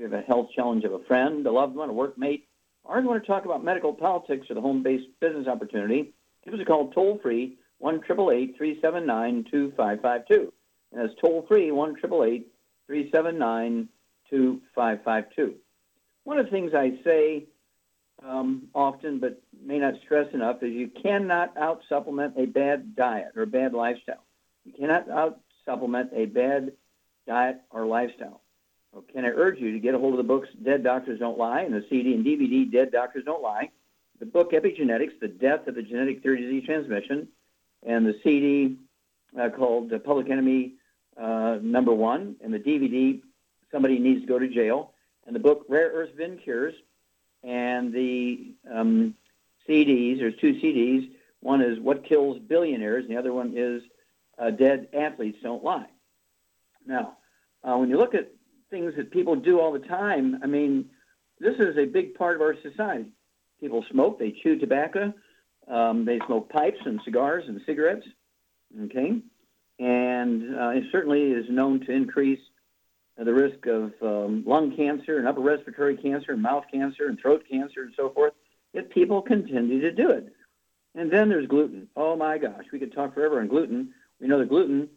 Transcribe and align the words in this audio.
you 0.00 0.08
have 0.08 0.18
a 0.18 0.22
health 0.22 0.48
challenge 0.56 0.84
of 0.84 0.94
a 0.94 1.04
friend, 1.04 1.46
a 1.46 1.52
loved 1.52 1.76
one, 1.76 1.90
a 1.90 1.92
workmate, 1.92 2.44
or 2.84 2.98
you 2.98 3.06
want 3.06 3.22
to 3.22 3.26
talk 3.26 3.44
about 3.44 3.62
medical 3.62 3.92
politics 3.92 4.46
or 4.48 4.54
the 4.54 4.60
home-based 4.60 5.04
business 5.20 5.46
opportunity, 5.46 6.14
give 6.42 6.54
us 6.54 6.60
a 6.60 6.64
call 6.64 6.90
toll-free, 6.90 7.58
1-379-255-2552. 7.82 10.50
And 10.92 10.94
that's 10.94 11.12
toll-free, 11.20 11.68
1-379-255-2552. 12.90 13.86
One 16.24 16.38
of 16.38 16.46
the 16.46 16.50
things 16.50 16.72
I 16.74 16.98
say 17.04 17.44
um, 18.26 18.68
often, 18.74 19.20
but 19.20 19.42
may 19.62 19.78
not 19.78 19.94
stress 20.04 20.32
enough, 20.32 20.62
is 20.62 20.72
you 20.72 20.90
cannot 21.02 21.54
out 21.58 21.82
supplement 21.90 22.38
a 22.38 22.46
bad 22.46 22.96
diet 22.96 23.32
or 23.36 23.42
a 23.42 23.46
bad 23.46 23.74
lifestyle. 23.74 24.24
You 24.64 24.72
cannot 24.72 25.10
out 25.10 25.40
supplement 25.66 26.10
a 26.14 26.24
bad 26.24 26.72
diet 27.26 27.60
or 27.70 27.84
lifestyle. 27.86 28.39
So 28.92 29.04
can 29.12 29.24
I 29.24 29.28
urge 29.28 29.60
you 29.60 29.72
to 29.72 29.78
get 29.78 29.94
a 29.94 29.98
hold 29.98 30.14
of 30.14 30.18
the 30.18 30.24
books 30.24 30.48
Dead 30.62 30.82
Doctors 30.82 31.20
Don't 31.20 31.38
Lie 31.38 31.62
and 31.62 31.74
the 31.74 31.84
CD 31.88 32.14
and 32.14 32.24
DVD 32.24 32.70
Dead 32.70 32.90
Doctors 32.90 33.24
Don't 33.24 33.42
Lie, 33.42 33.70
the 34.18 34.26
book 34.26 34.52
Epigenetics, 34.52 35.18
The 35.20 35.28
Death 35.28 35.66
of 35.68 35.76
the 35.76 35.82
Genetic 35.82 36.22
Theory 36.22 36.42
Disease 36.42 36.64
Transmission, 36.64 37.28
and 37.86 38.04
the 38.04 38.18
CD 38.22 38.76
uh, 39.40 39.48
called 39.48 39.92
uh, 39.92 39.98
Public 39.98 40.28
Enemy 40.28 40.74
uh, 41.16 41.58
Number 41.62 41.92
One, 41.92 42.36
and 42.42 42.52
the 42.52 42.58
DVD 42.58 43.20
Somebody 43.70 43.98
Needs 43.98 44.22
to 44.22 44.26
Go 44.26 44.38
to 44.38 44.48
Jail, 44.48 44.92
and 45.26 45.34
the 45.34 45.40
book 45.40 45.64
Rare 45.68 45.90
Earth 45.90 46.10
Vin 46.16 46.38
Cures, 46.38 46.74
and 47.44 47.92
the 47.92 48.52
um, 48.70 49.14
CDs. 49.68 50.18
There's 50.18 50.36
two 50.36 50.54
CDs. 50.54 51.10
One 51.40 51.62
is 51.62 51.78
What 51.78 52.04
Kills 52.04 52.38
Billionaires, 52.40 53.04
and 53.04 53.14
the 53.14 53.18
other 53.18 53.32
one 53.32 53.52
is 53.56 53.82
uh, 54.38 54.50
Dead 54.50 54.88
Athletes 54.92 55.38
Don't 55.42 55.62
Lie. 55.62 55.88
Now, 56.84 57.16
uh, 57.62 57.76
when 57.76 57.88
you 57.88 57.96
look 57.96 58.14
at 58.14 58.32
things 58.70 58.94
that 58.96 59.10
people 59.10 59.36
do 59.36 59.60
all 59.60 59.72
the 59.72 59.80
time, 59.80 60.38
I 60.42 60.46
mean, 60.46 60.90
this 61.38 61.54
is 61.58 61.76
a 61.76 61.86
big 61.86 62.14
part 62.14 62.36
of 62.36 62.42
our 62.42 62.54
society. 62.62 63.06
People 63.60 63.84
smoke, 63.90 64.18
they 64.18 64.34
chew 64.42 64.58
tobacco, 64.58 65.12
um, 65.68 66.04
they 66.04 66.18
smoke 66.26 66.48
pipes 66.48 66.78
and 66.84 67.00
cigars 67.04 67.44
and 67.46 67.60
cigarettes, 67.66 68.06
okay? 68.84 69.20
And 69.78 70.56
uh, 70.58 70.68
it 70.70 70.84
certainly 70.92 71.22
is 71.22 71.46
known 71.48 71.80
to 71.86 71.92
increase 71.92 72.40
the 73.16 73.32
risk 73.32 73.66
of 73.66 73.92
um, 74.02 74.44
lung 74.46 74.74
cancer 74.74 75.18
and 75.18 75.28
upper 75.28 75.40
respiratory 75.40 75.96
cancer 75.96 76.32
and 76.32 76.42
mouth 76.42 76.64
cancer 76.72 77.06
and 77.08 77.18
throat 77.20 77.44
cancer 77.50 77.82
and 77.82 77.92
so 77.96 78.10
forth 78.10 78.32
if 78.72 78.88
people 78.90 79.20
continue 79.20 79.80
to 79.80 79.92
do 79.92 80.10
it. 80.10 80.32
And 80.94 81.10
then 81.10 81.28
there's 81.28 81.46
gluten. 81.46 81.88
Oh 81.96 82.16
my 82.16 82.38
gosh, 82.38 82.64
we 82.72 82.78
could 82.78 82.92
talk 82.92 83.14
forever 83.14 83.40
on 83.40 83.48
gluten. 83.48 83.92
We 84.20 84.26
know 84.26 84.38
that 84.38 84.48
gluten 84.48 84.88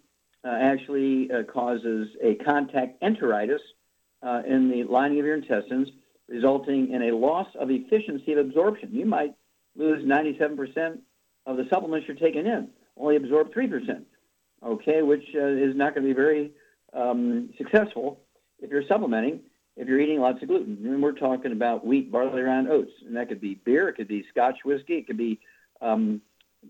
actually 0.50 1.30
uh, 1.32 1.44
causes 1.44 2.10
a 2.22 2.36
contact 2.44 3.02
enteritis 3.02 3.60
uh, 4.22 4.42
in 4.48 4.70
the 4.70 4.84
lining 4.84 5.20
of 5.20 5.26
your 5.26 5.36
intestines, 5.36 5.90
resulting 6.28 6.92
in 6.92 7.04
a 7.04 7.16
loss 7.16 7.48
of 7.60 7.70
efficiency 7.70 8.34
of 8.34 8.40
absorption. 8.40 8.90
You 8.92 9.06
might 9.06 9.34
lose 9.76 10.06
97% 10.06 11.00
of 11.46 11.58
the 11.58 11.66
supplements 11.70 12.08
you're 12.08 12.18
taking 12.18 12.46
in, 12.46 12.70
only 12.98 13.16
absorb 13.16 13.54
3%, 13.54 14.04
okay, 14.66 15.02
which 15.02 15.24
uh, 15.36 15.46
is 15.46 15.76
not 15.76 15.94
going 15.94 16.08
to 16.08 16.14
be 16.14 16.16
very 16.16 16.52
um, 16.94 17.50
successful 17.58 18.20
if 18.60 18.70
you're 18.70 18.88
supplementing, 18.88 19.42
if 19.76 19.88
you're 19.88 20.00
eating 20.00 20.20
lots 20.20 20.42
of 20.42 20.48
gluten. 20.48 20.78
And 20.84 21.02
we're 21.02 21.12
talking 21.12 21.52
about 21.52 21.86
wheat, 21.86 22.12
barley, 22.12 22.42
rye, 22.42 22.66
oats. 22.70 22.92
And 23.06 23.16
that 23.18 23.28
could 23.28 23.42
be 23.42 23.56
beer, 23.66 23.90
it 23.90 23.96
could 23.96 24.08
be 24.08 24.26
Scotch 24.32 24.60
whiskey, 24.64 24.96
it 24.96 25.08
could 25.08 25.18
be 25.18 25.40
um, 25.82 26.22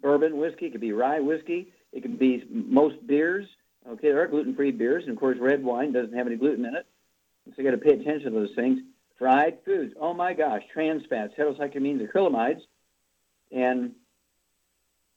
bourbon 0.01 0.37
whiskey, 0.37 0.67
it 0.67 0.71
could 0.71 0.81
be 0.81 0.93
rye 0.93 1.19
whiskey, 1.19 1.67
it 1.91 2.01
could 2.01 2.17
be 2.17 2.43
most 2.49 3.05
beers. 3.05 3.45
Okay, 3.87 4.09
there 4.09 4.21
are 4.21 4.27
gluten-free 4.27 4.71
beers, 4.71 5.03
and 5.03 5.13
of 5.13 5.19
course, 5.19 5.37
red 5.39 5.63
wine 5.63 5.91
doesn't 5.91 6.15
have 6.15 6.27
any 6.27 6.37
gluten 6.37 6.65
in 6.65 6.75
it. 6.75 6.85
So 7.45 7.53
you 7.57 7.63
got 7.65 7.71
to 7.71 7.77
pay 7.77 7.93
attention 7.93 8.31
to 8.31 8.39
those 8.39 8.55
things. 8.55 8.79
Fried 9.19 9.59
foods. 9.65 9.93
Oh 9.99 10.13
my 10.13 10.33
gosh, 10.33 10.61
trans 10.73 11.03
fats, 11.09 11.33
heterocyclamines, 11.37 12.07
acrylamides, 12.07 12.61
and 13.51 13.91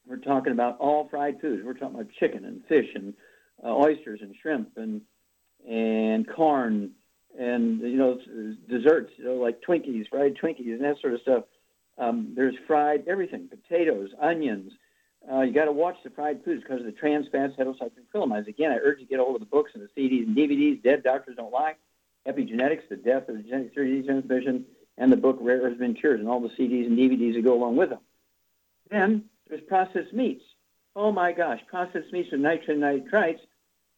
we're 0.06 0.16
talking 0.16 0.52
about 0.52 0.78
all 0.78 1.08
fried 1.08 1.40
foods. 1.40 1.62
We're 1.64 1.74
talking 1.74 1.94
about 1.94 2.12
chicken 2.18 2.44
and 2.44 2.64
fish 2.66 2.86
and 2.94 3.14
uh, 3.64 3.74
oysters 3.74 4.20
and 4.22 4.34
shrimp 4.40 4.76
and 4.76 5.00
and 5.68 6.28
corn 6.28 6.92
and 7.38 7.80
you 7.80 7.96
know 7.96 8.18
desserts, 8.68 9.12
you 9.16 9.24
know, 9.24 9.34
like 9.34 9.60
Twinkies, 9.62 10.08
fried 10.08 10.36
Twinkies, 10.36 10.72
and 10.72 10.84
that 10.84 11.00
sort 11.00 11.14
of 11.14 11.20
stuff. 11.22 11.44
Um, 11.98 12.32
there's 12.36 12.54
fried 12.66 13.04
everything: 13.08 13.48
potatoes, 13.48 14.10
onions. 14.20 14.72
Uh, 15.30 15.40
you 15.40 15.52
got 15.52 15.64
to 15.64 15.72
watch 15.72 15.96
the 16.04 16.10
fried 16.10 16.44
foods 16.44 16.62
because 16.62 16.80
of 16.80 16.86
the 16.86 16.92
trans 16.92 17.26
fats, 17.32 17.54
heterocycline 17.58 18.46
Again, 18.46 18.70
I 18.70 18.76
urge 18.76 19.00
you 19.00 19.06
to 19.06 19.10
get 19.10 19.18
hold 19.18 19.34
of 19.34 19.40
the 19.40 19.46
books 19.46 19.72
and 19.74 19.82
the 19.82 20.00
CDs 20.00 20.26
and 20.26 20.36
DVDs. 20.36 20.82
Dead 20.82 21.02
Doctors 21.02 21.36
Don't 21.36 21.52
Lie, 21.52 21.74
Epigenetics, 22.28 22.88
The 22.88 22.96
Death 22.96 23.28
of 23.28 23.36
the 23.36 23.42
Genetic 23.42 23.68
of 23.68 23.74
Transmission, 23.74 24.66
and 24.98 25.12
the 25.12 25.16
book 25.16 25.38
Rare 25.40 25.62
Earth 25.62 25.78
Cures, 25.98 26.20
and 26.20 26.28
all 26.28 26.40
the 26.40 26.50
CDs 26.50 26.86
and 26.86 26.96
DVDs 26.96 27.34
that 27.34 27.42
go 27.42 27.54
along 27.54 27.76
with 27.76 27.90
them. 27.90 28.00
Then 28.90 29.24
there's 29.48 29.62
processed 29.62 30.12
meats. 30.12 30.44
Oh 30.94 31.10
my 31.10 31.32
gosh, 31.32 31.60
processed 31.66 32.12
meats 32.12 32.30
with 32.30 32.40
nitrogen 32.40 32.80
nitrites, 32.80 33.40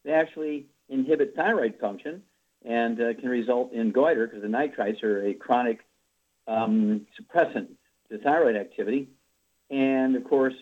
they 0.03 0.11
actually 0.11 0.65
inhibit 0.89 1.35
thyroid 1.35 1.75
function 1.79 2.23
and 2.65 2.99
uh, 2.99 3.13
can 3.13 3.29
result 3.29 3.71
in 3.73 3.91
goiter 3.91 4.27
because 4.27 4.41
the 4.41 4.47
nitrites 4.47 5.03
are 5.03 5.25
a 5.25 5.33
chronic 5.33 5.79
um, 6.47 7.05
suppressant 7.19 7.67
to 8.09 8.17
thyroid 8.17 8.55
activity. 8.55 9.09
And 9.69 10.15
of 10.15 10.23
course, 10.23 10.55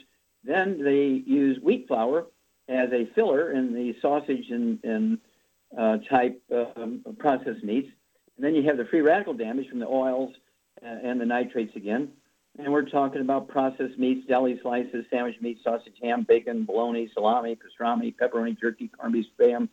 then 0.47 0.84
they 0.84 1.22
use 1.25 1.59
wheat 1.62 1.88
flour 1.88 2.28
as 2.69 2.90
a 2.91 3.06
filler 3.16 3.52
in 3.52 3.74
the 3.74 3.96
sausage 4.02 4.50
and, 4.50 4.80
and 4.84 5.18
uh, 5.78 5.97
type 6.09 6.41
um, 6.75 7.03
processed 7.18 7.63
meats. 7.63 7.90
And 8.35 8.46
then 8.46 8.56
you 8.56 8.63
have 8.63 8.78
the 8.78 8.86
free 8.86 9.02
radical 9.02 9.34
damage 9.34 9.69
from 9.69 9.80
the 9.80 9.88
oils 9.88 10.34
uh, 10.84 10.88
and 11.03 11.19
the 11.19 11.25
nitrates 11.25 11.75
again. 11.75 12.09
And 12.60 12.71
we're 12.71 12.89
talking 12.89 13.21
about 13.21 13.48
processed 13.48 14.00
meats, 14.00 14.27
deli 14.27 14.60
slices, 14.62 15.06
sandwich 15.12 15.36
meat, 15.42 15.60
sausage, 15.63 15.94
ham, 16.01 16.25
bacon, 16.27 16.66
bologna, 16.66 17.10
salami, 17.13 17.56
pastrami, 17.56 18.16
pepperoni, 18.16 18.60
jerky, 18.60 18.88
corned 18.88 19.13
beef, 19.13 19.25
spam. 19.39 19.69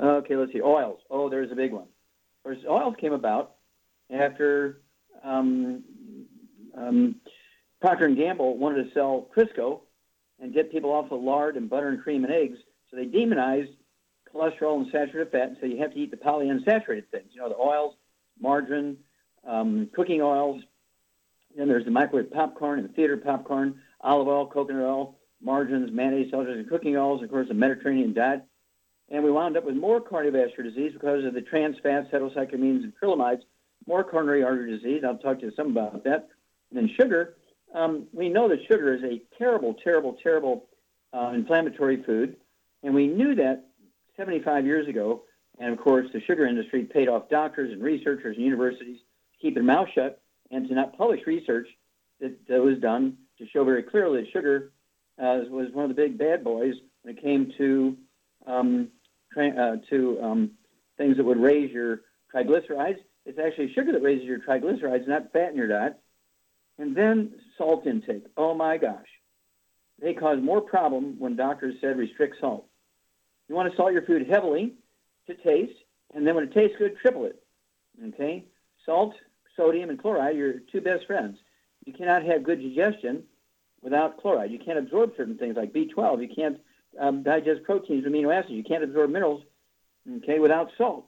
Okay, 0.00 0.36
let's 0.36 0.52
see. 0.52 0.60
Oils. 0.60 1.00
Oh, 1.10 1.28
there's 1.28 1.50
a 1.50 1.56
big 1.56 1.72
one. 1.72 1.84
Of 1.84 2.42
course, 2.44 2.58
oils 2.68 2.94
came 3.00 3.12
about 3.12 3.54
after 4.10 4.80
um, 5.24 5.82
um, 6.76 7.16
Procter 7.80 8.08
& 8.08 8.14
Gamble 8.14 8.58
wanted 8.58 8.84
to 8.84 8.94
sell 8.94 9.28
Crisco 9.34 9.80
and 10.40 10.54
get 10.54 10.72
people 10.72 10.90
off 10.90 11.10
of 11.10 11.20
lard 11.20 11.56
and 11.56 11.68
butter 11.68 11.88
and 11.88 12.02
cream 12.02 12.24
and 12.24 12.32
eggs. 12.32 12.58
So 12.90 12.96
they 12.96 13.04
demonized 13.04 13.70
cholesterol 14.34 14.76
and 14.76 14.86
saturated 14.92 15.32
fat 15.32 15.48
and 15.48 15.56
said 15.60 15.70
you 15.70 15.78
have 15.78 15.92
to 15.92 15.98
eat 15.98 16.10
the 16.10 16.16
polyunsaturated 16.16 17.08
things. 17.10 17.30
You 17.32 17.40
know, 17.40 17.48
the 17.48 17.56
oils, 17.56 17.94
margarine, 18.40 18.98
um, 19.46 19.88
cooking 19.94 20.20
oils, 20.22 20.62
then 21.56 21.68
there's 21.68 21.84
the 21.84 21.90
microwave 21.90 22.30
popcorn 22.30 22.78
and 22.78 22.94
theater 22.94 23.16
popcorn, 23.16 23.80
olive 24.00 24.28
oil, 24.28 24.46
coconut 24.46 24.82
oil, 24.82 25.18
margarines, 25.42 25.90
mayonnaise, 25.92 26.30
sausages, 26.30 26.58
and 26.58 26.68
cooking 26.68 26.96
oils, 26.96 27.22
of 27.22 27.30
course, 27.30 27.48
the 27.48 27.54
Mediterranean 27.54 28.12
diet. 28.12 28.42
And 29.10 29.24
we 29.24 29.30
wound 29.30 29.56
up 29.56 29.64
with 29.64 29.74
more 29.74 30.00
cardiovascular 30.00 30.64
disease 30.64 30.92
because 30.92 31.24
of 31.24 31.34
the 31.34 31.40
trans 31.40 31.76
fats, 31.82 32.08
heterocyclamines, 32.12 32.84
and 32.84 32.92
acrylamides, 32.94 33.40
more 33.86 34.04
coronary 34.04 34.44
artery 34.44 34.76
disease. 34.76 35.02
I'll 35.04 35.16
talk 35.16 35.40
to 35.40 35.46
you 35.46 35.52
some 35.56 35.70
about 35.70 36.04
that. 36.04 36.28
And 36.70 36.76
then 36.76 36.90
sugar. 37.00 37.37
Um, 37.74 38.06
we 38.12 38.28
know 38.28 38.48
that 38.48 38.58
sugar 38.70 38.94
is 38.94 39.02
a 39.02 39.20
terrible, 39.38 39.74
terrible, 39.82 40.16
terrible 40.22 40.66
uh, 41.12 41.32
inflammatory 41.34 42.02
food. 42.02 42.36
And 42.82 42.94
we 42.94 43.06
knew 43.06 43.34
that 43.36 43.66
75 44.16 44.66
years 44.66 44.88
ago 44.88 45.22
And 45.58 45.72
of 45.72 45.78
course, 45.78 46.06
the 46.12 46.20
sugar 46.20 46.46
industry 46.46 46.84
paid 46.84 47.08
off 47.08 47.28
doctors 47.28 47.72
and 47.72 47.82
researchers 47.82 48.36
and 48.36 48.44
universities 48.44 48.98
to 49.32 49.38
keep 49.40 49.54
their 49.54 49.62
mouth 49.62 49.88
shut 49.94 50.20
and 50.50 50.68
to 50.68 50.74
not 50.74 50.96
publish 50.96 51.26
research 51.26 51.68
that, 52.20 52.46
that 52.48 52.62
was 52.62 52.78
done 52.78 53.16
to 53.38 53.46
show 53.48 53.64
very 53.64 53.82
clearly 53.82 54.22
that 54.22 54.30
sugar 54.30 54.72
uh, 55.18 55.40
was 55.50 55.68
one 55.72 55.84
of 55.84 55.94
the 55.94 56.00
big 56.00 56.16
bad 56.16 56.44
boys 56.44 56.74
when 57.02 57.16
it 57.16 57.22
came 57.22 57.52
to 57.58 57.96
um, 58.46 58.88
uh, 59.36 59.76
to 59.90 60.18
um, 60.22 60.50
things 60.96 61.16
that 61.16 61.24
would 61.24 61.40
raise 61.40 61.70
your 61.70 62.00
triglycerides. 62.34 62.98
It's 63.26 63.38
actually 63.38 63.72
sugar 63.72 63.92
that 63.92 64.02
raises 64.02 64.24
your 64.24 64.38
triglycerides, 64.40 65.06
not 65.06 65.32
fat 65.32 65.50
in 65.50 65.56
your 65.56 65.68
diet. 65.68 65.98
And 66.78 66.96
then 66.96 67.32
salt 67.58 67.86
intake. 67.86 68.24
Oh 68.36 68.54
my 68.54 68.78
gosh. 68.78 69.06
They 70.00 70.14
cause 70.14 70.38
more 70.40 70.60
problem 70.60 71.16
when 71.18 71.36
doctors 71.36 71.74
said 71.80 71.98
restrict 71.98 72.36
salt. 72.40 72.66
You 73.48 73.54
want 73.54 73.70
to 73.70 73.76
salt 73.76 73.92
your 73.92 74.02
food 74.02 74.28
heavily 74.28 74.74
to 75.26 75.34
taste, 75.34 75.78
and 76.14 76.26
then 76.26 76.34
when 76.34 76.44
it 76.44 76.54
tastes 76.54 76.76
good, 76.78 76.96
triple 76.98 77.24
it. 77.24 77.42
Okay? 78.08 78.44
Salt, 78.86 79.14
sodium, 79.56 79.90
and 79.90 80.00
chloride 80.00 80.36
are 80.36 80.38
your 80.38 80.54
two 80.70 80.80
best 80.80 81.06
friends. 81.06 81.38
You 81.84 81.92
cannot 81.92 82.24
have 82.24 82.44
good 82.44 82.60
digestion 82.60 83.24
without 83.82 84.20
chloride. 84.20 84.50
You 84.50 84.58
can't 84.58 84.78
absorb 84.78 85.12
certain 85.16 85.36
things 85.36 85.56
like 85.56 85.72
B12. 85.72 86.22
You 86.22 86.34
can't 86.34 86.58
um, 86.98 87.22
digest 87.22 87.62
proteins, 87.64 88.04
amino 88.04 88.34
acids. 88.34 88.52
You 88.52 88.64
can't 88.64 88.84
absorb 88.84 89.10
minerals, 89.10 89.42
okay, 90.18 90.38
without 90.38 90.70
salt. 90.78 91.06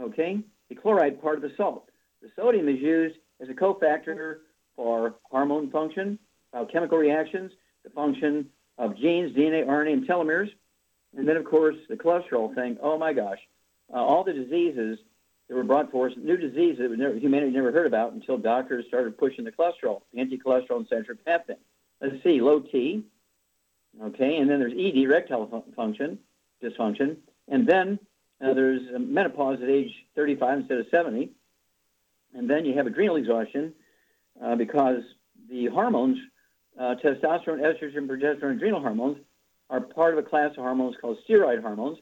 Okay? 0.00 0.40
The 0.68 0.74
chloride 0.74 1.20
part 1.22 1.36
of 1.36 1.42
the 1.42 1.52
salt. 1.56 1.90
The 2.22 2.28
sodium 2.34 2.68
is 2.68 2.80
used 2.80 3.16
as 3.40 3.48
a 3.48 3.54
cofactor 3.54 4.38
for 4.76 5.14
hormone 5.24 5.70
function, 5.70 6.18
biochemical 6.52 6.98
reactions, 6.98 7.52
the 7.84 7.90
function 7.90 8.48
of 8.78 8.96
genes, 8.96 9.34
DNA, 9.34 9.66
RNA, 9.66 9.92
and 9.92 10.08
telomeres. 10.08 10.50
And 11.16 11.26
then, 11.26 11.36
of 11.36 11.44
course, 11.44 11.76
the 11.88 11.96
cholesterol 11.96 12.54
thing. 12.54 12.76
Oh 12.82 12.98
my 12.98 13.12
gosh, 13.12 13.38
uh, 13.92 13.96
all 13.96 14.22
the 14.22 14.32
diseases 14.32 14.98
that 15.48 15.54
were 15.54 15.64
brought 15.64 15.90
forth, 15.90 16.16
new 16.16 16.36
diseases 16.36 16.78
that 16.78 16.98
never, 16.98 17.14
humanity 17.14 17.52
never 17.52 17.72
heard 17.72 17.86
about 17.86 18.12
until 18.12 18.36
doctors 18.36 18.84
started 18.88 19.16
pushing 19.16 19.44
the 19.44 19.52
cholesterol, 19.52 20.02
the 20.12 20.20
anti-cholesterol 20.20 20.78
and 20.78 21.46
thing. 21.46 21.56
Let's 22.00 22.22
see, 22.22 22.40
low 22.40 22.60
T, 22.60 23.04
okay, 24.02 24.36
and 24.36 24.50
then 24.50 24.58
there's 24.60 24.72
ED, 24.72 24.96
erectile 24.96 25.46
fun- 25.46 25.72
function, 25.74 26.18
dysfunction, 26.62 27.16
and 27.48 27.66
then 27.66 27.98
uh, 28.44 28.52
there's 28.52 28.82
menopause 28.98 29.62
at 29.62 29.68
age 29.68 29.92
35 30.14 30.60
instead 30.60 30.78
of 30.78 30.86
70, 30.90 31.30
and 32.34 32.50
then 32.50 32.66
you 32.66 32.74
have 32.74 32.86
adrenal 32.86 33.16
exhaustion 33.16 33.72
uh, 34.42 34.56
because 34.56 35.02
the 35.50 35.66
hormones, 35.66 36.18
uh, 36.78 36.94
testosterone, 37.02 37.60
estrogen, 37.60 38.06
progesterone, 38.06 38.56
adrenal 38.56 38.80
hormones, 38.80 39.18
are 39.70 39.80
part 39.80 40.16
of 40.16 40.24
a 40.24 40.28
class 40.28 40.50
of 40.50 40.56
hormones 40.56 40.96
called 41.00 41.18
steroid 41.28 41.60
hormones. 41.60 41.98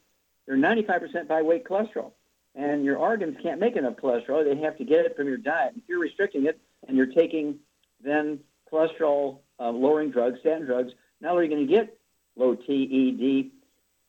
They're 0.47 0.57
95% 0.57 1.27
by 1.29 1.43
weight 1.43 1.65
cholesterol. 1.65 2.13
And 2.55 2.85
your 2.85 2.99
organs 2.99 3.37
can't 3.43 3.59
make 3.59 3.77
enough 3.77 3.97
cholesterol. 3.97 4.45
They 4.45 4.61
have 4.63 4.77
to 4.79 4.85
get 4.85 5.07
it 5.07 5.17
from 5.17 5.27
your 5.27 5.39
diet. 5.39 5.73
If 5.77 5.83
you're 5.89 6.01
restricting 6.01 6.47
it 6.47 6.61
and 6.87 6.97
you're 6.97 7.07
taking 7.07 7.59
then 8.03 8.41
cholesterol 8.71 9.39
uh, 9.59 9.71
lowering 9.71 10.11
drugs, 10.11 10.41
statin 10.41 10.67
drugs, 10.67 10.93
not 11.21 11.33
only 11.33 11.43
are 11.43 11.49
you 11.49 11.57
going 11.57 11.67
to 11.67 11.73
get 11.73 11.99
low 12.37 12.55
TED, 12.55 13.51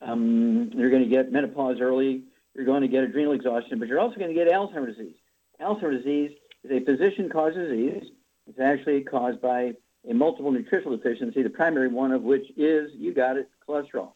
um, 0.01 0.69
you're 0.73 0.89
going 0.89 1.03
to 1.03 1.09
get 1.09 1.31
menopause 1.31 1.79
early, 1.79 2.23
you're 2.53 2.65
going 2.65 2.81
to 2.81 2.87
get 2.87 3.03
adrenal 3.03 3.33
exhaustion, 3.33 3.79
but 3.79 3.87
you're 3.87 3.99
also 3.99 4.17
going 4.17 4.33
to 4.33 4.35
get 4.35 4.47
Alzheimer's 4.47 4.97
disease. 4.97 5.15
Alzheimer's 5.61 6.03
disease 6.03 6.31
is 6.63 6.71
a 6.71 6.85
physician 6.85 7.29
caused 7.29 7.55
disease. 7.55 8.03
It's 8.47 8.59
actually 8.59 9.01
caused 9.01 9.41
by 9.41 9.73
a 10.09 10.13
multiple 10.13 10.51
nutritional 10.51 10.95
deficiency, 10.97 11.41
the 11.41 11.49
primary 11.49 11.87
one 11.87 12.11
of 12.11 12.21
which 12.21 12.45
is, 12.55 12.91
you 12.95 13.13
got 13.13 13.37
it, 13.37 13.49
cholesterol. 13.67 14.11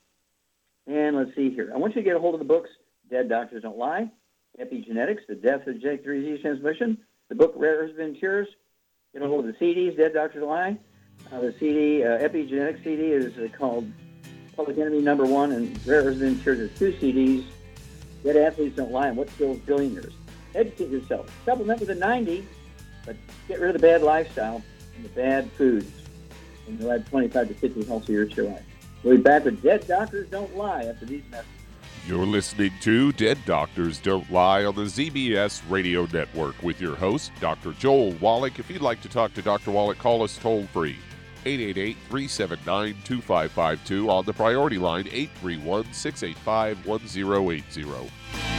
And 0.88 1.16
let's 1.16 1.36
see 1.36 1.50
here. 1.50 1.72
I 1.74 1.78
want 1.78 1.96
you 1.96 2.02
to 2.02 2.06
get 2.06 2.16
a 2.16 2.20
hold 2.20 2.36
of 2.36 2.40
the 2.40 2.46
books, 2.46 2.70
Dead 3.10 3.30
Doctors 3.30 3.64
Don't 3.64 3.78
Lie, 3.78 4.12
Epigenetics, 4.60 5.26
The 5.28 5.36
Death 5.36 5.68
of 5.68 5.80
Genetic 5.80 6.06
Disease 6.06 6.42
Transmission, 6.42 6.98
the 7.30 7.36
book 7.36 7.54
Rare 7.56 7.84
and 7.86 8.18
Cures. 8.18 8.48
Get 9.14 9.24
a 9.24 9.28
hold 9.28 9.46
of 9.48 9.54
the 9.54 9.66
CDs, 9.66 9.98
Dead 9.98 10.14
Doctors 10.14 10.42
Don't 10.42 10.50
Lie. 10.50 10.78
Uh, 11.32 11.42
the 11.42 11.54
CD, 11.60 12.04
uh, 12.04 12.20
CD, 12.84 13.12
is 13.12 13.38
uh, 13.38 13.48
called 13.58 13.92
Public 14.56 14.78
Enemy 14.78 15.02
Number 15.02 15.26
One, 15.26 15.52
and 15.52 15.86
Rare 15.88 16.04
Cures 16.04 16.60
are 16.60 16.68
two 16.70 16.94
CDs. 16.94 17.46
Dead 18.24 18.38
Athletes 18.38 18.76
Don't 18.76 18.92
Lie, 18.92 19.08
and 19.08 19.18
What 19.18 19.36
Kills 19.38 19.60
Billionaires. 19.60 20.14
Educate 20.56 20.90
yourself. 20.90 21.32
Supplement 21.46 21.80
with 21.80 21.90
a 21.90 21.96
90, 21.96 22.48
but 23.06 23.16
get 23.48 23.60
rid 23.60 23.76
of 23.76 23.82
the 23.82 23.88
bad 23.88 24.02
lifestyle 24.02 24.62
and 24.96 25.06
the 25.06 25.10
bad 25.10 25.52
foods, 25.54 25.92
and 26.68 26.80
you'll 26.80 26.92
add 26.92 27.06
25 27.08 27.48
to 27.48 27.54
50 27.54 27.84
healthy 27.86 28.14
years 28.14 28.30
to 28.32 28.44
your 28.44 28.52
life. 28.52 28.64
We'll 29.04 29.18
be 29.18 29.22
back 29.24 29.46
with 29.46 29.62
Dead 29.64 29.88
Doctors 29.88 30.30
Don't 30.30 30.56
Lie 30.58 30.84
after 30.84 31.06
these 31.06 31.24
messages. 31.32 31.54
You're 32.08 32.26
listening 32.26 32.72
to 32.82 33.12
Dead 33.14 33.38
Doctors 33.46 34.00
Don't 34.00 34.30
Lie 34.32 34.66
on 34.66 34.76
the 34.76 34.84
ZBS 34.84 35.62
Radio 35.70 36.08
Network 36.12 36.62
with 36.64 36.82
your 36.82 36.96
host, 36.96 37.32
Dr. 37.40 37.74
Joel 37.74 38.14
Wallach. 38.14 38.58
If 38.58 38.70
you'd 38.70 38.82
like 38.82 39.02
to 39.02 39.10
talk 39.10 39.34
to 39.36 39.42
Dr. 39.42 39.72
Wallach, 39.72 39.98
call 40.00 40.24
us 40.24 40.38
toll 40.38 40.66
free. 40.68 40.98
888 41.46 41.98
379 42.10 42.96
2552 43.04 44.10
on 44.10 44.26
the 44.26 44.34
priority 44.34 44.78
line 44.78 45.08
831 45.12 45.94
685 45.94 46.86
1080. 46.86 48.59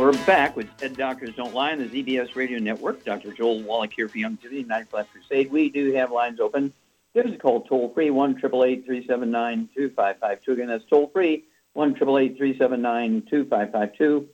We're 0.00 0.12
back 0.24 0.56
with 0.56 0.74
Dead 0.78 0.96
Doctors 0.96 1.34
Don't 1.36 1.52
Lie 1.52 1.72
on 1.72 1.78
the 1.78 1.84
ZBS 1.84 2.34
Radio 2.34 2.58
Network. 2.58 3.04
Dr. 3.04 3.34
Joel 3.34 3.62
Wallach 3.62 3.92
here 3.92 4.08
for 4.08 4.16
Youngevity, 4.16 4.66
Night 4.66 4.86
Left 4.94 5.12
Crusade. 5.12 5.52
We 5.52 5.68
do 5.68 5.92
have 5.92 6.10
lines 6.10 6.40
open. 6.40 6.72
Give 7.12 7.26
us 7.26 7.34
a 7.34 7.36
call 7.36 7.60
toll 7.60 7.92
free, 7.92 8.08
1 8.08 8.40
379 8.40 9.68
2552. 9.76 10.52
Again, 10.52 10.68
that's 10.68 10.86
toll 10.86 11.08
free, 11.08 11.44
1 11.74 11.96
379 11.96 13.26
2552. 13.28 14.26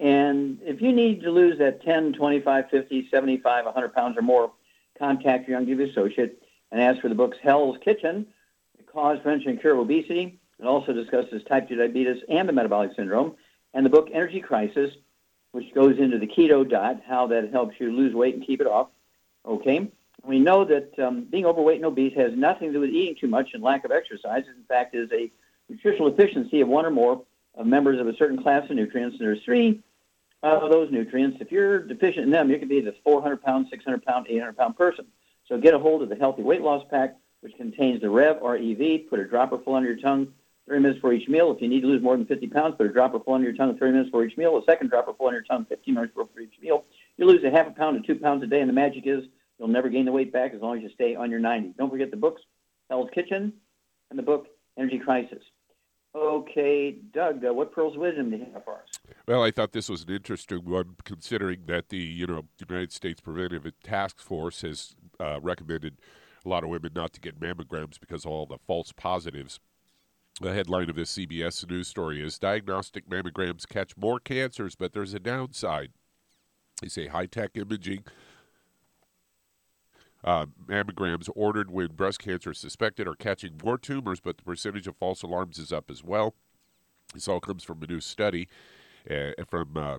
And 0.00 0.60
if 0.62 0.80
you 0.80 0.92
need 0.92 1.20
to 1.24 1.30
lose 1.30 1.58
that 1.58 1.82
10, 1.82 2.14
25, 2.14 2.70
50, 2.70 3.08
75, 3.10 3.64
100 3.66 3.94
pounds 3.94 4.16
or 4.16 4.22
more, 4.22 4.50
contact 4.98 5.46
your 5.46 5.60
Youngevity 5.60 5.90
associate 5.90 6.42
and 6.72 6.80
ask 6.80 7.02
for 7.02 7.10
the 7.10 7.14
books 7.14 7.36
Hell's 7.42 7.76
Kitchen, 7.84 8.26
The 8.78 8.84
Cause, 8.84 9.18
Prevention, 9.20 9.50
and 9.50 9.60
Cure 9.60 9.74
of 9.74 9.80
Obesity. 9.80 10.40
It 10.58 10.64
also 10.64 10.94
discusses 10.94 11.44
type 11.44 11.68
2 11.68 11.76
diabetes 11.76 12.22
and 12.30 12.48
the 12.48 12.54
metabolic 12.54 12.92
syndrome 12.96 13.36
and 13.76 13.84
the 13.84 13.90
book 13.90 14.08
Energy 14.10 14.40
Crisis, 14.40 14.90
which 15.52 15.72
goes 15.74 15.98
into 15.98 16.18
the 16.18 16.26
keto 16.26 16.68
diet, 16.68 17.02
how 17.06 17.26
that 17.26 17.52
helps 17.52 17.78
you 17.78 17.92
lose 17.92 18.14
weight 18.14 18.34
and 18.34 18.44
keep 18.44 18.62
it 18.62 18.66
off. 18.66 18.88
Okay? 19.44 19.90
We 20.24 20.40
know 20.40 20.64
that 20.64 20.98
um, 20.98 21.24
being 21.24 21.44
overweight 21.44 21.76
and 21.76 21.84
obese 21.84 22.14
has 22.16 22.32
nothing 22.34 22.68
to 22.68 22.72
do 22.72 22.80
with 22.80 22.88
eating 22.88 23.16
too 23.20 23.28
much 23.28 23.50
and 23.52 23.62
lack 23.62 23.84
of 23.84 23.90
exercise. 23.90 24.44
In 24.48 24.64
fact, 24.64 24.94
is 24.94 25.10
a 25.12 25.30
nutritional 25.68 26.10
deficiency 26.10 26.62
of 26.62 26.68
one 26.68 26.86
or 26.86 26.90
more 26.90 27.22
of 27.54 27.66
members 27.66 28.00
of 28.00 28.08
a 28.08 28.16
certain 28.16 28.42
class 28.42 28.64
of 28.70 28.76
nutrients. 28.76 29.18
And 29.18 29.26
there's 29.28 29.42
three 29.42 29.82
of 30.42 30.70
those 30.70 30.90
nutrients. 30.90 31.36
If 31.42 31.52
you're 31.52 31.80
deficient 31.80 32.24
in 32.24 32.30
them, 32.30 32.50
you 32.50 32.58
could 32.58 32.70
be 32.70 32.80
the 32.80 32.94
400 33.04 33.42
pound, 33.42 33.66
600 33.68 34.02
pound, 34.06 34.26
800 34.26 34.56
pound 34.56 34.78
person. 34.78 35.04
So 35.48 35.58
get 35.58 35.74
a 35.74 35.78
hold 35.78 36.02
of 36.02 36.08
the 36.08 36.16
Healthy 36.16 36.42
Weight 36.42 36.62
Loss 36.62 36.86
Pack, 36.90 37.16
which 37.42 37.54
contains 37.56 38.00
the 38.00 38.08
REV, 38.08 38.42
R-E-V. 38.42 38.98
Put 39.10 39.20
a 39.20 39.24
dropper 39.28 39.58
full 39.58 39.74
under 39.74 39.90
your 39.90 40.00
tongue 40.00 40.32
30 40.68 40.80
minutes 40.80 41.00
for 41.00 41.12
each 41.12 41.28
meal. 41.28 41.52
If 41.52 41.62
you 41.62 41.68
need 41.68 41.82
to 41.82 41.86
lose 41.86 42.02
more 42.02 42.16
than 42.16 42.26
50 42.26 42.46
pounds, 42.48 42.74
put 42.76 42.86
a 42.86 42.92
dropper 42.92 43.20
full 43.20 43.34
under 43.34 43.48
your 43.48 43.56
tongue 43.56 43.76
30 43.78 43.92
minutes 43.92 44.10
for 44.10 44.24
each 44.24 44.36
meal. 44.36 44.56
A 44.56 44.62
second 44.64 44.90
dropper 44.90 45.12
full 45.14 45.28
under 45.28 45.38
your 45.38 45.44
tongue 45.44 45.66
15 45.68 45.94
minutes 45.94 46.12
for 46.14 46.40
each 46.40 46.54
meal. 46.60 46.84
You 47.16 47.26
lose 47.26 47.44
a 47.44 47.50
half 47.50 47.68
a 47.68 47.70
pound 47.70 48.02
to 48.02 48.06
two 48.06 48.20
pounds 48.20 48.42
a 48.42 48.46
day, 48.46 48.60
and 48.60 48.68
the 48.68 48.74
magic 48.74 49.06
is 49.06 49.24
you'll 49.58 49.68
never 49.68 49.88
gain 49.88 50.04
the 50.04 50.12
weight 50.12 50.32
back 50.32 50.54
as 50.54 50.60
long 50.60 50.76
as 50.76 50.82
you 50.82 50.90
stay 50.90 51.14
on 51.14 51.30
your 51.30 51.40
90. 51.40 51.74
Don't 51.78 51.90
forget 51.90 52.10
the 52.10 52.16
books, 52.16 52.42
Hell's 52.90 53.10
Kitchen, 53.14 53.52
and 54.10 54.18
the 54.18 54.22
book 54.22 54.48
Energy 54.76 54.98
Crisis. 54.98 55.42
Okay, 56.14 56.92
Doug, 57.12 57.44
uh, 57.44 57.52
what 57.52 57.72
pearls 57.72 57.94
of 57.94 58.00
wisdom 58.00 58.30
do 58.30 58.38
you 58.38 58.46
have 58.54 58.64
for 58.64 58.74
us? 58.74 58.88
Well, 59.28 59.42
I 59.42 59.50
thought 59.50 59.72
this 59.72 59.88
was 59.88 60.02
an 60.02 60.10
interesting 60.10 60.64
one, 60.64 60.96
considering 61.04 61.60
that 61.66 61.90
the 61.90 61.98
you 61.98 62.26
know 62.26 62.44
United 62.58 62.92
States 62.92 63.20
Preventive 63.20 63.70
Task 63.84 64.18
Force 64.18 64.62
has 64.62 64.96
uh, 65.20 65.40
recommended 65.42 65.98
a 66.44 66.48
lot 66.48 66.64
of 66.64 66.70
women 66.70 66.92
not 66.94 67.12
to 67.12 67.20
get 67.20 67.38
mammograms 67.38 68.00
because 68.00 68.24
of 68.24 68.30
all 68.30 68.46
the 68.46 68.58
false 68.66 68.92
positives 68.92 69.60
the 70.40 70.52
headline 70.52 70.90
of 70.90 70.96
this 70.96 71.16
CBS 71.16 71.68
News 71.68 71.88
story 71.88 72.22
is 72.22 72.38
Diagnostic 72.38 73.08
mammograms 73.08 73.66
catch 73.66 73.96
more 73.96 74.20
cancers, 74.20 74.74
but 74.74 74.92
there's 74.92 75.14
a 75.14 75.18
downside. 75.18 75.92
They 76.82 76.88
say 76.88 77.06
high 77.06 77.26
tech 77.26 77.52
imaging 77.54 78.04
uh, 80.22 80.46
mammograms 80.66 81.30
ordered 81.34 81.70
when 81.70 81.88
breast 81.88 82.18
cancer 82.18 82.50
is 82.50 82.58
suspected 82.58 83.06
are 83.06 83.14
catching 83.14 83.58
more 83.64 83.78
tumors, 83.78 84.20
but 84.20 84.36
the 84.36 84.42
percentage 84.42 84.86
of 84.86 84.96
false 84.96 85.22
alarms 85.22 85.58
is 85.58 85.72
up 85.72 85.90
as 85.90 86.04
well. 86.04 86.34
This 87.14 87.28
all 87.28 87.40
comes 87.40 87.64
from 87.64 87.82
a 87.82 87.86
new 87.86 88.00
study 88.00 88.48
uh, 89.10 89.30
from 89.48 89.76
uh, 89.76 89.98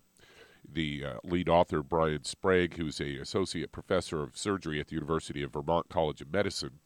the 0.71 1.03
uh, 1.03 1.13
lead 1.23 1.49
author, 1.49 1.81
Brian 1.81 2.25
Sprague, 2.25 2.75
who's 2.75 2.99
a 2.99 3.15
associate 3.17 3.71
professor 3.71 4.21
of 4.21 4.37
surgery 4.37 4.79
at 4.79 4.87
the 4.87 4.95
University 4.95 5.41
of 5.41 5.53
Vermont 5.53 5.87
College 5.89 6.21
of 6.21 6.31
Medicine. 6.31 6.79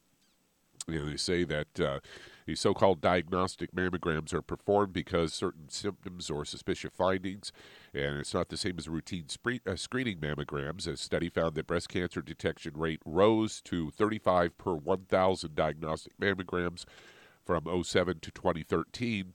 They 0.87 1.17
say 1.17 1.43
that 1.43 1.79
uh, 1.79 1.99
these 2.45 2.59
so 2.59 2.73
called 2.73 3.01
diagnostic 3.01 3.73
mammograms 3.73 4.33
are 4.33 4.41
performed 4.41 4.93
because 4.93 5.33
certain 5.33 5.69
symptoms 5.69 6.29
or 6.29 6.45
suspicious 6.45 6.91
findings, 6.95 7.51
and 7.93 8.17
it's 8.17 8.33
not 8.33 8.49
the 8.49 8.57
same 8.57 8.77
as 8.77 8.87
routine 8.87 9.29
spree- 9.29 9.61
uh, 9.65 9.75
screening 9.75 10.17
mammograms. 10.19 10.87
A 10.87 10.97
study 10.97 11.29
found 11.29 11.55
that 11.55 11.67
breast 11.67 11.89
cancer 11.89 12.21
detection 12.21 12.73
rate 12.75 13.01
rose 13.05 13.61
to 13.61 13.91
35 13.91 14.57
per 14.57 14.73
1,000 14.73 15.55
diagnostic 15.55 16.17
mammograms 16.19 16.85
from 17.45 17.65
07 17.83 18.19
to 18.19 18.31
2013 18.31 19.33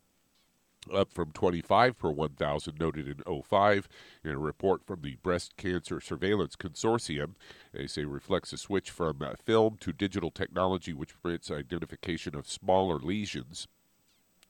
up 0.92 1.12
from 1.12 1.32
25 1.32 1.98
per 1.98 2.10
1,000 2.10 2.78
noted 2.78 3.06
in 3.08 3.42
05 3.42 3.88
in 4.24 4.30
a 4.30 4.38
report 4.38 4.84
from 4.86 5.02
the 5.02 5.16
Breast 5.16 5.56
Cancer 5.56 6.00
Surveillance 6.00 6.56
Consortium. 6.56 7.34
They 7.72 7.86
say 7.86 8.04
reflects 8.04 8.52
a 8.52 8.56
switch 8.56 8.90
from 8.90 9.22
uh, 9.22 9.34
film 9.42 9.76
to 9.80 9.92
digital 9.92 10.30
technology, 10.30 10.92
which 10.92 11.20
permits 11.22 11.50
identification 11.50 12.34
of 12.34 12.48
smaller 12.48 12.98
lesions. 12.98 13.68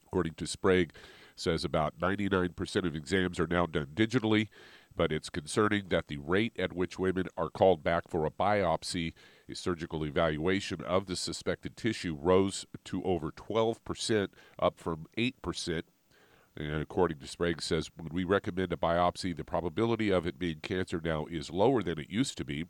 According 0.06 0.34
to 0.34 0.46
Sprague, 0.46 0.92
says 1.34 1.64
about 1.64 1.98
99% 1.98 2.86
of 2.86 2.96
exams 2.96 3.38
are 3.38 3.46
now 3.46 3.66
done 3.66 3.88
digitally, 3.94 4.48
but 4.96 5.12
it's 5.12 5.28
concerning 5.28 5.88
that 5.90 6.08
the 6.08 6.16
rate 6.16 6.58
at 6.58 6.72
which 6.72 6.98
women 6.98 7.26
are 7.36 7.50
called 7.50 7.82
back 7.82 8.04
for 8.08 8.24
a 8.24 8.30
biopsy, 8.30 9.12
a 9.48 9.54
surgical 9.54 10.04
evaluation 10.04 10.80
of 10.82 11.06
the 11.06 11.16
suspected 11.16 11.76
tissue, 11.76 12.16
rose 12.18 12.64
to 12.84 13.02
over 13.04 13.30
12%, 13.30 14.28
up 14.58 14.78
from 14.78 15.06
8% 15.18 15.82
and 16.56 16.80
according 16.80 17.18
to 17.18 17.26
Sprague, 17.26 17.60
says 17.60 17.90
when 17.96 18.08
we 18.12 18.24
recommend 18.24 18.72
a 18.72 18.76
biopsy, 18.76 19.36
the 19.36 19.44
probability 19.44 20.10
of 20.10 20.26
it 20.26 20.38
being 20.38 20.60
cancer 20.60 21.00
now 21.02 21.26
is 21.26 21.50
lower 21.50 21.82
than 21.82 21.98
it 21.98 22.10
used 22.10 22.38
to 22.38 22.44
be. 22.44 22.66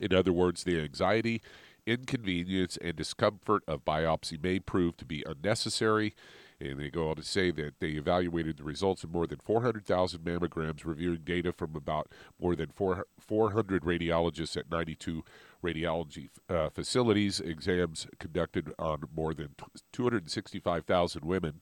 In 0.00 0.14
other 0.14 0.32
words, 0.32 0.64
the 0.64 0.80
anxiety, 0.80 1.42
inconvenience, 1.86 2.78
and 2.78 2.96
discomfort 2.96 3.62
of 3.66 3.84
biopsy 3.84 4.42
may 4.42 4.58
prove 4.58 4.96
to 4.98 5.04
be 5.04 5.24
unnecessary. 5.26 6.14
And 6.58 6.80
they 6.80 6.88
go 6.88 7.10
on 7.10 7.16
to 7.16 7.22
say 7.22 7.50
that 7.50 7.80
they 7.80 7.88
evaluated 7.88 8.56
the 8.56 8.64
results 8.64 9.04
of 9.04 9.12
more 9.12 9.26
than 9.26 9.40
400,000 9.44 10.20
mammograms, 10.20 10.86
reviewing 10.86 11.20
data 11.22 11.52
from 11.52 11.76
about 11.76 12.10
more 12.40 12.56
than 12.56 12.70
400 12.70 13.82
radiologists 13.82 14.56
at 14.56 14.70
92 14.70 15.22
radiology 15.62 16.30
uh, 16.48 16.70
facilities, 16.70 17.40
exams 17.40 18.06
conducted 18.18 18.72
on 18.78 19.02
more 19.14 19.34
than 19.34 19.54
265,000 19.92 21.24
women. 21.26 21.60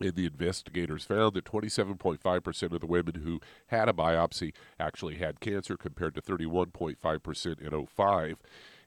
And 0.00 0.14
the 0.14 0.26
investigators 0.26 1.04
found 1.04 1.34
that 1.34 1.44
27.5% 1.44 2.72
of 2.72 2.80
the 2.80 2.86
women 2.86 3.16
who 3.16 3.40
had 3.66 3.88
a 3.88 3.92
biopsy 3.92 4.54
actually 4.78 5.16
had 5.16 5.40
cancer 5.40 5.76
compared 5.76 6.14
to 6.14 6.22
31.5% 6.22 7.60
in 7.60 7.86
05. 7.86 8.36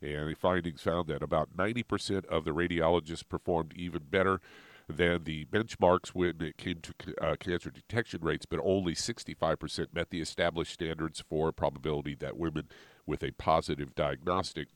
And 0.02 0.30
the 0.30 0.34
findings 0.34 0.82
found 0.82 1.08
that 1.08 1.22
about 1.22 1.56
90% 1.56 2.26
of 2.26 2.46
the 2.46 2.52
radiologists 2.52 3.28
performed 3.28 3.74
even 3.76 4.02
better 4.10 4.42
than 4.90 5.24
the 5.24 5.46
benchmarks 5.46 6.10
when 6.10 6.42
it 6.42 6.58
came 6.58 6.80
to 6.82 6.94
uh, 7.22 7.36
cancer 7.38 7.70
detection 7.70 8.20
rates, 8.22 8.46
but 8.46 8.60
only 8.64 8.94
65% 8.94 9.94
met 9.94 10.10
the 10.10 10.20
established 10.20 10.74
standards 10.74 11.24
for 11.30 11.52
probability 11.52 12.16
that 12.16 12.38
women 12.38 12.68
with 13.06 13.24
a 13.24 13.32
positive 13.32 13.96
diagnostic 13.96 14.68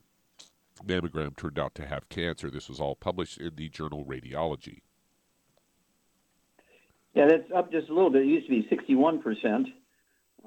mammogram 0.85 1.35
turned 1.35 1.59
out 1.59 1.75
to 1.75 1.85
have 1.87 2.07
cancer. 2.09 2.49
This 2.49 2.69
was 2.69 2.79
all 2.79 2.95
published 2.95 3.37
in 3.37 3.55
the 3.55 3.69
journal 3.69 4.05
Radiology. 4.05 4.79
Yeah, 7.17 7.25
that's 7.25 7.51
up 7.51 7.71
just 7.71 7.89
a 7.89 7.93
little 7.95 8.11
bit. 8.11 8.21
It 8.21 8.27
used 8.27 8.45
to 8.45 8.51
be 8.51 8.67
61%. 8.69 9.65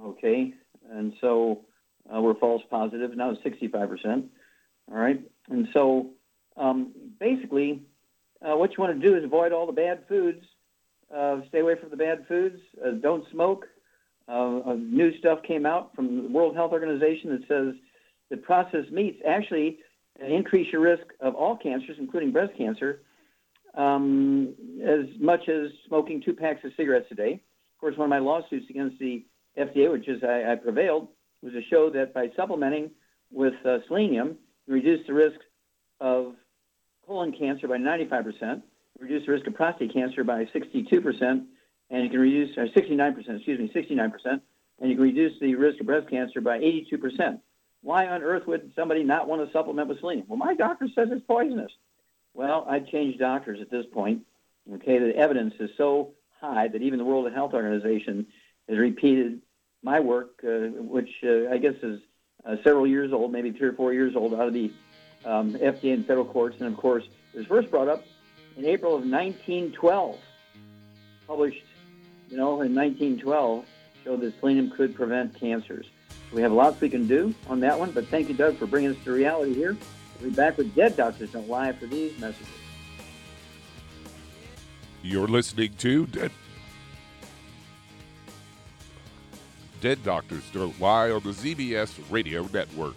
Okay. 0.05 0.55
And 0.89 1.13
so 1.21 1.63
uh, 2.15 2.21
we're 2.21 2.37
false 2.37 2.63
positive. 2.71 3.17
Now 3.17 3.31
it's 3.31 3.43
65%. 3.43 4.29
All 4.89 4.97
right. 4.97 5.21
And 5.49 5.67
so 5.73 6.11
um, 6.57 6.93
basically, 7.19 7.83
uh, 8.41 8.57
what 8.57 8.71
you 8.71 8.77
want 8.85 9.01
to 9.01 9.05
do 9.05 9.17
is 9.17 9.25
avoid 9.25 9.51
all 9.51 9.67
the 9.67 9.73
bad 9.73 10.05
foods. 10.09 10.45
Uh, 11.13 11.41
stay 11.49 11.59
away 11.59 11.75
from 11.75 11.91
the 11.91 11.97
bad 11.97 12.25
foods. 12.29 12.61
Uh, 12.81 12.93
don't 12.93 13.29
smoke. 13.33 13.67
Uh, 14.29 14.77
new 14.79 15.19
stuff 15.19 15.43
came 15.43 15.67
out 15.67 15.93
from 15.97 16.23
the 16.23 16.29
World 16.29 16.55
Health 16.55 16.71
Organization 16.71 17.31
that 17.31 17.49
says 17.49 17.75
that 18.31 18.45
processed 18.45 18.93
meats 18.93 19.21
actually 19.27 19.79
increase 20.21 20.73
your 20.73 20.83
risk 20.83 21.03
of 21.19 21.35
all 21.35 21.57
cancers, 21.57 21.97
including 21.99 22.31
breast 22.31 22.53
cancer, 22.57 23.03
um, 23.75 24.55
as 24.83 25.07
much 25.21 25.49
as 25.49 25.71
smoking 25.87 26.23
two 26.23 26.35
packs 26.35 26.65
of 26.65 26.73
cigarettes 26.77 27.07
a 27.11 27.15
day. 27.15 27.33
Of 27.33 27.81
course, 27.81 27.97
one 27.97 28.07
of 28.07 28.11
my 28.11 28.19
lawsuits 28.19 28.67
against 28.69 28.99
the 28.99 29.25
FDA, 29.59 29.91
which 29.91 30.09
is 30.09 30.23
I, 30.23 30.53
I 30.53 30.55
prevailed, 30.57 31.09
was 31.43 31.53
to 31.53 31.63
show 31.71 31.91
that 31.91 32.13
by 32.13 32.31
supplementing 32.37 32.91
with 33.31 33.55
uh, 33.65 33.79
selenium, 33.89 34.37
you 34.67 34.75
reduce 34.75 35.07
the 35.07 35.15
risk 35.15 35.39
of 36.01 36.35
colon 37.07 37.33
cancer 37.33 37.69
by 37.69 37.77
95%, 37.77 38.63
reduce 38.99 39.27
the 39.27 39.33
risk 39.33 39.47
of 39.47 39.55
prostate 39.55 39.93
cancer 39.93 40.25
by 40.25 40.45
62%, 40.47 41.45
and 41.91 42.05
you 42.05 42.11
can 42.11 42.21
reduce, 42.21 42.57
or 42.57 42.67
69%, 42.67 43.37
excuse 43.37 43.59
me, 43.59 43.71
69%, 43.75 44.13
and 44.81 44.91
you 44.91 44.97
can 44.97 45.03
reduce 45.03 45.33
the 45.41 45.55
risk 45.55 45.81
of 45.81 45.87
breast 45.87 46.09
cancer 46.09 46.41
by 46.41 46.59
82%. 46.59 47.41
Why 47.83 48.07
on 48.07 48.23
earth 48.23 48.47
would 48.47 48.73
somebody 48.77 49.03
not 49.03 49.27
want 49.27 49.45
to 49.45 49.53
supplement 49.53 49.89
with 49.89 50.01
selenium? 50.01 50.27
Well, 50.29 50.37
my 50.37 50.55
doctor 50.55 50.87
says 50.95 51.09
it's 51.11 51.25
poisonous. 51.27 51.73
Well, 52.35 52.67
I'd 52.69 52.89
change 52.89 53.19
doctors 53.19 53.61
at 53.61 53.71
this 53.71 53.87
point. 53.93 54.23
Okay, 54.75 54.99
the 54.99 55.17
evidence 55.17 55.55
is 55.59 55.71
so 55.77 56.13
high 56.41 56.69
that 56.69 56.83
even 56.83 56.99
the 56.99 57.05
World 57.05 57.31
Health 57.33 57.55
Organization 57.55 58.27
has 58.69 58.79
repeated 58.79 59.41
my 59.83 60.01
work, 60.01 60.41
uh, 60.45 60.69
which 60.77 61.11
uh, 61.25 61.51
I 61.51 61.59
guess 61.59 61.75
is 61.83 62.01
uh, 62.45 62.57
several 62.63 62.87
years 62.87 63.13
old, 63.13 63.33
maybe 63.33 63.51
three 63.51 63.69
or 63.69 63.73
four 63.73 63.93
years 63.93 64.15
old, 64.15 64.35
out 64.35 64.49
of 64.49 64.55
the 64.55 64.73
um, 65.25 65.55
FDA 65.55 65.95
and 65.95 66.07
federal 66.07 66.25
courts. 66.25 66.57
And 66.61 66.69
of 66.73 66.77
course, 66.77 67.05
it 67.35 67.39
was 67.39 67.47
first 67.47 67.71
brought 67.71 67.89
up 67.89 68.05
in 68.57 68.65
April 68.65 68.95
of 68.95 69.03
1912, 69.03 70.19
published, 71.27 71.65
you 72.29 72.37
know, 72.37 72.63
in 72.63 72.75
1912. 72.75 73.65
showed 74.05 74.21
that 74.21 74.39
selenium 74.41 74.71
could 74.71 74.95
prevent 74.95 75.35
cancers. 75.35 75.87
We 76.33 76.43
have 76.43 76.53
lots 76.53 76.81
we 76.81 76.89
can 76.89 77.07
do 77.07 77.35
on 77.49 77.61
that 77.61 77.79
one, 77.79 77.91
but 77.91 78.07
thank 78.07 78.29
you, 78.29 78.35
Doug, 78.35 78.57
for 78.57 78.67
bringing 78.67 78.91
us 78.91 79.05
to 79.05 79.13
reality 79.13 79.55
here. 79.55 79.77
We'll 80.21 80.31
be 80.31 80.37
back 80.37 80.59
with 80.59 80.75
Dead 80.75 80.97
Doctors 80.97 81.31
Don't 81.33 81.49
Lie 81.49 81.69
after 81.69 81.87
these 81.87 82.19
messages. 82.19 82.47
You're 85.03 85.29
listening 85.29 85.73
to 85.79 86.07
Dead, 86.07 86.31
Dead 89.81 90.03
Doctors 90.05 90.45
Don't 90.53 90.79
Lie 90.79 91.11
on 91.11 91.23
the 91.23 91.31
ZBS 91.31 91.99
Radio 92.11 92.47
Network. 92.53 92.97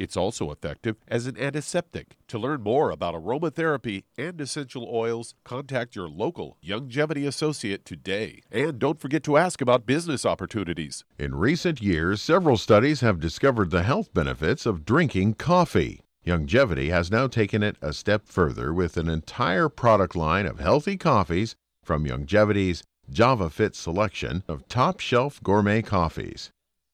It's 0.00 0.16
also 0.16 0.50
effective 0.50 0.96
as 1.06 1.26
an 1.26 1.38
antiseptic. 1.38 2.16
To 2.28 2.38
learn 2.38 2.62
more 2.62 2.90
about 2.90 3.14
aromatherapy 3.14 4.04
and 4.16 4.40
essential 4.40 4.88
oils, 4.90 5.34
contact 5.44 5.94
your 5.94 6.08
local 6.08 6.56
Youngevity 6.64 7.26
associate 7.28 7.84
today. 7.84 8.40
And 8.50 8.78
don't 8.78 8.98
forget 8.98 9.22
to 9.24 9.36
ask 9.36 9.60
about 9.60 9.84
business 9.84 10.24
opportunities. 10.24 11.04
In 11.18 11.34
recent 11.34 11.82
years, 11.82 12.22
several 12.22 12.56
studies 12.56 13.02
have 13.02 13.20
discovered 13.20 13.70
the 13.70 13.82
health 13.82 14.14
benefits 14.14 14.64
of 14.64 14.86
drinking 14.86 15.34
coffee. 15.34 16.00
Youngevity 16.26 16.88
has 16.88 17.10
now 17.10 17.26
taken 17.26 17.62
it 17.62 17.76
a 17.82 17.92
step 17.92 18.26
further 18.26 18.72
with 18.72 18.96
an 18.96 19.10
entire 19.10 19.68
product 19.68 20.16
line 20.16 20.46
of 20.46 20.60
healthy 20.60 20.96
coffees 20.96 21.56
from 21.84 22.06
Youngevity's 22.06 22.82
JavaFit 23.12 23.74
selection 23.74 24.44
of 24.48 24.66
top 24.66 24.98
shelf 24.98 25.42
gourmet 25.42 25.82
coffees. 25.82 26.52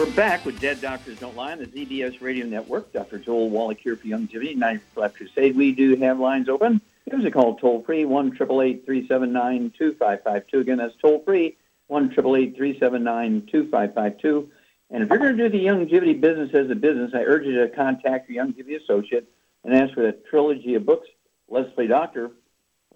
We're 0.00 0.10
back 0.12 0.46
with 0.46 0.58
Dead 0.58 0.80
Doctors 0.80 1.18
Don't 1.18 1.36
Lie 1.36 1.52
on 1.52 1.58
the 1.58 1.66
ZBS 1.66 2.22
Radio 2.22 2.46
Network. 2.46 2.90
Dr. 2.90 3.18
Joel 3.18 3.50
Wallach 3.50 3.80
here 3.80 3.96
for 3.96 4.06
Youngevity, 4.06 4.56
90 4.56 4.82
Left 4.96 5.14
Crusade. 5.14 5.54
We 5.54 5.72
do 5.72 5.94
have 5.96 6.18
lines 6.18 6.48
open. 6.48 6.80
Give 7.10 7.22
a 7.22 7.30
call 7.30 7.56
toll 7.56 7.82
free, 7.82 8.06
1 8.06 8.34
379 8.34 9.74
2552. 9.76 10.58
Again, 10.58 10.78
that's 10.78 10.94
toll 11.02 11.22
free, 11.22 11.58
1 11.88 12.14
379 12.14 13.46
2552. 13.52 14.50
And 14.88 15.02
if 15.02 15.10
you're 15.10 15.18
going 15.18 15.36
to 15.36 15.50
do 15.50 15.50
the 15.50 15.66
Youngevity 15.66 16.18
business 16.18 16.54
as 16.54 16.70
a 16.70 16.74
business, 16.74 17.10
I 17.12 17.18
urge 17.18 17.44
you 17.44 17.60
to 17.60 17.68
contact 17.68 18.30
your 18.30 18.42
Youngevity 18.42 18.82
associate 18.82 19.30
and 19.64 19.74
ask 19.74 19.92
for 19.92 20.00
that 20.04 20.24
trilogy 20.24 20.76
of 20.76 20.86
books 20.86 21.08
Let's 21.46 21.70
Play 21.74 21.88
Doctor, 21.88 22.30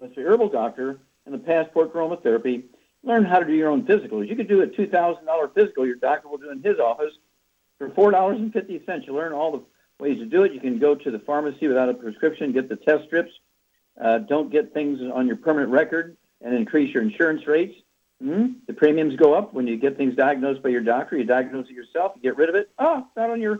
Let's 0.01 0.15
Play 0.15 0.23
Herbal 0.23 0.49
Doctor, 0.49 0.97
and 1.27 1.35
the 1.35 1.37
Passport 1.37 1.93
Aromatherapy 1.93 2.63
learn 3.05 3.23
how 3.23 3.39
to 3.39 3.45
do 3.45 3.53
your 3.53 3.69
own 3.69 3.83
physicals. 3.83 4.27
You 4.27 4.35
could 4.35 4.47
do 4.47 4.61
a 4.61 4.67
two 4.67 4.87
thousand 4.87 5.25
dollar 5.25 5.47
physical 5.47 5.85
your 5.85 5.95
doctor 5.95 6.27
will 6.27 6.37
do 6.37 6.49
in 6.49 6.61
his 6.61 6.79
office 6.79 7.13
for 7.77 7.89
four 7.91 8.11
dollars 8.11 8.37
and 8.37 8.51
fifty 8.51 8.83
cents. 8.85 9.05
You 9.07 9.13
learn 9.13 9.31
all 9.31 9.51
the 9.51 9.63
ways 9.99 10.17
to 10.19 10.25
do 10.25 10.43
it. 10.43 10.53
You 10.53 10.59
can 10.59 10.79
go 10.79 10.95
to 10.95 11.11
the 11.11 11.19
pharmacy 11.19 11.67
without 11.67 11.87
a 11.87 11.93
prescription, 11.93 12.51
get 12.51 12.67
the 12.67 12.75
test 12.75 13.05
strips. 13.05 13.31
Uh, 14.01 14.17
don't 14.19 14.51
get 14.51 14.73
things 14.73 14.99
on 15.13 15.27
your 15.27 15.37
permanent 15.37 15.71
record 15.71 16.17
and 16.41 16.53
increase 16.53 16.93
your 16.93 17.03
insurance 17.03 17.47
rates. 17.47 17.75
Mm-hmm. 18.21 18.53
The 18.67 18.73
premiums 18.73 19.15
go 19.15 19.33
up 19.33 19.53
when 19.53 19.67
you 19.67 19.77
get 19.77 19.97
things 19.97 20.15
diagnosed 20.15 20.61
by 20.63 20.69
your 20.69 20.81
doctor. 20.81 21.17
You 21.17 21.23
diagnose 21.23 21.67
it 21.69 21.73
yourself. 21.73 22.13
You 22.15 22.21
get 22.21 22.37
rid 22.37 22.49
of 22.49 22.55
it. 22.55 22.69
Oh, 22.79 23.07
not 23.15 23.29
on 23.29 23.41
your 23.41 23.59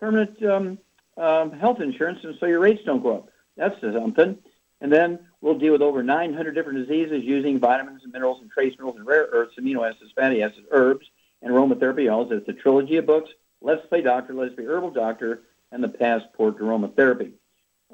permanent 0.00 0.42
um, 0.44 0.78
um, 1.16 1.52
health 1.52 1.80
insurance, 1.80 2.20
and 2.22 2.36
so 2.38 2.46
your 2.46 2.60
rates 2.60 2.82
don't 2.84 3.02
go 3.02 3.16
up. 3.16 3.28
That's 3.56 3.80
something. 3.80 4.38
And 4.80 4.92
then 4.92 5.25
we'll 5.40 5.58
deal 5.58 5.72
with 5.72 5.82
over 5.82 6.02
900 6.02 6.54
different 6.54 6.86
diseases 6.86 7.24
using 7.24 7.58
vitamins 7.58 8.02
and 8.04 8.12
minerals 8.12 8.40
and 8.40 8.50
trace 8.50 8.72
minerals 8.78 8.96
and 8.96 9.06
rare 9.06 9.28
earths, 9.32 9.54
amino 9.58 9.88
acids, 9.88 10.12
fatty 10.14 10.42
acids, 10.42 10.66
herbs, 10.70 11.06
and 11.42 11.52
aromatherapy 11.52 12.12
oils. 12.12 12.32
It's 12.32 12.48
a 12.48 12.52
trilogy 12.52 12.96
of 12.96 13.06
books, 13.06 13.30
Let's 13.60 13.86
Play 13.86 14.02
Doctor, 14.02 14.34
Let's 14.34 14.54
Be 14.54 14.64
Herbal 14.64 14.90
Doctor, 14.90 15.42
and 15.72 15.82
the 15.82 15.88
Passport 15.88 16.58
to 16.58 16.64
Aromatherapy. 16.64 17.32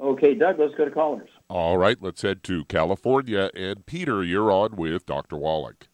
Okay, 0.01 0.33
Doug, 0.33 0.57
let's 0.59 0.73
go 0.75 0.85
to 0.85 0.91
callers. 0.91 1.29
All 1.49 1.77
right, 1.77 1.97
let's 2.01 2.23
head 2.23 2.43
to 2.43 2.65
California. 2.65 3.51
And 3.55 3.85
Peter, 3.85 4.23
you're 4.23 4.51
on 4.51 4.75
with 4.75 5.05
Dr. 5.05 5.37
Wallach. 5.37 5.87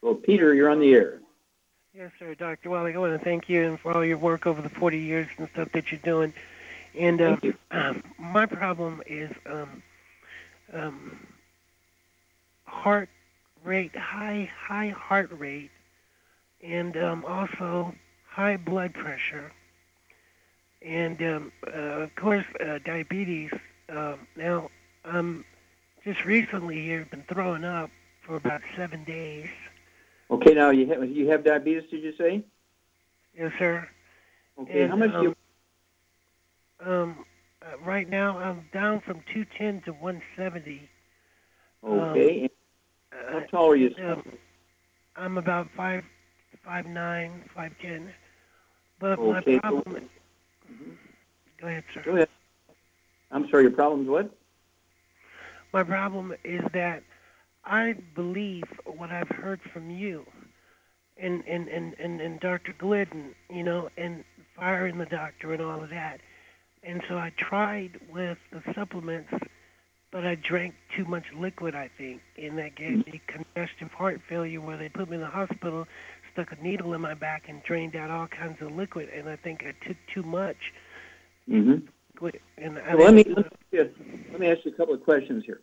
Well, 0.00 0.14
Peter, 0.14 0.54
you're 0.54 0.70
on 0.70 0.80
the 0.80 0.94
air. 0.94 1.20
Yes, 1.94 2.10
sir, 2.18 2.34
Dr. 2.34 2.70
Wallach. 2.70 2.94
I 2.94 2.98
want 2.98 3.18
to 3.18 3.22
thank 3.22 3.50
you 3.50 3.64
and 3.64 3.78
for 3.78 3.92
all 3.92 4.04
your 4.04 4.16
work 4.16 4.46
over 4.46 4.62
the 4.62 4.70
40 4.70 4.98
years 4.98 5.28
and 5.36 5.48
stuff 5.52 5.70
that 5.72 5.92
you're 5.92 6.00
doing. 6.00 6.32
And 6.98 7.20
uh, 7.20 7.36
Thank 7.36 7.44
you. 7.44 7.54
um, 7.70 8.02
my 8.18 8.46
problem 8.46 9.02
is 9.06 9.30
um, 9.44 9.82
um, 10.72 11.26
heart 12.64 13.08
rate, 13.64 13.94
high 13.96 14.50
high 14.56 14.88
heart 14.88 15.30
rate, 15.38 15.70
and 16.62 16.96
um, 16.96 17.24
also 17.26 17.94
high 18.28 18.56
blood 18.56 18.94
pressure, 18.94 19.52
and 20.80 21.20
um, 21.22 21.52
uh, 21.66 21.70
of 22.02 22.14
course 22.16 22.46
uh, 22.64 22.78
diabetes. 22.84 23.50
Um 23.88 24.26
now, 24.36 24.70
um, 25.04 25.44
just 26.04 26.24
recently 26.24 26.80
here 26.82 27.06
been 27.10 27.24
throwing 27.28 27.64
up 27.64 27.90
for 28.22 28.36
about 28.36 28.62
seven 28.76 29.04
days. 29.04 29.48
Okay, 30.30 30.54
now 30.54 30.70
you 30.70 30.86
have 30.86 31.08
you 31.08 31.28
have 31.28 31.44
diabetes? 31.44 31.90
Did 31.90 32.02
you 32.02 32.12
say? 32.16 32.44
Yes, 33.36 33.52
sir. 33.58 33.88
Okay, 34.58 34.82
And, 34.82 34.90
how 34.90 34.96
much 34.96 35.12
do 35.12 35.22
you? 35.22 35.34
Um, 36.80 37.24
uh, 37.62 37.78
right 37.84 38.08
now 38.08 38.38
I'm 38.38 38.66
down 38.72 39.00
from 39.00 39.22
210 39.32 39.82
to 39.82 39.92
170. 39.92 40.88
Okay, 41.84 42.50
Uh, 43.12 43.32
how 43.32 43.40
tall 43.40 43.70
are 43.70 43.76
you? 43.76 43.94
um, 44.04 44.22
I'm 45.16 45.38
about 45.38 45.68
five, 45.76 46.04
five 46.64 46.86
nine, 46.86 47.44
five 47.54 47.72
ten. 47.80 48.10
But 48.98 49.18
Okay, 49.18 49.54
my 49.54 49.60
problem. 49.60 50.08
Go 51.60 51.66
ahead, 51.66 51.84
sir. 51.92 52.02
Go 52.04 52.16
ahead. 52.16 52.28
I'm 53.30 53.48
sorry. 53.50 53.64
Your 53.64 53.72
problem 53.72 54.02
is 54.02 54.08
what? 54.08 54.30
My 55.72 55.82
problem 55.82 56.34
is 56.44 56.62
that 56.72 57.02
I 57.64 57.94
believe 58.14 58.64
what 58.84 59.10
I've 59.10 59.28
heard 59.28 59.60
from 59.72 59.90
you 59.90 60.26
and, 61.16 61.42
and, 61.46 61.68
and, 61.68 61.94
and, 61.98 62.20
and 62.20 62.40
Dr. 62.40 62.74
Glidden, 62.78 63.34
you 63.50 63.62
know, 63.62 63.88
and 63.96 64.24
firing 64.56 64.98
the 64.98 65.06
doctor 65.06 65.52
and 65.52 65.62
all 65.62 65.82
of 65.82 65.90
that. 65.90 66.20
And 66.82 67.02
so 67.08 67.16
I 67.16 67.32
tried 67.36 68.00
with 68.12 68.38
the 68.50 68.62
supplements, 68.74 69.32
but 70.10 70.26
I 70.26 70.34
drank 70.34 70.74
too 70.96 71.04
much 71.04 71.24
liquid, 71.34 71.74
I 71.74 71.88
think, 71.96 72.22
and 72.36 72.58
that 72.58 72.74
gave 72.74 73.06
me 73.06 73.20
congestive 73.26 73.92
heart 73.92 74.20
failure 74.28 74.60
where 74.60 74.76
they 74.76 74.88
put 74.88 75.08
me 75.08 75.16
in 75.16 75.20
the 75.20 75.28
hospital, 75.28 75.86
stuck 76.32 76.50
a 76.52 76.56
needle 76.56 76.92
in 76.94 77.00
my 77.00 77.14
back, 77.14 77.48
and 77.48 77.62
drained 77.62 77.94
out 77.94 78.10
all 78.10 78.26
kinds 78.26 78.60
of 78.60 78.72
liquid. 78.72 79.08
And 79.10 79.28
I 79.28 79.36
think 79.36 79.64
I 79.64 79.86
took 79.86 79.96
too 80.12 80.22
much. 80.22 80.72
Mm-hmm. 81.48 81.86
liquid, 82.14 82.40
And 82.58 82.78
I 82.78 82.94
Well, 82.94 83.06
let 83.06 83.14
me 83.14 83.24
let 83.24 83.38
me, 83.38 83.44
ask 83.44 83.52
you- 83.72 84.24
let 84.30 84.40
me 84.40 84.46
ask 84.48 84.64
you 84.64 84.72
a 84.72 84.74
couple 84.74 84.94
of 84.94 85.02
questions 85.04 85.44
here. 85.44 85.60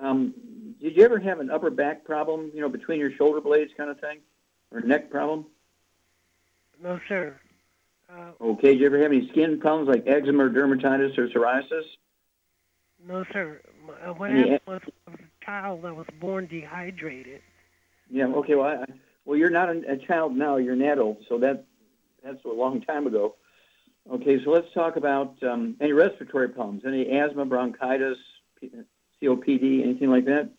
Um, 0.00 0.34
did 0.80 0.96
you 0.96 1.04
ever 1.04 1.18
have 1.20 1.38
an 1.38 1.50
upper 1.50 1.70
back 1.70 2.04
problem? 2.04 2.50
You 2.54 2.60
know, 2.62 2.68
between 2.68 2.98
your 2.98 3.12
shoulder 3.12 3.40
blades, 3.40 3.72
kind 3.76 3.90
of 3.90 4.00
thing, 4.00 4.18
or 4.72 4.80
neck 4.80 5.10
problem? 5.10 5.46
no, 6.82 6.98
sir. 7.08 7.38
Uh, 8.12 8.32
Okay. 8.40 8.72
Did 8.72 8.80
you 8.80 8.86
ever 8.86 8.98
have 8.98 9.12
any 9.12 9.28
skin 9.28 9.60
problems 9.60 9.88
like 9.88 10.06
eczema, 10.06 10.44
or 10.44 10.50
dermatitis, 10.50 11.16
or 11.18 11.28
psoriasis? 11.28 11.84
No, 13.06 13.24
sir. 13.32 13.60
Uh, 13.88 14.12
what 14.12 14.30
happened 14.30 14.60
was 14.66 14.80
a 15.08 15.44
child 15.44 15.82
that 15.82 15.94
was 15.94 16.06
born 16.20 16.46
dehydrated. 16.46 17.40
Yeah. 18.10 18.26
Okay. 18.26 18.54
Well, 18.54 18.66
I, 18.66 18.84
well, 19.24 19.38
you're 19.38 19.50
not 19.50 19.68
a, 19.68 19.92
a 19.92 19.96
child 19.96 20.36
now. 20.36 20.56
You're 20.56 20.74
an 20.74 20.82
adult, 20.82 21.20
so 21.28 21.38
that 21.38 21.64
that's 22.24 22.44
a 22.44 22.48
long 22.48 22.80
time 22.82 23.06
ago. 23.06 23.36
Okay. 24.10 24.42
So 24.44 24.50
let's 24.50 24.72
talk 24.74 24.96
about 24.96 25.42
um, 25.42 25.76
any 25.80 25.92
respiratory 25.92 26.48
problems, 26.48 26.82
any 26.86 27.18
asthma, 27.18 27.44
bronchitis, 27.46 28.18
COPD, 29.22 29.82
anything 29.82 30.10
like 30.10 30.26
that. 30.26 30.50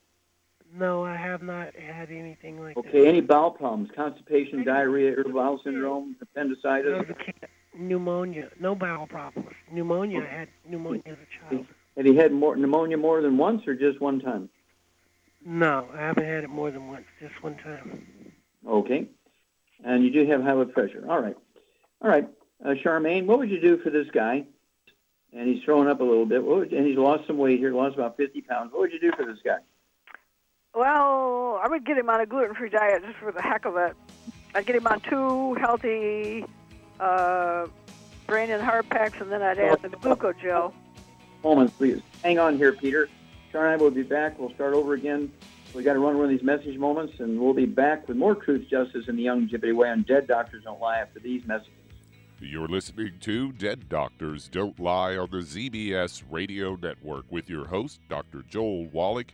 No, 0.75 1.05
I 1.05 1.15
have 1.15 1.43
not 1.43 1.75
had 1.75 2.09
anything 2.09 2.59
like 2.59 2.75
that. 2.75 2.87
Okay. 2.87 3.07
Any 3.07 3.21
bowel 3.21 3.51
problems, 3.51 3.89
constipation, 3.95 4.63
diarrhea, 4.63 5.11
irritable 5.11 5.39
bowel 5.39 5.61
syndrome, 5.63 6.15
appendicitis. 6.19 7.05
No, 7.07 7.15
pneumonia. 7.77 8.49
No 8.59 8.73
bowel 8.73 9.05
problems. 9.05 9.49
Pneumonia. 9.71 10.21
I 10.21 10.33
had 10.39 10.47
pneumonia 10.67 11.03
as 11.05 11.17
a 11.17 11.49
child. 11.55 11.65
Have 11.95 12.07
you 12.07 12.15
had 12.15 12.31
more 12.31 12.55
pneumonia 12.55 12.97
more 12.97 13.21
than 13.21 13.37
once 13.37 13.67
or 13.67 13.75
just 13.75 14.01
one 14.01 14.19
time? 14.19 14.49
No, 15.45 15.87
I 15.93 15.97
haven't 15.97 16.25
had 16.25 16.43
it 16.43 16.49
more 16.49 16.71
than 16.71 16.87
once. 16.87 17.05
Just 17.19 17.43
one 17.43 17.55
time. 17.57 18.31
Okay. 18.67 19.07
And 19.83 20.03
you 20.03 20.11
do 20.11 20.25
have 20.25 20.41
high 20.41 20.53
blood 20.53 20.73
pressure. 20.73 21.05
All 21.07 21.21
right. 21.21 21.35
All 22.01 22.09
right. 22.09 22.27
Uh, 22.65 22.69
Charmaine, 22.83 23.25
what 23.25 23.37
would 23.39 23.49
you 23.49 23.59
do 23.59 23.77
for 23.77 23.89
this 23.91 24.07
guy? 24.11 24.45
And 25.33 25.47
he's 25.47 25.63
throwing 25.63 25.87
up 25.87 25.99
a 25.99 26.03
little 26.03 26.25
bit. 26.25 26.43
What 26.43 26.57
would, 26.57 26.73
and 26.73 26.87
he's 26.87 26.97
lost 26.97 27.27
some 27.27 27.37
weight 27.37 27.59
here, 27.59 27.73
lost 27.73 27.95
about 27.95 28.17
50 28.17 28.41
pounds. 28.41 28.71
What 28.71 28.81
would 28.81 28.93
you 28.93 28.99
do 28.99 29.11
for 29.15 29.25
this 29.25 29.39
guy? 29.43 29.57
Well, 30.73 31.59
I 31.63 31.67
would 31.67 31.85
get 31.85 31.97
him 31.97 32.09
on 32.09 32.19
a 32.19 32.25
gluten-free 32.25 32.69
diet 32.69 33.03
just 33.05 33.17
for 33.19 33.31
the 33.31 33.41
heck 33.41 33.65
of 33.65 33.77
it. 33.77 33.95
I'd 34.55 34.65
get 34.65 34.75
him 34.75 34.87
on 34.87 35.01
two 35.01 35.53
healthy 35.55 36.45
uh, 36.99 37.67
brain 38.25 38.49
and 38.49 38.61
heart 38.61 38.89
packs, 38.89 39.21
and 39.21 39.31
then 39.31 39.43
I'd 39.43 39.59
add 39.59 39.81
the 39.83 39.89
glucogel. 39.89 40.73
Moment, 41.43 41.75
please. 41.77 42.01
Hang 42.23 42.39
on 42.39 42.57
here, 42.57 42.71
Peter. 42.71 43.07
Char 43.51 43.67
and 43.67 43.73
I 43.73 43.83
will 43.83 43.91
be 43.91 44.01
back. 44.01 44.39
We'll 44.39 44.53
start 44.53 44.73
over 44.73 44.93
again. 44.93 45.31
We 45.75 45.83
got 45.83 45.93
to 45.93 45.99
run 45.99 46.15
one 46.15 46.25
of 46.25 46.31
these 46.31 46.43
message 46.43 46.77
moments, 46.77 47.19
and 47.19 47.39
we'll 47.39 47.53
be 47.53 47.65
back 47.65 48.07
with 48.07 48.17
more 48.17 48.35
truth, 48.35 48.67
justice, 48.67 49.07
and 49.07 49.17
the 49.17 49.23
young 49.23 49.41
longevity 49.41 49.73
way 49.73 49.89
on 49.89 50.03
Dead 50.03 50.27
Doctors 50.27 50.63
Don't 50.63 50.79
Lie 50.79 50.99
after 50.99 51.19
these 51.19 51.45
messages. 51.45 51.73
You're 52.39 52.67
listening 52.67 53.13
to 53.21 53.51
Dead 53.53 53.89
Doctors 53.89 54.47
Don't 54.47 54.79
Lie 54.79 55.17
on 55.17 55.29
the 55.31 55.37
ZBS 55.37 56.23
Radio 56.29 56.75
Network 56.75 57.25
with 57.29 57.49
your 57.49 57.65
host, 57.65 58.01
Dr. 58.09 58.43
Joel 58.49 58.85
Wallach. 58.87 59.33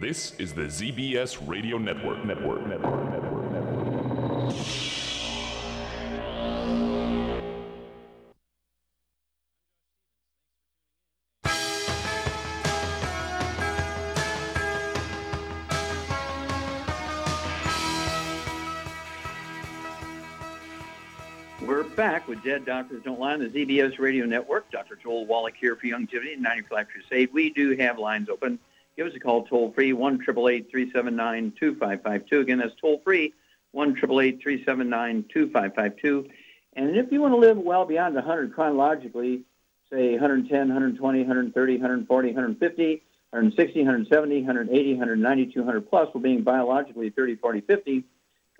This 0.00 0.32
is 0.38 0.52
the 0.52 0.62
ZBS 0.62 1.46
Radio 1.46 1.78
Network. 1.78 2.24
Network. 2.24 2.66
Network. 2.66 3.10
Network. 3.10 3.52
Network. 3.52 4.54
We're 21.60 21.84
back 21.84 22.26
with 22.26 22.42
Dead 22.42 22.64
Doctors 22.64 23.02
Don't 23.04 23.20
Lie 23.20 23.34
on 23.34 23.40
the 23.40 23.48
ZBS 23.48 23.98
Radio 23.98 24.26
Network. 24.26 24.68
Dr. 24.72 24.96
Joel 25.00 25.26
Wallach 25.26 25.54
here 25.56 25.76
for 25.76 25.86
Young 25.86 26.06
Youngevity 26.08 26.38
95 26.38 26.88
Crusade. 26.88 27.32
We 27.32 27.50
do 27.50 27.76
have 27.76 27.98
lines 27.98 28.28
open. 28.28 28.58
Give 28.96 29.06
us 29.06 29.14
a 29.16 29.20
call 29.20 29.44
toll 29.44 29.72
free, 29.72 29.92
1 29.92 30.18
379 30.22 31.52
2552. 31.58 32.40
Again, 32.40 32.58
that's 32.58 32.74
toll 32.80 33.00
free, 33.02 33.32
1 33.72 33.96
379 33.96 35.24
2552. 35.32 36.28
And 36.74 36.96
if 36.96 37.10
you 37.10 37.20
want 37.20 37.32
to 37.32 37.38
live 37.38 37.56
well 37.56 37.84
beyond 37.84 38.14
100 38.14 38.54
chronologically, 38.54 39.42
say 39.90 40.12
110, 40.12 40.58
120, 40.58 41.18
130, 41.20 41.72
140, 41.74 42.28
150, 42.28 43.02
160, 43.30 43.78
170, 43.80 44.36
180, 44.36 44.90
190, 44.94 45.46
200 45.46 45.90
plus, 45.90 46.08
while 46.12 46.22
being 46.22 46.42
biologically 46.42 47.10
30, 47.10 47.36
40, 47.36 47.60
50, 47.62 48.04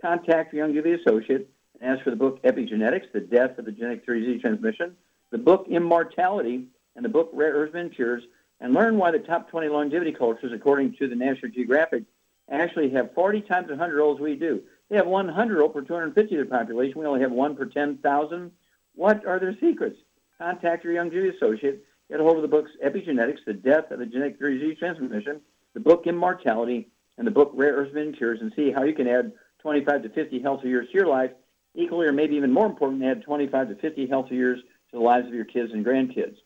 contact 0.00 0.52
your 0.52 0.66
Young 0.66 0.74
Youngevity 0.74 1.00
associate 1.00 1.48
and 1.80 1.90
ask 1.90 2.04
for 2.04 2.10
the 2.10 2.16
book 2.16 2.42
Epigenetics, 2.42 3.12
The 3.12 3.20
Death 3.20 3.58
of 3.58 3.66
the 3.66 3.72
Genetic 3.72 4.06
3Z 4.06 4.40
Transmission, 4.40 4.96
the 5.30 5.38
book 5.38 5.66
Immortality, 5.68 6.66
and 6.96 7.04
the 7.04 7.08
book 7.08 7.30
Rare 7.32 7.52
Earth 7.52 7.92
Cures 7.94 8.22
and 8.62 8.72
learn 8.72 8.96
why 8.96 9.10
the 9.10 9.18
top 9.18 9.50
20 9.50 9.68
longevity 9.68 10.12
cultures, 10.12 10.52
according 10.54 10.94
to 10.94 11.08
the 11.08 11.16
National 11.16 11.50
Geographic, 11.50 12.04
actually 12.48 12.90
have 12.90 13.12
40 13.12 13.40
times 13.42 13.68
100 13.68 14.00
olds 14.00 14.20
we 14.20 14.36
do. 14.36 14.62
They 14.88 14.96
have 14.96 15.06
100 15.06 15.60
old 15.60 15.74
per 15.74 15.82
250 15.82 16.36
of 16.36 16.48
their 16.48 16.58
population. 16.58 17.00
We 17.00 17.06
only 17.06 17.22
have 17.22 17.32
one 17.32 17.56
per 17.56 17.66
10,000. 17.66 18.52
What 18.94 19.26
are 19.26 19.40
their 19.40 19.56
secrets? 19.58 19.96
Contact 20.38 20.84
your 20.84 20.94
Youngevity 20.94 21.34
associate. 21.34 21.84
Get 22.08 22.20
a 22.20 22.22
hold 22.22 22.36
of 22.36 22.42
the 22.42 22.48
books 22.48 22.70
Epigenetics, 22.84 23.44
The 23.44 23.54
Death 23.54 23.90
of 23.90 23.98
the 23.98 24.06
Genetic 24.06 24.38
Disease 24.38 24.78
Transmission, 24.78 25.40
the 25.74 25.80
book 25.80 26.06
Immortality, 26.06 26.88
and 27.18 27.26
the 27.26 27.32
book 27.32 27.50
Rare 27.54 27.74
Earth 27.74 28.16
Cures, 28.16 28.40
and 28.40 28.52
see 28.54 28.70
how 28.70 28.84
you 28.84 28.94
can 28.94 29.08
add 29.08 29.32
25 29.60 30.04
to 30.04 30.08
50 30.10 30.40
healthy 30.40 30.68
years 30.68 30.86
to 30.88 30.94
your 30.94 31.08
life. 31.08 31.32
Equally, 31.74 32.06
or 32.06 32.12
maybe 32.12 32.36
even 32.36 32.52
more 32.52 32.66
important, 32.66 33.02
add 33.02 33.22
25 33.22 33.70
to 33.70 33.74
50 33.76 34.06
healthy 34.06 34.36
years 34.36 34.60
to 34.90 34.98
the 34.98 35.02
lives 35.02 35.26
of 35.26 35.34
your 35.34 35.46
kids 35.46 35.72
and 35.72 35.84
grandkids. 35.84 36.36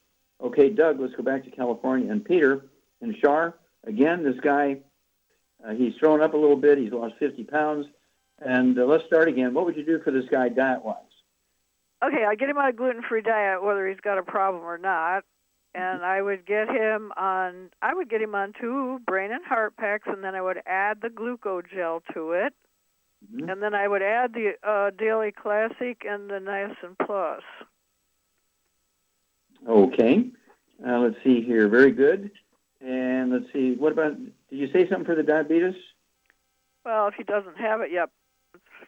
Okay, 0.43 0.71
Doug, 0.71 1.01
let's 1.01 1.15
go 1.15 1.23
back 1.23 1.45
to 1.45 1.51
California. 1.51 2.11
And 2.11 2.25
Peter 2.25 2.67
and 3.01 3.15
Shar, 3.23 3.55
again, 3.87 4.23
this 4.23 4.39
guy, 4.43 4.79
uh, 5.67 5.73
he's 5.73 5.95
thrown 5.99 6.21
up 6.21 6.35
a 6.35 6.37
little 6.37 6.57
bit. 6.57 6.79
He's 6.79 6.93
lost 6.93 7.15
50 7.19 7.45
pounds. 7.45 7.87
And 8.39 8.79
uh, 8.79 8.85
let's 8.85 9.05
start 9.07 9.29
again. 9.29 9.55
What 9.55 9.65
would 9.65 9.77
you 9.77 9.85
do 9.85 10.01
for 10.05 10.11
this 10.11 10.27
guy 10.31 10.49
diet 10.49 10.85
wise? 10.85 11.03
Okay, 12.05 12.25
I 12.29 12.35
get 12.35 12.51
him 12.51 12.59
on 12.59 12.69
a 12.69 12.73
gluten-free 12.73 13.23
diet, 13.23 13.63
whether 13.63 13.89
he's 13.89 14.01
got 14.01 14.19
a 14.19 14.23
problem 14.23 14.63
or 14.65 14.77
not, 14.77 15.25
and 15.75 16.05
I 16.05 16.21
would 16.21 16.45
get 16.47 16.69
him 16.69 17.11
on. 17.17 17.71
I 17.81 17.95
would 17.95 18.11
get 18.11 18.21
him 18.21 18.35
on 18.35 18.53
two 18.61 19.01
brain 19.07 19.33
and 19.33 19.45
heart 19.45 19.77
packs, 19.79 20.07
and 20.07 20.23
then 20.23 20.35
I 20.35 20.43
would 20.43 20.61
add 20.67 20.99
the 21.01 21.09
glucogel 21.09 22.03
to 22.13 22.33
it, 22.33 22.53
mm-hmm. 23.25 23.49
and 23.49 23.63
then 23.63 23.75
I 23.75 23.89
would 23.89 24.03
add 24.03 24.35
the 24.35 24.53
uh, 24.63 24.91
Daily 24.91 25.33
Classic 25.33 26.05
and 26.07 26.29
the 26.29 26.35
Niacin 26.35 26.97
Plus. 27.05 27.43
Okay. 29.69 30.31
Uh, 30.87 30.99
let's 30.99 31.17
see 31.25 31.43
here. 31.43 31.69
Very 31.69 31.93
good. 31.93 32.31
And 32.81 33.33
let's 33.33 33.53
see. 33.53 33.75
What 33.75 33.93
about? 33.93 34.17
Did 34.19 34.59
you 34.59 34.71
say 34.73 34.89
something 34.89 35.05
for 35.05 35.15
the 35.15 35.23
diabetes? 35.23 35.75
Well, 36.85 37.09
if 37.09 37.15
he 37.15 37.25
doesn't 37.25 37.57
have 37.57 37.81
it 37.81 37.91
yet, 37.91 38.11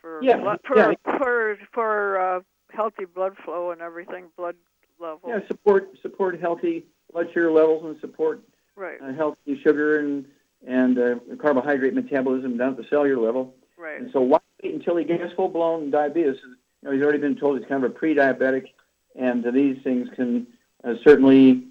for 0.01 0.23
yeah, 0.23 0.37
blood, 0.37 0.61
for 0.64 0.77
yeah. 0.77 0.93
for 1.19 1.59
for 1.73 2.21
uh, 2.21 2.41
healthy 2.71 3.07
blood 3.07 3.37
flow 3.45 3.71
and 3.71 3.81
everything, 3.81 4.27
blood 4.37 4.57
level. 5.01 5.29
Yeah, 5.29 5.41
support 5.49 5.91
support 6.03 6.41
healthy 6.41 6.85
blood 7.12 7.29
sugar 7.29 7.51
levels 7.51 7.85
and 7.85 8.01
support 8.01 8.41
right. 8.77 9.01
uh, 9.03 9.12
healthy 9.14 9.61
sugar 9.62 9.99
and 9.99 10.27
and 10.67 10.99
uh, 10.99 11.14
carbohydrate 11.41 11.95
metabolism 11.95 12.57
down 12.57 12.71
at 12.71 12.77
the 12.77 12.87
cellular 12.88 13.21
level. 13.25 13.55
Right. 13.77 14.01
And 14.01 14.11
so 14.12 14.21
why 14.21 14.38
wait 14.62 14.75
until 14.75 14.97
he 14.97 15.05
gets 15.05 15.33
full 15.35 15.49
blown 15.49 15.91
diabetes? 15.91 16.37
You 16.45 16.57
know, 16.83 16.93
he's 16.93 17.03
already 17.03 17.19
been 17.19 17.37
told 17.37 17.59
he's 17.59 17.69
kind 17.69 17.85
of 17.85 17.91
a 17.91 17.95
pre-diabetic, 17.95 18.67
and 19.17 19.45
these 19.53 19.83
things 19.83 20.09
can 20.14 20.47
certainly 21.05 21.64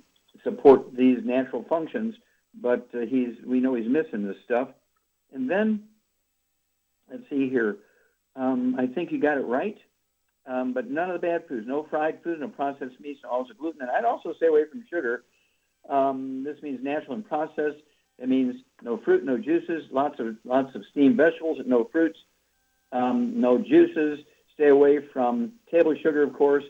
support 0.43 0.96
these 0.96 1.20
natural 1.24 1.65
functions, 1.67 2.15
but 2.54 2.88
uh, 2.93 3.00
he's 3.00 3.36
we 3.46 3.60
know 3.60 3.74
he's 3.74 3.89
missing 3.89 4.28
this 4.28 4.38
stuff. 4.43 4.70
And 5.34 5.50
then 5.50 5.84
let's 7.10 7.24
see 7.30 7.50
here. 7.50 7.78
Um, 8.36 8.76
I 8.78 8.88
think 8.88 9.12
you 9.12 9.20
got 9.20 9.38
it 9.38 9.46
right. 9.46 9.78
Um, 10.46 10.72
but 10.72 10.89
none 10.89 11.10
of 11.10 11.20
the 11.20 11.28
bad 11.28 11.46
foods, 11.48 11.67
no 11.67 11.86
fried 11.89 12.24
food, 12.24 12.39
no 12.39 12.48
processed 12.48 13.00
meats, 13.02 13.20
no 13.24 13.30
also 13.30 13.54
gluten. 13.54 13.82
And 13.82 13.91
I'd 13.91 14.06
also 14.06 14.34
stay 14.34 14.48
away 14.48 14.63
from 14.72 14.86
sugar. 14.89 15.24
Um, 15.89 16.43
this 16.46 16.62
means 16.62 16.82
natural 16.82 17.15
and 17.15 17.28
processed. 17.28 17.82
It 18.17 18.30
means 18.30 18.56
no 18.82 18.98
fruit, 18.98 19.26
no 19.26 19.38
juices, 19.38 19.84
lots 19.91 20.20
of 20.20 20.38
lots 20.46 20.74
of 20.74 20.84
steamed 20.91 21.17
vegetables, 21.17 21.60
no 21.65 21.84
fruits, 21.91 22.17
um, 22.91 23.39
no 23.39 23.58
juices. 23.58 24.20
Stay 24.54 24.70
away 24.70 25.00
from 25.13 25.52
table 25.70 25.96
sugar, 26.02 26.24
of 26.24 26.34
course. 26.34 26.63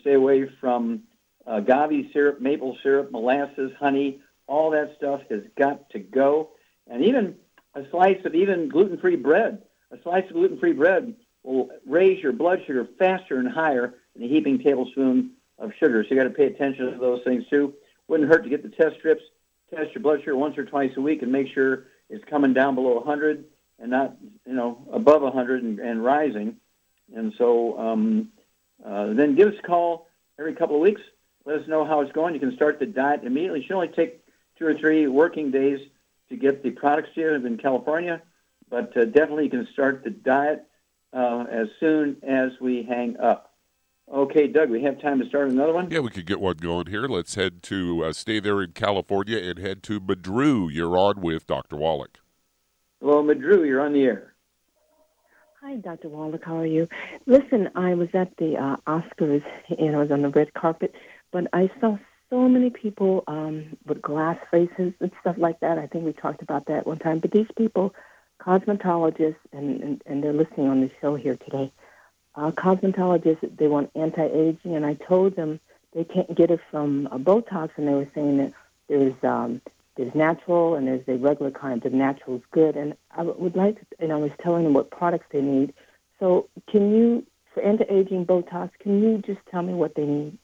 Stay 0.00 0.14
away 0.14 0.48
from 0.60 1.04
agave 1.46 2.10
syrup, 2.12 2.40
maple 2.40 2.76
syrup, 2.82 3.10
molasses, 3.10 3.72
honey, 3.78 4.20
all 4.46 4.70
that 4.70 4.94
stuff 4.96 5.20
has 5.30 5.42
got 5.56 5.90
to 5.90 5.98
go. 5.98 6.50
And 6.88 7.04
even 7.04 7.36
a 7.74 7.82
slice 7.90 8.24
of 8.24 8.34
even 8.34 8.68
gluten-free 8.68 9.16
bread, 9.16 9.62
a 9.90 9.96
slice 10.02 10.24
of 10.28 10.32
gluten-free 10.34 10.72
bread 10.72 11.14
will 11.42 11.70
raise 11.86 12.22
your 12.22 12.32
blood 12.32 12.60
sugar 12.66 12.86
faster 12.98 13.38
and 13.38 13.48
higher 13.48 13.94
than 14.14 14.24
a 14.24 14.28
heaping 14.28 14.58
tablespoon 14.58 15.32
of 15.58 15.72
sugar. 15.78 16.02
So 16.02 16.14
you 16.14 16.20
got 16.20 16.24
to 16.24 16.30
pay 16.34 16.46
attention 16.46 16.92
to 16.92 16.98
those 16.98 17.22
things 17.24 17.44
too. 17.48 17.74
Wouldn't 18.08 18.28
hurt 18.28 18.42
to 18.44 18.50
get 18.50 18.62
the 18.62 18.68
test 18.68 18.96
strips, 18.98 19.22
test 19.74 19.94
your 19.94 20.02
blood 20.02 20.20
sugar 20.20 20.36
once 20.36 20.58
or 20.58 20.64
twice 20.64 20.92
a 20.96 21.00
week, 21.00 21.22
and 21.22 21.30
make 21.30 21.48
sure 21.54 21.84
it's 22.08 22.24
coming 22.24 22.52
down 22.52 22.74
below 22.74 22.94
100 22.96 23.44
and 23.78 23.90
not, 23.90 24.16
you 24.46 24.52
know, 24.52 24.86
above 24.92 25.22
100 25.22 25.62
and, 25.62 25.78
and 25.78 26.04
rising. 26.04 26.56
And 27.14 27.32
so 27.38 27.78
um, 27.78 28.30
Uh, 28.84 29.12
then 29.12 29.34
give 29.34 29.48
us 29.48 29.58
a 29.58 29.66
call 29.66 30.06
every 30.38 30.54
couple 30.54 30.76
of 30.76 30.82
weeks. 30.82 31.02
Let 31.44 31.62
us 31.62 31.68
know 31.68 31.84
how 31.84 32.00
it's 32.00 32.12
going. 32.12 32.34
You 32.34 32.40
can 32.40 32.54
start 32.54 32.78
the 32.78 32.86
diet 32.86 33.24
immediately. 33.24 33.60
It 33.60 33.66
should 33.66 33.74
only 33.74 33.88
take 33.88 34.24
two 34.58 34.66
or 34.66 34.74
three 34.74 35.06
working 35.06 35.50
days 35.50 35.80
to 36.28 36.36
get 36.36 36.62
the 36.62 36.70
products 36.70 37.10
to 37.14 37.20
you 37.20 37.34
in 37.34 37.56
California, 37.58 38.22
but 38.68 38.96
uh, 38.96 39.04
definitely 39.06 39.44
you 39.44 39.50
can 39.50 39.68
start 39.72 40.04
the 40.04 40.10
diet 40.10 40.64
uh, 41.12 41.44
as 41.50 41.68
soon 41.80 42.16
as 42.22 42.52
we 42.60 42.82
hang 42.82 43.18
up. 43.18 43.54
Okay, 44.12 44.48
Doug, 44.48 44.70
we 44.70 44.82
have 44.82 45.00
time 45.00 45.20
to 45.20 45.28
start 45.28 45.50
another 45.50 45.72
one? 45.72 45.88
Yeah, 45.90 46.00
we 46.00 46.10
could 46.10 46.26
get 46.26 46.40
one 46.40 46.56
going 46.56 46.86
here. 46.86 47.06
Let's 47.06 47.36
head 47.36 47.62
to 47.64 48.04
uh, 48.04 48.12
stay 48.12 48.40
there 48.40 48.60
in 48.60 48.72
California 48.72 49.38
and 49.38 49.58
head 49.58 49.84
to 49.84 50.00
Madru. 50.00 50.68
You're 50.72 50.96
on 50.96 51.20
with 51.20 51.46
Dr. 51.46 51.76
Wallach. 51.76 52.18
Hello, 53.00 53.22
Madru, 53.22 53.64
you're 53.64 53.80
on 53.80 53.92
the 53.92 54.02
air. 54.02 54.34
Hi, 55.62 55.76
Dr. 55.76 56.08
Wallach. 56.08 56.42
How 56.44 56.56
are 56.56 56.66
you? 56.66 56.88
Listen, 57.26 57.70
I 57.76 57.94
was 57.94 58.08
at 58.14 58.36
the 58.38 58.56
uh, 58.56 58.76
Oscars 58.86 59.44
and 59.78 59.94
I 59.94 59.98
was 60.00 60.10
on 60.10 60.22
the 60.22 60.30
red 60.30 60.54
carpet, 60.54 60.94
but 61.32 61.46
I 61.52 61.70
saw 61.80 61.98
so 62.28 62.48
many 62.48 62.70
people 62.70 63.24
um, 63.26 63.76
with 63.86 64.00
glass 64.00 64.38
faces 64.50 64.92
and 65.00 65.10
stuff 65.20 65.36
like 65.38 65.60
that. 65.60 65.78
I 65.78 65.86
think 65.86 66.04
we 66.04 66.12
talked 66.12 66.42
about 66.42 66.66
that 66.66 66.86
one 66.86 66.98
time. 66.98 67.18
But 67.18 67.32
these 67.32 67.48
people, 67.56 67.94
cosmetologists, 68.40 69.36
and, 69.52 69.82
and, 69.82 70.02
and 70.06 70.22
they're 70.22 70.32
listening 70.32 70.68
on 70.68 70.80
the 70.80 70.90
show 71.00 71.16
here 71.16 71.36
today, 71.36 71.72
uh, 72.36 72.52
cosmetologists, 72.52 73.56
they 73.56 73.66
want 73.66 73.90
anti-aging, 73.96 74.76
and 74.76 74.86
I 74.86 74.94
told 74.94 75.34
them 75.34 75.58
they 75.92 76.04
can't 76.04 76.34
get 76.36 76.50
it 76.50 76.60
from 76.70 77.08
a 77.10 77.18
Botox, 77.18 77.70
and 77.76 77.88
they 77.88 77.94
were 77.94 78.08
saying 78.14 78.36
that 78.38 78.52
there's 78.88 79.14
um, 79.24 79.60
there's 79.96 80.14
natural 80.14 80.76
and 80.76 80.86
there's 80.86 81.04
the 81.04 81.16
regular 81.18 81.50
kind. 81.50 81.82
The 81.82 81.90
natural 81.90 82.36
is 82.36 82.42
good, 82.52 82.76
and 82.76 82.96
I 83.10 83.22
would 83.22 83.56
like 83.56 83.78
to, 83.80 83.86
and 83.98 84.12
I 84.12 84.16
was 84.16 84.30
telling 84.40 84.64
them 84.64 84.72
what 84.72 84.90
products 84.90 85.26
they 85.32 85.42
need. 85.42 85.74
So 86.20 86.48
can 86.70 86.94
you, 86.94 87.26
for 87.52 87.62
anti-aging 87.62 88.26
Botox, 88.26 88.70
can 88.78 89.02
you 89.02 89.18
just 89.18 89.40
tell 89.50 89.62
me 89.62 89.74
what 89.74 89.96
they 89.96 90.06
need? 90.06 90.38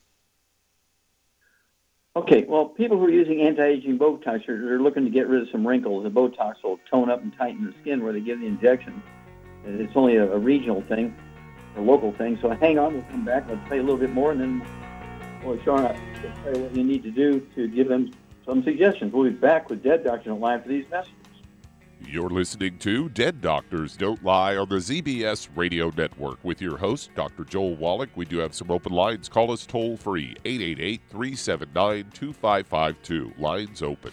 Okay, 2.17 2.47
well, 2.49 2.65
people 2.65 2.97
who 2.97 3.05
are 3.05 3.11
using 3.11 3.43
anti-aging 3.43 3.99
Botox 3.99 4.49
are, 4.49 4.75
are 4.75 4.81
looking 4.81 5.05
to 5.05 5.11
get 5.11 5.29
rid 5.29 5.43
of 5.43 5.51
some 5.51 5.67
wrinkles. 5.67 6.03
The 6.03 6.11
Botox 6.11 6.55
will 6.65 6.81
tone 6.91 7.11
up 7.11 7.21
and 7.23 7.31
tighten 7.37 7.67
the 7.67 7.75
skin 7.83 8.03
where 8.03 8.15
they 8.15 8.21
give 8.21 8.41
the 8.41 8.47
injection. 8.47 9.03
Uh, 9.67 9.73
it's 9.73 9.93
only 9.95 10.17
a, 10.17 10.33
a 10.33 10.39
regional 10.39 10.81
thing, 10.89 11.15
a 11.77 11.81
local 11.83 12.13
thing. 12.13 12.39
So 12.41 12.49
hang 12.49 12.79
on, 12.79 12.95
we'll 12.95 13.03
come 13.11 13.27
back. 13.27 13.45
Let's 13.51 13.61
tell 13.69 13.77
you 13.77 13.83
a 13.83 13.85
little 13.85 13.99
bit 13.99 14.13
more, 14.13 14.33
and 14.33 14.41
then 14.41 14.67
we'll 15.45 15.63
show 15.63 15.77
you 15.77 16.63
what 16.63 16.75
you 16.75 16.85
need 16.85 17.03
to 17.03 17.11
do 17.11 17.47
to 17.55 17.69
give 17.69 17.89
them 17.89 18.11
some 18.47 18.63
suggestions. 18.63 19.13
We'll 19.13 19.31
be 19.31 19.37
back 19.37 19.69
with 19.69 19.83
Dead 19.83 20.03
Doctor 20.03 20.31
Don't 20.31 20.41
for 20.41 20.69
these 20.71 20.89
messages. 20.91 21.13
You're 22.05 22.29
listening 22.29 22.79
to 22.79 23.09
Dead 23.09 23.41
Doctors 23.41 23.97
Don't 23.97 24.23
Lie 24.23 24.57
on 24.57 24.69
the 24.69 24.77
ZBS 24.77 25.49
Radio 25.57 25.91
Network 25.97 26.39
with 26.45 26.61
your 26.61 26.77
host, 26.77 27.11
Dr. 27.15 27.45
Joel 27.45 27.75
Wallach. 27.77 28.11
We 28.15 28.27
do 28.27 28.39
have 28.39 28.55
some 28.55 28.71
open 28.71 28.93
lines. 28.93 29.29
Call 29.29 29.51
us 29.51 29.65
toll 29.65 29.97
free, 29.97 30.37
888 30.45 31.01
379 31.09 32.11
2552. 32.13 33.33
Lines 33.39 33.83
open. 33.83 34.13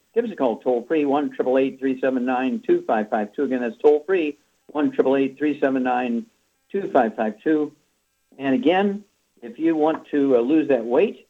Give 0.13 0.25
us 0.25 0.31
a 0.31 0.35
call 0.35 0.57
toll 0.57 0.85
free, 0.87 1.05
1 1.05 1.35
379 1.35 2.63
2552. 2.65 3.43
Again, 3.43 3.61
that's 3.61 3.77
toll 3.81 4.03
free, 4.05 4.37
1 4.67 4.91
379 4.91 6.25
2552. 6.71 7.71
And 8.37 8.55
again, 8.55 9.03
if 9.41 9.57
you 9.57 9.75
want 9.75 10.07
to 10.09 10.37
uh, 10.37 10.39
lose 10.39 10.67
that 10.69 10.85
weight, 10.85 11.27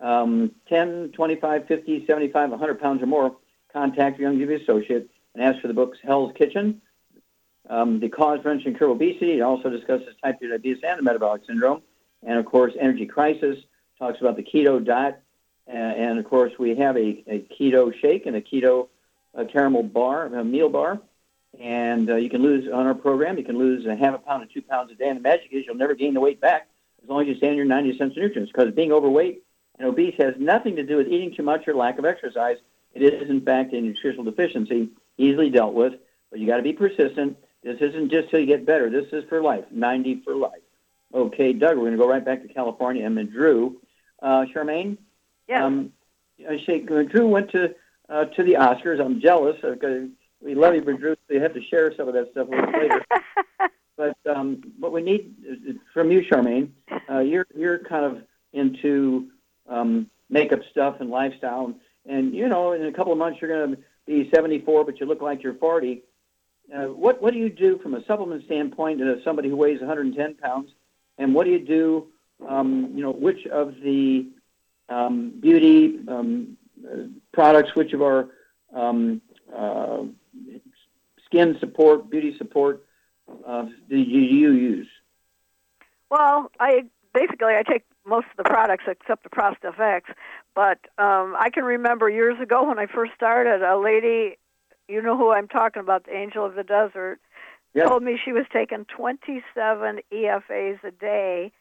um, 0.00 0.52
10, 0.68 1.12
25, 1.14 1.66
50, 1.66 2.06
75, 2.06 2.50
100 2.50 2.80
pounds 2.80 3.02
or 3.02 3.06
more, 3.06 3.36
contact 3.72 4.18
your 4.18 4.32
Young 4.32 4.40
Youngevity 4.40 4.62
associate 4.62 5.10
and 5.34 5.42
ask 5.42 5.60
for 5.60 5.68
the 5.68 5.74
books 5.74 5.98
Hell's 6.02 6.32
Kitchen, 6.36 6.82
um, 7.70 8.00
the 8.00 8.08
cause, 8.08 8.40
prevention, 8.40 8.74
and 8.74 8.82
obesity. 8.82 9.38
It 9.38 9.42
also 9.42 9.70
discusses 9.70 10.08
type 10.22 10.40
2 10.40 10.48
diabetes 10.48 10.82
and 10.82 10.98
the 10.98 11.02
metabolic 11.02 11.42
syndrome. 11.46 11.82
And 12.22 12.38
of 12.38 12.44
course, 12.44 12.72
energy 12.78 13.06
crisis 13.06 13.58
talks 13.98 14.20
about 14.20 14.36
the 14.36 14.42
keto 14.42 14.84
diet. 14.84 15.20
Uh, 15.68 15.76
and 15.76 16.18
of 16.18 16.24
course, 16.24 16.52
we 16.58 16.76
have 16.76 16.96
a, 16.96 17.24
a 17.26 17.46
keto 17.58 17.92
shake 18.00 18.26
and 18.26 18.36
a 18.36 18.40
keto 18.40 18.88
uh, 19.36 19.44
caramel 19.44 19.82
bar, 19.82 20.26
a 20.26 20.44
meal 20.44 20.68
bar. 20.68 21.00
And 21.60 22.08
uh, 22.10 22.16
you 22.16 22.30
can 22.30 22.42
lose 22.42 22.66
on 22.72 22.86
our 22.86 22.94
program, 22.94 23.36
you 23.36 23.44
can 23.44 23.58
lose 23.58 23.84
a 23.86 23.94
half 23.94 24.14
a 24.14 24.18
pound 24.18 24.48
to 24.48 24.52
two 24.52 24.62
pounds 24.62 24.90
a 24.90 24.94
day. 24.94 25.08
And 25.08 25.18
the 25.18 25.22
magic 25.22 25.48
is 25.52 25.64
you'll 25.66 25.76
never 25.76 25.94
gain 25.94 26.14
the 26.14 26.20
weight 26.20 26.40
back 26.40 26.68
as 27.02 27.08
long 27.08 27.22
as 27.22 27.28
you 27.28 27.36
stay 27.36 27.50
on 27.50 27.56
your 27.56 27.66
90 27.66 27.98
cents 27.98 28.16
of 28.16 28.22
nutrients. 28.22 28.52
Because 28.52 28.72
being 28.74 28.92
overweight 28.92 29.42
and 29.78 29.86
obese 29.86 30.14
has 30.18 30.34
nothing 30.38 30.76
to 30.76 30.82
do 30.82 30.96
with 30.96 31.08
eating 31.08 31.34
too 31.34 31.42
much 31.42 31.68
or 31.68 31.74
lack 31.74 31.98
of 31.98 32.04
exercise. 32.04 32.56
It 32.94 33.02
is, 33.02 33.28
in 33.28 33.40
fact, 33.40 33.72
a 33.72 33.80
nutritional 33.80 34.24
deficiency, 34.24 34.90
easily 35.18 35.50
dealt 35.50 35.74
with. 35.74 35.94
But 36.30 36.40
you 36.40 36.46
got 36.46 36.56
to 36.56 36.62
be 36.62 36.72
persistent. 36.72 37.36
This 37.62 37.80
isn't 37.80 38.10
just 38.10 38.30
till 38.30 38.40
you 38.40 38.46
get 38.46 38.66
better. 38.66 38.90
This 38.90 39.12
is 39.12 39.24
for 39.28 39.42
life, 39.42 39.64
90 39.70 40.22
for 40.24 40.34
life. 40.34 40.60
Okay, 41.14 41.52
Doug, 41.52 41.76
we're 41.76 41.84
going 41.84 41.92
to 41.92 41.98
go 41.98 42.08
right 42.08 42.24
back 42.24 42.42
to 42.42 42.48
California. 42.48 43.04
And 43.04 43.16
then 43.16 43.26
Drew. 43.26 43.80
Uh, 44.20 44.46
Charmaine? 44.54 44.96
Yes. 45.52 45.64
Um, 45.64 45.92
I 46.48 46.58
say, 46.64 46.82
uh, 46.90 47.02
Drew 47.02 47.28
went 47.28 47.50
to 47.50 47.74
uh, 48.08 48.24
to 48.24 48.42
the 48.42 48.54
Oscars. 48.54 49.04
I'm 49.04 49.20
jealous 49.20 49.56
because 49.62 50.08
we 50.40 50.54
love 50.54 50.74
you, 50.74 50.80
but 50.80 50.98
Drew, 50.98 51.14
so 51.28 51.34
you 51.34 51.42
have 51.42 51.52
to 51.52 51.62
share 51.62 51.94
some 51.94 52.08
of 52.08 52.14
that 52.14 52.30
stuff 52.30 52.48
a 52.48 52.50
little 52.50 52.72
later. 52.72 53.04
but 53.98 54.16
um, 54.24 54.62
what 54.80 54.92
we 54.92 55.02
need 55.02 55.34
from 55.92 56.10
you, 56.10 56.22
Charmaine, 56.22 56.70
uh, 57.10 57.18
you're 57.18 57.46
you're 57.54 57.80
kind 57.80 58.06
of 58.06 58.22
into 58.54 59.28
um, 59.68 60.08
makeup 60.30 60.60
stuff 60.70 60.96
and 61.00 61.10
lifestyle, 61.10 61.66
and, 61.66 61.74
and 62.06 62.34
you 62.34 62.48
know, 62.48 62.72
in 62.72 62.86
a 62.86 62.92
couple 62.92 63.12
of 63.12 63.18
months 63.18 63.38
you're 63.42 63.50
going 63.50 63.76
to 63.76 63.82
be 64.06 64.30
74, 64.34 64.86
but 64.86 65.00
you 65.00 65.06
look 65.06 65.20
like 65.20 65.42
you're 65.42 65.54
40. 65.54 66.02
Uh, 66.74 66.84
what 66.84 67.20
what 67.20 67.34
do 67.34 67.38
you 67.38 67.50
do 67.50 67.78
from 67.82 67.92
a 67.92 68.02
supplement 68.06 68.42
standpoint 68.46 69.00
to 69.00 69.20
somebody 69.22 69.50
who 69.50 69.56
weighs 69.56 69.80
110 69.80 70.34
pounds, 70.36 70.70
and 71.18 71.34
what 71.34 71.44
do 71.44 71.50
you 71.50 71.60
do? 71.60 72.06
Um, 72.48 72.90
you 72.94 73.02
know, 73.02 73.12
which 73.12 73.46
of 73.48 73.74
the 73.84 74.26
beauty 75.40 75.98
um, 76.08 76.56
uh, 76.84 76.96
products, 77.32 77.74
which 77.74 77.92
of 77.92 78.02
our 78.02 78.28
um, 78.74 79.20
uh, 79.54 80.02
skin 81.26 81.56
support, 81.60 82.10
beauty 82.10 82.34
support, 82.38 82.84
uh, 83.46 83.66
do 83.88 83.96
you, 83.96 84.52
use? 84.52 84.88
Well, 86.10 86.50
I 86.60 86.84
basically 87.14 87.54
I 87.54 87.62
take 87.62 87.84
most 88.04 88.26
of 88.30 88.44
the 88.44 88.44
products 88.44 88.84
except 88.86 89.22
the 89.22 89.30
Prostafx, 89.30 90.02
but 90.54 90.78
um, 90.98 91.36
I 91.38 91.50
can 91.52 91.64
remember 91.64 92.08
years 92.10 92.38
ago 92.40 92.68
when 92.68 92.78
I 92.78 92.86
first 92.86 93.12
started, 93.14 93.62
a 93.62 93.78
lady, 93.78 94.36
you 94.88 95.00
know 95.00 95.16
who 95.16 95.32
I'm 95.32 95.48
talking 95.48 95.80
about, 95.80 96.04
the 96.04 96.14
Angel 96.14 96.44
of 96.44 96.54
the 96.54 96.64
Desert, 96.64 97.20
Yeah. 97.74 97.84
told 97.84 98.02
me 98.02 98.18
she 98.22 98.32
was 98.32 98.44
taking 98.52 98.84
27 98.86 100.00
EFAs 100.12 100.84
a 100.84 100.90
day, 100.90 101.52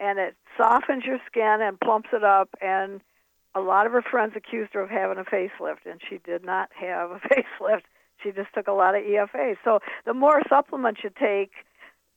and 0.00 0.18
it 0.18 0.36
softens 0.56 1.04
your 1.04 1.18
skin 1.26 1.58
and 1.60 1.80
plumps 1.80 2.10
it 2.12 2.24
up. 2.24 2.50
And 2.60 3.00
a 3.54 3.60
lot 3.60 3.86
of 3.86 3.92
her 3.92 4.02
friends 4.02 4.34
accused 4.36 4.74
her 4.74 4.82
of 4.82 4.90
having 4.90 5.18
a 5.18 5.24
facelift, 5.24 5.86
and 5.86 6.00
she 6.08 6.18
did 6.18 6.44
not 6.44 6.70
have 6.74 7.10
a 7.10 7.20
facelift. 7.60 7.82
She 8.22 8.32
just 8.32 8.52
took 8.54 8.66
a 8.66 8.72
lot 8.72 8.94
of 8.94 9.02
efa 9.02 9.56
So 9.64 9.80
the 10.04 10.14
more 10.14 10.42
supplements 10.48 11.00
you 11.04 11.10
take, 11.10 11.52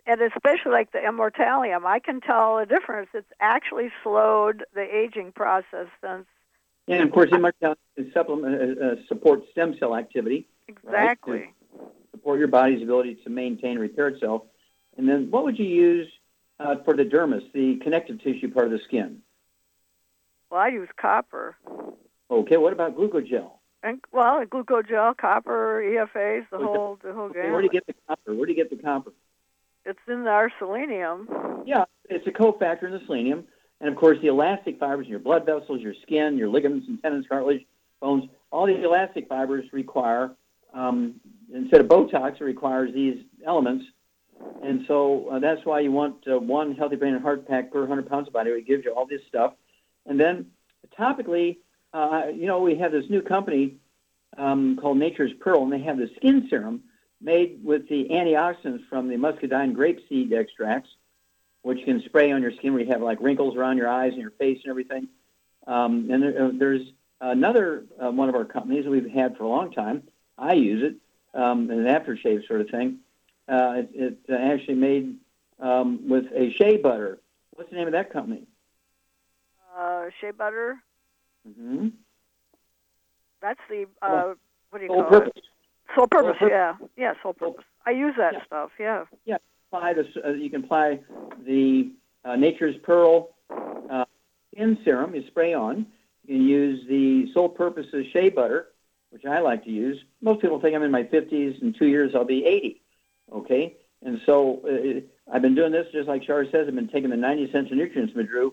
and 0.08 0.20
especially 0.22 0.72
like 0.72 0.92
the 0.92 1.00
immortalium, 1.00 1.86
I 1.86 2.00
can 2.00 2.22
tell 2.22 2.58
a 2.58 2.66
difference. 2.66 3.10
It's 3.14 3.32
actually 3.40 3.92
slowed 4.04 4.64
the 4.74 4.82
aging 4.82 5.32
process 5.34 5.88
since 6.04 6.26
And 6.88 7.04
of 7.04 7.12
course, 7.12 7.30
immortality 7.32 7.82
is 7.98 8.12
supplement 8.14 8.80
uh, 8.80 8.86
uh, 8.86 8.96
support 9.08 9.44
stem 9.52 9.76
cell 9.80 9.96
activity. 9.96 10.48
exactly. 10.68 11.54
support 12.12 12.40
your 12.40 12.48
body's 12.48 12.82
ability 12.82 13.20
to 13.24 13.30
maintain 13.30 13.72
and 13.72 13.80
repair 13.80 14.08
itself. 14.08 14.44
And 14.98 15.08
then, 15.08 15.30
what 15.30 15.44
would 15.44 15.58
you 15.60 15.66
use 15.66 16.08
uh, 16.62 16.76
for 16.84 16.96
the 16.96 17.04
dermis, 17.04 17.52
the 17.54 17.78
connective 17.84 18.22
tissue 18.22 18.52
part 18.52 18.66
of 18.66 18.72
the 18.72 18.80
skin? 18.86 19.20
Well, 20.50 20.62
I 20.62 20.68
use 20.70 20.90
copper. 21.00 21.56
Okay, 22.30 22.58
what 22.58 22.74
about 22.74 22.96
glucogel? 22.96 23.52
And 23.84 24.00
well, 24.12 24.46
glucogel, 24.46 25.18
copper, 25.18 25.82
EFAs, 25.84 26.46
the 26.52 26.58
whole 26.58 27.00
the 27.04 27.14
whole 27.14 27.26
Okay, 27.30 27.44
game. 27.44 27.52
where 27.52 27.62
do 27.62 27.66
you 27.66 27.72
get 27.72 27.88
the 27.88 27.96
copper? 28.08 28.34
Where 28.36 28.46
do 28.46 28.52
you 28.52 28.58
get 28.58 28.70
the 28.70 28.82
copper? 28.82 29.12
It's 29.86 30.00
in 30.08 30.28
our 30.28 30.52
selenium. 30.60 31.28
Yeah, 31.66 31.86
it's 32.10 32.28
a 32.28 32.32
cofactor 32.32 32.84
in 32.84 32.92
the 32.92 33.02
selenium, 33.08 33.46
and 33.80 33.90
of 33.90 33.96
course, 33.96 34.20
the 34.22 34.28
elastic 34.28 34.80
fibers 34.80 35.06
in 35.06 35.12
your 35.12 35.20
blood 35.20 35.46
vessels, 35.46 35.82
your 35.82 35.96
skin, 36.04 36.38
your 36.38 36.50
ligaments 36.50 36.88
and 36.88 37.02
tendons, 37.02 37.26
cartilage, 37.28 37.66
bones. 38.00 38.26
All 38.52 38.68
these 38.68 38.84
elastic 38.84 39.28
fibers 39.28 39.66
require 39.72 40.36
um, 40.74 41.16
instead 41.54 41.82
of 41.82 41.88
Botox, 41.88 42.36
it 42.40 42.44
requires 42.44 42.94
these 42.94 43.24
elements. 43.46 43.86
And 44.64 44.86
so 44.88 45.28
uh, 45.30 45.40
that's 45.40 45.66
why 45.66 45.80
you 45.80 45.92
want 45.92 46.28
uh, 46.28 46.38
one 46.38 46.76
healthy 46.76 46.96
brain 46.96 47.14
and 47.14 47.24
heart 47.24 47.48
pack 47.48 47.72
per 47.72 47.80
100 47.80 48.10
pounds 48.10 48.28
of 48.28 48.34
body. 48.34 48.52
It 48.52 48.68
gives 48.68 48.86
you 48.86 48.92
all 48.92 49.06
this 49.06 49.22
stuff. 49.28 49.54
And 50.06 50.20
then 50.20 50.48
topically, 50.98 51.58
uh, 51.94 52.24
you 52.34 52.46
know, 52.46 52.62
we 52.62 52.76
have 52.76 52.92
this 52.92 53.06
new 53.10 53.22
company 53.22 53.76
um, 54.38 54.78
called 54.80 54.98
Nature's 54.98 55.34
Pearl, 55.40 55.64
and 55.64 55.72
they 55.72 55.82
have 55.82 55.98
the 55.98 56.10
skin 56.18 56.48
serum 56.50 56.84
made 57.20 57.60
with 57.64 57.88
the 57.90 58.08
antioxidants 58.10 58.88
from 58.88 59.08
the 59.08 59.18
muscadine 59.18 59.76
grapeseed 59.76 60.32
extracts, 60.34 60.90
which 61.62 61.80
you 61.80 61.86
can 61.86 62.02
spray 62.06 62.32
on 62.32 62.42
your 62.42 62.52
skin 62.52 62.74
where 62.74 62.82
you 62.82 62.92
have 62.92 63.02
like 63.02 63.20
wrinkles 63.22 63.56
around 63.56 63.78
your 63.78 63.90
eyes 63.90 64.14
and 64.14 64.22
your 64.22 64.32
face 64.32 64.60
and 64.64 64.72
everything. 64.72 65.08
Um, 65.68 66.10
and 66.10 66.24
there, 66.24 66.46
uh, 66.46 66.52
there's 66.54 66.82
another 67.20 67.86
uh, 68.04 68.12
one 68.12 68.30
of 68.30 68.36
our 68.36 68.46
companies 68.46 68.86
that 68.86 68.92
we've 68.92 69.10
had 69.10 69.38
for 69.38 69.44
a 69.44 69.48
long 69.48 69.72
time. 69.72 70.04
I 70.38 70.54
use 70.54 70.84
it 70.84 71.40
um, 71.40 71.70
an 71.70 71.84
aftershave 71.86 72.48
sort 72.48 72.62
of 72.62 72.70
thing. 72.70 73.00
Uh, 73.52 73.74
it, 73.76 73.90
it 73.94 74.18
uh, 74.30 74.36
actually 74.36 74.76
made 74.76 75.16
um, 75.60 76.08
with 76.08 76.24
a 76.34 76.54
shea 76.58 76.78
butter. 76.78 77.20
What's 77.52 77.70
the 77.70 77.76
name 77.76 77.88
of 77.88 77.94
that 77.94 78.14
company? 78.14 78.44
Uh, 79.78 80.06
shea 80.22 80.32
butter. 80.32 80.78
Mm-hmm. 81.48 81.90
That's 83.42 83.60
the 83.70 83.88
uh, 84.02 84.36
what 84.70 84.80
do 84.80 84.86
you 84.86 84.90
call 84.90 85.04
purpose. 85.04 85.34
it? 85.36 85.44
Soul 85.96 86.08
Purpose. 86.08 86.38
Soul 86.40 86.48
Purpose. 86.48 86.48
Yeah, 86.50 86.88
yeah, 86.96 87.14
Soul 87.22 87.34
Purpose. 87.34 87.66
I 87.86 87.92
use 87.92 88.14
that 88.18 88.34
Yeah. 88.34 88.46
stuff. 88.46 88.70
Yeah. 88.80 89.04
Yeah, 89.26 89.38
apply 89.70 89.94
this. 89.94 90.08
Uh, 90.24 90.30
you 90.30 90.50
can 90.50 90.64
apply 90.64 91.00
the 91.46 91.92
uh, 92.24 92.36
Nature's 92.38 92.78
Pearl 92.84 93.32
uh, 93.50 94.06
skin 94.54 94.78
serum. 94.86 95.14
You 95.14 95.24
spray 95.28 95.54
on. 95.54 95.88
You 96.26 96.36
can 96.38 96.48
use 96.48 96.88
the 96.88 97.34
Soul 97.34 97.50
Purposes 97.50 98.06
shea 98.14 98.30
butter, 98.30 98.68
which 99.10 99.26
I 99.26 99.40
like 99.40 99.66
to 99.66 99.72
use. 99.72 99.98
Most 100.22 100.42
people 100.42 100.62
think 100.62 100.76
I'm 100.76 100.84
in 100.84 100.92
my 100.92 101.04
50s. 101.04 101.62
In 101.62 101.74
two 101.78 101.88
years, 101.88 102.12
I'll 102.16 102.24
be 102.24 102.46
80. 102.46 102.81
Okay, 103.32 103.78
and 104.04 104.20
so 104.26 104.62
uh, 104.68 105.34
I've 105.34 105.42
been 105.42 105.56
doing 105.56 105.72
this 105.72 105.88
just 105.92 106.08
like 106.08 106.24
Shar 106.24 106.46
says. 106.46 106.66
I've 106.68 106.76
been 106.76 106.90
taking 106.90 107.10
the 107.10 107.18
90 107.18 107.44
Essential 107.46 107.76
Nutrients, 107.76 108.14
Madru. 108.14 108.52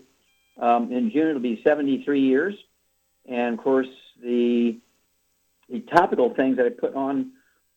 Um, 0.59 0.91
in 0.91 1.11
June, 1.11 1.29
it'll 1.29 1.41
be 1.41 1.61
73 1.63 2.21
years, 2.21 2.55
and 3.27 3.57
of 3.57 3.63
course 3.63 3.87
the 4.21 4.79
the 5.69 5.81
topical 5.81 6.33
things 6.33 6.57
that 6.57 6.65
I 6.65 6.69
put 6.69 6.95
on 6.95 7.31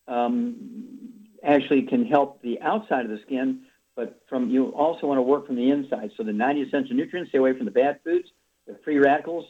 um, 0.09 0.57
actually 1.45 1.83
can 1.83 2.07
help 2.07 2.41
the 2.43 2.61
outside 2.61 3.05
of 3.05 3.11
the 3.11 3.21
skin, 3.27 3.63
but 3.95 4.21
from 4.29 4.51
you 4.51 4.69
also 4.69 5.07
want 5.07 5.19
to 5.19 5.23
work 5.23 5.47
from 5.47 5.57
the 5.57 5.71
inside. 5.71 6.11
So 6.17 6.23
the 6.23 6.33
90 6.33 6.63
essential 6.63 6.97
nutrients, 6.97 7.31
stay 7.31 7.39
away 7.39 7.57
from 7.57 7.67
the 7.67 7.71
bad 7.71 8.01
foods, 8.03 8.29
the 8.67 8.79
free 8.85 8.99
radicals, 8.99 9.45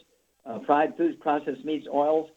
uh, 0.45 0.59
fried 0.65 0.97
foods, 0.97 1.15
processed 1.21 1.63
meats, 1.63 1.87
oils, 1.91 2.29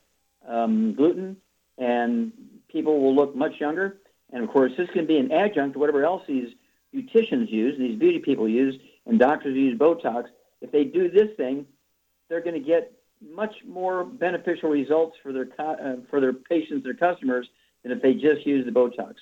um, 0.46 0.94
gluten, 0.94 1.36
and 1.78 2.32
people 2.68 3.00
will 3.00 3.14
look 3.14 3.34
much 3.34 3.52
younger. 3.58 3.98
And 4.32 4.42
of 4.42 4.50
course, 4.50 4.72
this 4.76 4.88
can 4.90 5.06
be 5.06 5.18
an 5.18 5.32
adjunct 5.32 5.74
to 5.74 5.78
whatever 5.78 6.04
else 6.04 6.22
these 6.26 6.48
beauticians 6.94 7.50
use, 7.50 7.78
these 7.78 7.98
beauty 7.98 8.18
people 8.18 8.48
use, 8.48 8.74
and 9.06 9.18
doctors 9.18 9.56
use 9.56 9.78
Botox. 9.78 10.24
If 10.60 10.72
they 10.72 10.84
do 10.84 11.10
this 11.10 11.36
thing, 11.36 11.66
they're 12.28 12.40
going 12.40 12.60
to 12.60 12.66
get 12.66 12.92
much 13.20 13.54
more 13.66 14.04
beneficial 14.04 14.70
results 14.70 15.16
for 15.22 15.32
their 15.32 15.48
uh, 15.58 15.96
for 16.10 16.20
their 16.20 16.32
patients, 16.32 16.84
their 16.84 16.94
customers, 16.94 17.48
than 17.82 17.92
if 17.92 18.02
they 18.02 18.14
just 18.14 18.46
use 18.46 18.64
the 18.64 18.72
Botox. 18.72 19.14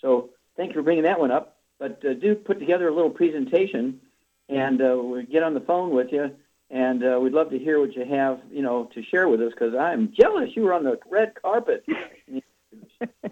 So 0.00 0.30
thank 0.56 0.70
you 0.70 0.74
for 0.74 0.82
bringing 0.82 1.04
that 1.04 1.18
one 1.18 1.30
up. 1.30 1.56
But 1.78 2.04
uh, 2.04 2.14
do 2.14 2.34
put 2.34 2.58
together 2.58 2.88
a 2.88 2.94
little 2.94 3.10
presentation, 3.10 4.00
and 4.48 4.80
uh, 4.80 4.96
we'll 4.98 5.22
get 5.22 5.42
on 5.42 5.54
the 5.54 5.60
phone 5.60 5.90
with 5.94 6.12
you, 6.12 6.30
and 6.70 7.02
uh, 7.02 7.18
we'd 7.20 7.32
love 7.32 7.50
to 7.50 7.58
hear 7.58 7.80
what 7.80 7.96
you 7.96 8.04
have, 8.04 8.40
you 8.50 8.62
know, 8.62 8.90
to 8.94 9.02
share 9.02 9.28
with 9.28 9.40
us. 9.40 9.52
Because 9.52 9.74
I'm 9.74 10.12
jealous 10.12 10.50
you 10.54 10.62
were 10.62 10.74
on 10.74 10.84
the 10.84 10.98
red 11.10 11.34
carpet. 11.40 11.84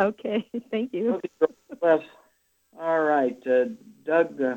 Okay, 0.00 0.48
thank 0.70 0.92
you. 0.92 1.20
Okay. 1.82 2.04
All 2.80 3.00
right, 3.00 3.36
uh, 3.46 3.64
Doug. 4.04 4.40
Uh, 4.40 4.54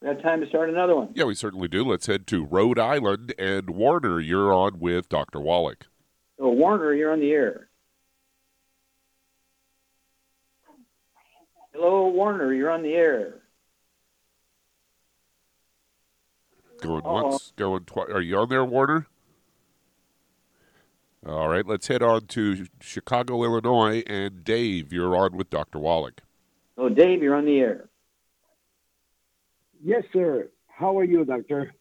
we 0.00 0.08
have 0.08 0.22
time 0.22 0.40
to 0.40 0.48
start 0.48 0.68
another 0.68 0.96
one. 0.96 1.10
Yeah, 1.14 1.24
we 1.24 1.34
certainly 1.34 1.68
do. 1.68 1.84
Let's 1.84 2.06
head 2.06 2.26
to 2.28 2.44
Rhode 2.44 2.78
Island. 2.78 3.34
And 3.38 3.70
Warner, 3.70 4.18
you're 4.18 4.52
on 4.52 4.80
with 4.80 5.08
Dr. 5.08 5.38
Wallach. 5.38 5.86
So 6.38 6.48
Warner, 6.48 6.92
you're 6.92 7.12
on 7.12 7.20
the 7.20 7.30
air. 7.30 7.68
Hello, 11.72 12.08
Warner. 12.08 12.52
You're 12.52 12.70
on 12.70 12.82
the 12.82 12.94
air. 12.94 13.42
Going 16.80 17.02
Uh-oh. 17.04 17.22
once, 17.30 17.52
going 17.56 17.84
twice. 17.84 18.08
Are 18.12 18.20
you 18.20 18.38
on 18.38 18.48
there, 18.48 18.64
Warner? 18.64 19.06
All 21.24 21.48
right, 21.48 21.64
let's 21.64 21.86
head 21.86 22.02
on 22.02 22.26
to 22.28 22.66
Chicago, 22.80 23.44
Illinois. 23.44 24.02
And 24.08 24.42
Dave, 24.42 24.92
you're 24.92 25.16
on 25.16 25.36
with 25.36 25.50
Dr. 25.50 25.78
Wallach. 25.78 26.20
Oh, 26.76 26.88
Dave, 26.88 27.22
you're 27.22 27.36
on 27.36 27.44
the 27.44 27.60
air. 27.60 27.88
Yes, 29.84 30.02
sir. 30.12 30.48
How 30.66 30.98
are 30.98 31.04
you, 31.04 31.24
doctor? 31.24 31.74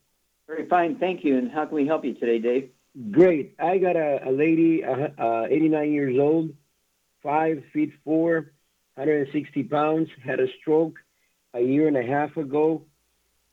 Very 0.45 0.67
fine, 0.67 0.97
thank 0.99 1.23
you. 1.23 1.37
And 1.37 1.51
how 1.51 1.65
can 1.65 1.75
we 1.75 1.87
help 1.87 2.05
you 2.05 2.13
today, 2.13 2.37
Dave? 2.37 2.69
Great. 3.09 3.55
I 3.57 3.79
got 3.79 3.95
a, 3.95 4.29
a 4.29 4.31
lady, 4.31 4.83
uh, 4.83 5.07
uh, 5.17 5.47
89 5.49 5.91
years 5.91 6.19
old, 6.19 6.51
five 7.23 7.63
feet 7.73 7.93
four, 8.03 8.51
160 8.95 9.63
pounds, 9.63 10.09
had 10.23 10.39
a 10.39 10.47
stroke 10.59 10.99
a 11.53 11.61
year 11.61 11.87
and 11.87 11.97
a 11.97 12.03
half 12.03 12.37
ago. 12.37 12.83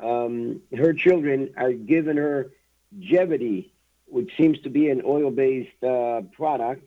Um, 0.01 0.61
her 0.77 0.93
children 0.93 1.55
are 1.57 1.73
giving 1.73 2.17
her 2.17 2.51
Jevity, 2.99 3.71
which 4.11 4.31
seems 4.37 4.59
to 4.61 4.71
be 4.71 4.89
an 4.91 5.03
oil-based 5.05 5.83
uh, 5.85 6.23
product. 6.33 6.85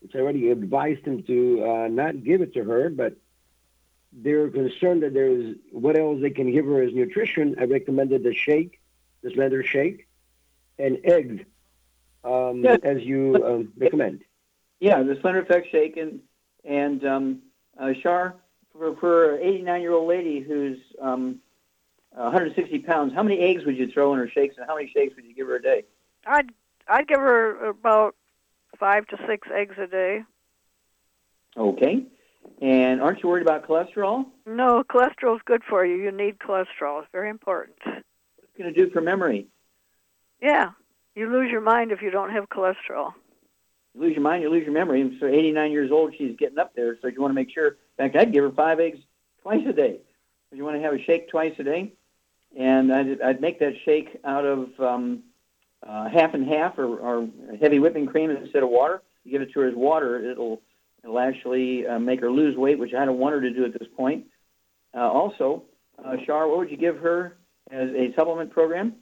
Which 0.00 0.14
I 0.14 0.18
already 0.18 0.50
advised 0.50 1.04
them 1.04 1.22
to 1.24 1.64
uh, 1.64 1.88
not 1.88 2.22
give 2.22 2.40
it 2.42 2.54
to 2.54 2.64
her, 2.64 2.90
but 2.90 3.16
they're 4.12 4.48
concerned 4.48 5.02
that 5.02 5.14
there's 5.14 5.56
what 5.72 5.98
else 5.98 6.20
they 6.20 6.30
can 6.30 6.52
give 6.52 6.66
her 6.66 6.82
as 6.82 6.92
nutrition. 6.94 7.56
I 7.58 7.64
recommended 7.64 8.22
the 8.22 8.34
shake, 8.34 8.80
the 9.22 9.30
slender 9.30 9.64
shake, 9.64 10.06
and 10.78 10.98
eggs, 11.04 11.42
um, 12.24 12.62
Yeah. 12.62 12.76
as 12.82 13.02
you 13.02 13.42
um, 13.44 13.72
recommend. 13.76 14.22
Yeah, 14.80 15.02
the 15.02 15.18
Slender 15.20 15.42
FX 15.42 15.70
shake 15.70 15.96
and 15.96 16.20
and 16.64 17.04
um, 17.04 17.42
uh, 17.78 17.94
Shar 18.02 18.36
for 18.72 18.94
for 18.96 19.36
an 19.36 19.42
89 19.42 19.80
year 19.80 19.92
old 19.92 20.08
lady 20.08 20.40
who's 20.40 20.78
um, 21.00 21.40
160 22.12 22.80
pounds. 22.80 23.14
How 23.14 23.22
many 23.22 23.38
eggs 23.40 23.64
would 23.64 23.76
you 23.76 23.88
throw 23.90 24.12
in 24.12 24.18
her 24.18 24.28
shakes, 24.28 24.56
and 24.58 24.66
how 24.66 24.76
many 24.76 24.88
shakes 24.88 25.16
would 25.16 25.24
you 25.24 25.34
give 25.34 25.46
her 25.46 25.56
a 25.56 25.62
day? 25.62 25.84
I'd 26.26 26.50
I'd 26.88 27.08
give 27.08 27.20
her 27.20 27.68
about 27.68 28.14
five 28.78 29.06
to 29.08 29.16
six 29.28 29.48
eggs 29.54 29.76
a 29.78 29.86
day. 29.86 30.22
Okay. 31.56 32.04
And 32.60 33.00
aren't 33.00 33.22
you 33.22 33.28
worried 33.28 33.42
about 33.42 33.66
cholesterol? 33.66 34.26
No, 34.46 34.84
cholesterol's 34.84 35.42
good 35.44 35.62
for 35.68 35.84
you. 35.84 35.96
You 35.96 36.12
need 36.12 36.38
cholesterol. 36.38 37.00
It's 37.02 37.08
very 37.12 37.28
important. 37.28 37.76
What's 37.84 37.98
it 38.54 38.58
going 38.58 38.72
to 38.72 38.84
do 38.84 38.90
for 38.90 39.00
memory? 39.00 39.48
Yeah, 40.40 40.70
you 41.14 41.30
lose 41.30 41.50
your 41.50 41.60
mind 41.60 41.92
if 41.92 42.02
you 42.02 42.10
don't 42.10 42.30
have 42.30 42.48
cholesterol. 42.48 43.12
You 43.94 44.02
lose 44.02 44.12
your 44.12 44.22
mind, 44.22 44.42
you 44.42 44.50
lose 44.50 44.64
your 44.64 44.72
memory. 44.72 45.00
And 45.00 45.16
so 45.18 45.26
89 45.26 45.72
years 45.72 45.90
old, 45.90 46.14
she's 46.16 46.36
getting 46.36 46.58
up 46.58 46.74
there. 46.74 46.96
So 47.00 47.08
you 47.08 47.20
want 47.20 47.30
to 47.30 47.34
make 47.34 47.50
sure. 47.50 47.76
In 47.98 48.04
fact, 48.10 48.16
I'd 48.16 48.32
give 48.32 48.44
her 48.44 48.50
five 48.50 48.78
eggs 48.78 48.98
twice 49.42 49.64
a 49.66 49.72
day. 49.72 50.00
You 50.52 50.64
want 50.64 50.76
to 50.76 50.82
have 50.82 50.94
a 50.94 51.02
shake 51.02 51.28
twice 51.28 51.54
a 51.58 51.64
day, 51.64 51.92
and 52.56 52.92
I'd, 52.92 53.20
I'd 53.20 53.40
make 53.40 53.58
that 53.58 53.74
shake 53.84 54.18
out 54.24 54.44
of 54.44 54.68
um, 54.78 55.22
uh, 55.88 56.08
half 56.08 56.34
and 56.34 56.46
half 56.46 56.78
or, 56.78 56.98
or 56.98 57.28
heavy 57.60 57.78
whipping 57.78 58.06
cream 58.06 58.30
instead 58.30 58.62
of 58.62 58.68
water. 58.68 59.02
You 59.24 59.32
give 59.32 59.42
it 59.42 59.52
to 59.52 59.60
her 59.60 59.68
as 59.68 59.74
water, 59.74 60.30
it'll 60.30 60.62
it'll 61.02 61.18
actually 61.18 61.86
uh, 61.86 61.98
make 61.98 62.20
her 62.20 62.30
lose 62.30 62.56
weight, 62.56 62.78
which 62.78 62.94
I 62.94 63.04
don't 63.04 63.18
want 63.18 63.34
her 63.34 63.40
to 63.40 63.50
do 63.50 63.64
at 63.64 63.72
this 63.72 63.88
point. 63.96 64.26
Uh, 64.94 65.00
also, 65.00 65.64
uh, 66.04 66.16
Shar, 66.24 66.48
what 66.48 66.58
would 66.58 66.70
you 66.70 66.76
give 66.76 66.98
her 66.98 67.36
as 67.70 67.90
a 67.90 68.12
supplement 68.14 68.50
program? 68.50 68.94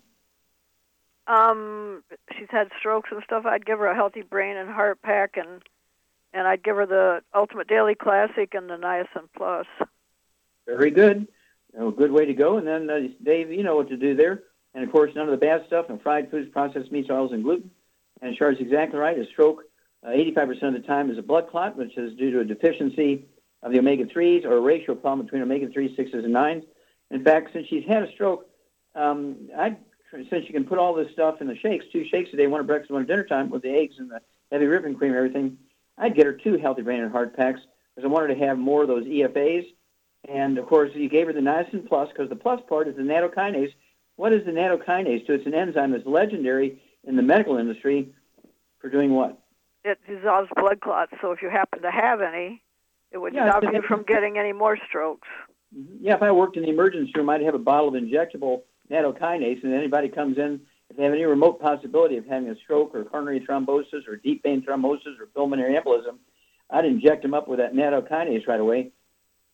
Um, 1.27 2.03
she's 2.37 2.49
had 2.51 2.69
strokes 2.79 3.11
and 3.13 3.23
stuff. 3.25 3.47
I'd 3.47 3.65
give 3.65 3.79
her 3.79 3.87
a 3.87 3.95
healthy 3.95 4.23
brain 4.23 4.57
and 4.57 4.69
heart 4.69 5.01
pack, 5.03 5.37
and 5.37 5.63
and 6.33 6.47
I'd 6.47 6.63
give 6.63 6.77
her 6.77 6.87
the 6.87 7.23
Ultimate 7.35 7.69
Daily 7.69 7.95
Classic 7.95 8.53
and 8.55 8.69
the 8.69 8.75
Niacin 8.75 9.29
Plus. 9.37 9.67
Very 10.67 10.91
good. 10.91 11.29
A 11.79 11.91
good 11.91 12.13
way 12.13 12.27
to 12.27 12.35
go. 12.35 12.59
And 12.59 12.67
then, 12.67 12.91
uh, 12.91 13.01
Dave, 13.23 13.51
you 13.51 13.63
know 13.63 13.77
what 13.77 13.89
to 13.89 13.97
do 13.97 14.15
there. 14.15 14.43
And 14.75 14.85
of 14.85 14.91
course, 14.91 15.13
none 15.15 15.27
of 15.27 15.31
the 15.31 15.47
bad 15.47 15.65
stuff, 15.67 15.87
no 15.89 15.99
fried 15.99 16.31
foods, 16.31 16.51
processed 16.51 16.91
meats, 16.91 17.11
oils, 17.11 17.33
and 17.33 17.45
gluten. 17.45 17.71
And 18.21 18.37
Char's 18.37 18.59
exactly 18.59 18.99
right. 18.99 19.19
A 19.19 19.27
stroke, 19.27 19.65
uh, 20.05 20.11
85% 20.11 20.63
of 20.63 20.73
the 20.75 20.81
time, 20.81 21.11
is 21.11 21.19
a 21.19 21.23
blood 21.23 21.49
clot, 21.51 21.77
which 21.77 21.97
is 21.97 22.17
due 22.17 22.31
to 22.33 22.41
a 22.41 22.45
deficiency 22.45 23.27
of 23.63 23.73
the 23.73 23.79
omega 23.79 24.05
3s 24.05 24.45
or 24.45 24.57
a 24.57 24.61
ratio 24.61 24.95
problem 24.95 25.27
between 25.27 25.43
omega 25.43 25.67
3s, 25.67 25.97
6s, 25.97 26.15
and 26.15 26.35
9s. 26.35 26.65
In 27.11 27.25
fact, 27.25 27.53
since 27.53 27.69
she's 27.69 27.85
had 27.87 28.03
a 28.03 28.13
stroke, 28.13 28.47
um, 28.95 29.49
I 29.57 29.77
since 30.31 30.47
you 30.47 30.53
can 30.53 30.65
put 30.65 30.79
all 30.79 30.95
this 30.95 31.11
stuff 31.13 31.41
in 31.41 31.49
the 31.49 31.57
shakes, 31.57 31.85
two 31.93 32.07
shakes 32.09 32.31
a 32.33 32.37
day, 32.37 32.47
one 32.47 32.61
at 32.61 32.67
breakfast, 32.67 32.93
one 32.93 33.03
at 33.03 33.09
dinner 33.09 33.25
time, 33.25 33.51
with 33.51 33.63
the 33.63 33.71
eggs 33.71 33.97
and 33.99 34.11
the 34.11 34.21
heavy 34.51 34.67
whipping 34.67 34.95
cream 34.95 35.11
and 35.11 35.19
everything, 35.19 35.59
I'd 35.99 36.15
get 36.15 36.27
her 36.27 36.33
two 36.33 36.57
healthy 36.57 36.83
brain 36.83 37.03
and 37.03 37.11
heart 37.11 37.37
packs 37.37 37.61
because 37.95 38.09
I 38.09 38.13
wanted 38.13 38.35
to 38.35 38.47
have 38.47 38.59
more 38.59 38.83
of 38.83 38.89
those 38.89 39.05
EFAs. 39.05 39.67
And 40.29 40.59
of 40.59 40.67
course, 40.67 40.91
you 40.95 41.09
gave 41.09 41.27
her 41.27 41.33
the 41.33 41.41
niacin 41.41 41.87
plus 41.87 42.09
because 42.09 42.29
the 42.29 42.37
plus 42.37 42.61
part 42.69 42.89
is 42.89 42.97
the 42.97 43.03
nattokinase. 43.03 43.75
What 44.17 44.33
is 44.33 44.45
the 44.45 44.53
nattokinase? 44.53 45.27
So 45.27 45.33
it's 45.33 45.47
an 45.47 45.55
enzyme 45.55 45.93
that's 45.93 46.07
legendary 46.07 46.81
in 47.05 47.17
the 47.17 47.23
medical 47.23 47.57
industry 47.57 48.15
for 48.81 48.89
doing 48.89 49.15
what? 49.15 49.39
It 49.85 49.99
dissolves 50.09 50.49
blood 50.57 50.81
clots, 50.81 51.13
so 51.21 51.33
if 51.33 51.43
you 51.43 51.51
happen 51.51 51.83
to 51.83 51.91
have 51.91 52.21
any, 52.21 52.63
it 53.11 53.19
would 53.19 53.35
Yeah, 53.35 53.51
stop 53.51 53.65
you 53.65 53.83
from 53.87 54.03
getting 54.03 54.39
any 54.39 54.53
more 54.53 54.79
strokes. 54.89 55.29
Mm-hmm. 55.77 55.97
Yeah, 56.01 56.15
if 56.15 56.23
I 56.23 56.33
worked 56.33 56.57
in 56.57 56.63
the 56.63 56.71
emergency 56.71 57.13
room, 57.15 57.29
I'd 57.29 57.43
have 57.43 57.55
a 57.55 57.59
bottle 57.59 57.89
of 57.89 57.95
injectable 57.95 58.63
nattokinase, 58.91 59.63
and 59.63 59.75
anybody 59.75 60.09
comes 60.09 60.39
in, 60.39 60.61
if 60.91 60.97
they 60.97 61.05
have 61.05 61.13
any 61.13 61.25
remote 61.25 61.61
possibility 61.61 62.17
of 62.17 62.27
having 62.27 62.49
a 62.49 62.57
stroke 62.57 62.95
or 62.95 63.05
coronary 63.05 63.41
thrombosis 63.41 64.07
or 64.07 64.17
deep 64.17 64.43
vein 64.43 64.63
thrombosis 64.63 65.19
or 65.21 65.27
pulmonary 65.35 65.75
embolism, 65.75 66.19
I'd 66.71 66.85
inject 66.85 67.23
them 67.23 67.35
up 67.35 67.49
with 67.49 67.59
that 67.59 67.75
nattokinase 67.75 68.47
right 68.47 68.61
away. 68.61 68.93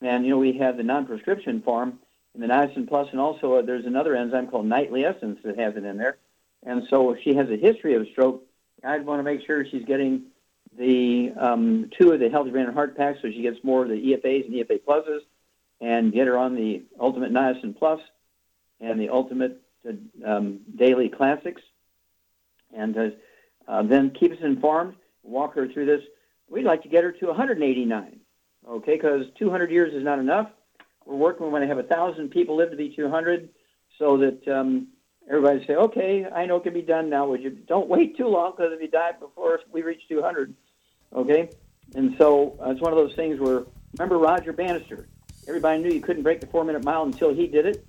And, 0.00 0.24
you 0.24 0.30
know, 0.30 0.38
we 0.38 0.56
have 0.58 0.76
the 0.76 0.82
non-prescription 0.82 1.62
form 1.62 1.98
in 2.34 2.40
the 2.40 2.46
niacin 2.46 2.88
plus, 2.88 3.08
and 3.10 3.20
also 3.20 3.54
uh, 3.54 3.62
there's 3.62 3.86
another 3.86 4.14
enzyme 4.14 4.46
called 4.46 4.66
nightly 4.66 5.04
essence 5.04 5.38
that 5.44 5.58
has 5.58 5.76
it 5.76 5.84
in 5.84 5.96
there. 5.96 6.18
And 6.62 6.84
so 6.90 7.10
if 7.12 7.22
she 7.22 7.34
has 7.34 7.48
a 7.50 7.56
history 7.56 7.94
of 7.94 8.06
stroke, 8.12 8.44
I'd 8.84 9.04
want 9.04 9.18
to 9.18 9.22
make 9.22 9.44
sure 9.46 9.64
she's 9.64 9.84
getting 9.84 10.24
the 10.78 11.32
um, 11.38 11.90
two 11.98 12.12
of 12.12 12.20
the 12.20 12.28
healthy 12.28 12.50
brain 12.50 12.66
and 12.66 12.74
heart 12.74 12.96
packs 12.96 13.18
so 13.22 13.28
she 13.30 13.42
gets 13.42 13.58
more 13.64 13.82
of 13.82 13.88
the 13.88 13.96
EFAs 13.96 14.46
and 14.46 14.54
EFA 14.54 14.80
pluses 14.82 15.20
and 15.80 16.12
get 16.12 16.26
her 16.26 16.38
on 16.38 16.54
the 16.54 16.82
Ultimate 16.98 17.32
Niacin 17.32 17.76
Plus 17.76 18.00
and 18.80 19.00
the 19.00 19.08
Ultimate 19.08 19.60
uh, 19.88 19.92
um, 20.24 20.60
Daily 20.76 21.08
Classics, 21.08 21.62
and 22.74 22.96
uh, 22.96 23.08
uh, 23.66 23.82
then 23.82 24.10
keep 24.10 24.32
us 24.32 24.38
informed. 24.42 24.94
Walk 25.22 25.54
her 25.54 25.68
through 25.68 25.86
this. 25.86 26.02
We'd 26.48 26.64
like 26.64 26.82
to 26.82 26.88
get 26.88 27.04
her 27.04 27.12
to 27.12 27.26
189, 27.26 28.20
okay? 28.68 28.94
Because 28.94 29.26
200 29.38 29.70
years 29.70 29.94
is 29.94 30.02
not 30.02 30.18
enough. 30.18 30.50
We're 31.10 31.16
working. 31.16 31.46
We 31.46 31.52
want 31.52 31.64
to 31.64 31.68
have 31.68 31.78
a 31.78 31.82
thousand 31.82 32.30
people 32.30 32.56
live 32.56 32.70
to 32.70 32.76
be 32.76 32.94
200, 32.94 33.48
so 33.98 34.16
that 34.18 34.46
um, 34.46 34.88
everybody 35.28 35.66
say, 35.66 35.74
"Okay, 35.74 36.24
I 36.24 36.46
know 36.46 36.56
it 36.56 36.62
can 36.62 36.72
be 36.72 36.82
done 36.82 37.10
now." 37.10 37.26
Would 37.26 37.42
you 37.42 37.50
don't 37.50 37.88
wait 37.88 38.16
too 38.16 38.28
long 38.28 38.52
because 38.56 38.72
if 38.72 38.80
you 38.80 38.86
die 38.86 39.12
before 39.18 39.58
we 39.72 39.82
reach 39.82 40.02
200, 40.08 40.54
okay? 41.12 41.50
And 41.96 42.14
so 42.16 42.56
uh, 42.64 42.70
it's 42.70 42.80
one 42.80 42.92
of 42.92 42.96
those 42.96 43.14
things 43.16 43.40
where 43.40 43.64
remember 43.98 44.18
Roger 44.18 44.52
Bannister. 44.52 45.08
Everybody 45.48 45.82
knew 45.82 45.90
you 45.90 46.00
couldn't 46.00 46.22
break 46.22 46.40
the 46.40 46.46
four-minute 46.46 46.84
mile 46.84 47.02
until 47.02 47.34
he 47.34 47.48
did 47.48 47.66
it. 47.66 47.84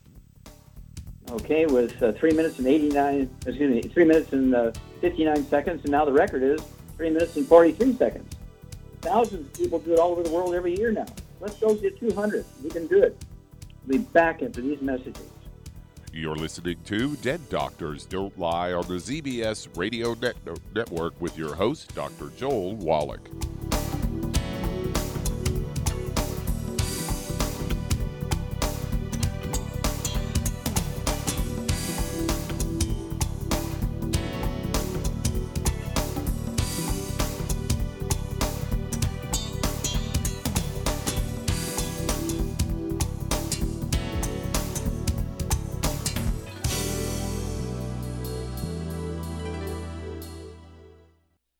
Okay, 1.29 1.67
with 1.67 2.01
uh, 2.01 2.13
three 2.13 2.31
minutes 2.31 2.57
and 2.57 2.67
89, 2.67 3.29
excuse 3.45 3.71
me, 3.71 3.81
three 3.83 4.03
minutes 4.03 4.33
and 4.33 4.55
uh, 4.55 4.71
59 4.99 5.45
seconds, 5.45 5.83
and 5.83 5.91
now 5.91 6.05
the 6.05 6.11
record 6.11 6.41
is 6.41 6.59
three 6.97 7.11
minutes 7.11 7.37
and 7.37 7.45
43 7.45 7.95
seconds. 7.97 8.35
Thousands 9.01 9.45
of 9.45 9.53
people 9.53 9.77
do 9.79 9.93
it 9.93 9.99
all 9.99 10.11
over 10.11 10.23
the 10.23 10.31
world 10.31 10.55
every 10.55 10.75
year 10.75 10.91
now. 10.91 11.05
Let's 11.41 11.55
go 11.59 11.73
get 11.73 11.99
200. 11.99 12.45
We 12.63 12.69
can 12.69 12.85
do 12.87 13.01
it. 13.01 13.17
We'll 13.87 13.97
be 13.97 14.03
back 14.05 14.43
after 14.43 14.61
these 14.61 14.79
messages. 14.81 15.27
You're 16.13 16.35
listening 16.35 16.77
to 16.85 17.15
Dead 17.17 17.41
Doctors 17.49 18.05
Don't 18.05 18.37
Lie 18.37 18.73
on 18.73 18.87
the 18.87 18.95
ZBS 18.95 19.75
Radio 19.75 20.13
Net- 20.13 20.35
Network 20.75 21.19
with 21.19 21.37
your 21.37 21.55
host, 21.55 21.95
Dr. 21.95 22.29
Joel 22.37 22.75
Wallach. 22.75 23.27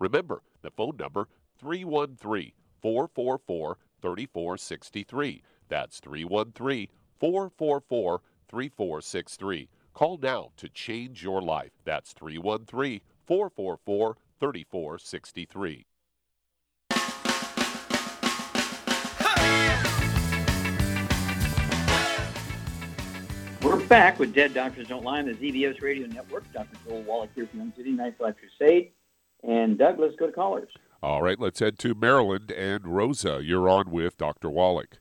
Remember, 0.00 0.42
the 0.62 0.70
phone 0.70 0.96
number 0.96 1.28
313 1.60 2.52
444 2.80 3.76
3463. 4.00 5.42
That's 5.68 6.00
313 6.00 6.88
444 7.20 8.22
3463. 8.48 9.68
Call 9.92 10.18
now 10.18 10.50
to 10.56 10.68
change 10.70 11.22
your 11.22 11.42
life. 11.42 11.72
That's 11.84 12.12
313 12.14 13.00
444 13.26 14.16
3463. 14.40 15.86
We're 23.62 23.86
back 23.86 24.18
with 24.18 24.32
Dead 24.32 24.54
Doctors 24.54 24.88
Don't 24.88 25.04
Lie 25.04 25.18
on 25.18 25.26
the 25.26 25.34
ZBS 25.34 25.82
Radio 25.82 26.06
Network. 26.06 26.50
Dr. 26.54 26.78
Joel 26.88 27.02
Wallach 27.02 27.30
here 27.34 27.46
from 27.46 27.70
Youngevity, 27.70 28.18
Life 28.18 28.36
Crusade. 28.38 28.92
And 29.42 29.78
Douglas, 29.78 30.08
let's 30.08 30.18
go 30.18 30.26
to 30.26 30.32
callers. 30.32 30.68
All 31.02 31.22
right, 31.22 31.40
let's 31.40 31.60
head 31.60 31.78
to 31.80 31.94
Maryland. 31.94 32.50
And 32.50 32.86
Rosa, 32.86 33.40
you're 33.42 33.68
on 33.68 33.90
with 33.90 34.18
Dr. 34.18 34.50
Wallach. 34.50 34.98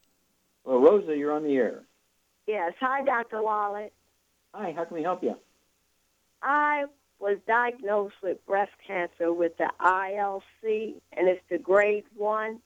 Well, 0.63 0.79
Rosa, 0.79 1.15
you're 1.15 1.33
on 1.33 1.43
the 1.43 1.55
air. 1.55 1.83
Yes. 2.47 2.73
Hi, 2.79 3.03
Dr. 3.03 3.41
Wallach. 3.41 3.91
Hi, 4.53 4.71
how 4.71 4.85
can 4.85 4.95
we 4.95 5.03
help 5.03 5.23
you? 5.23 5.35
I 6.41 6.85
was 7.19 7.37
diagnosed 7.47 8.15
with 8.23 8.43
breast 8.45 8.71
cancer 8.87 9.33
with 9.33 9.57
the 9.57 9.69
ILC, 9.81 10.95
and 11.11 11.27
it's 11.27 11.43
the 11.49 11.57
grade 11.57 12.05
one. 12.15 12.59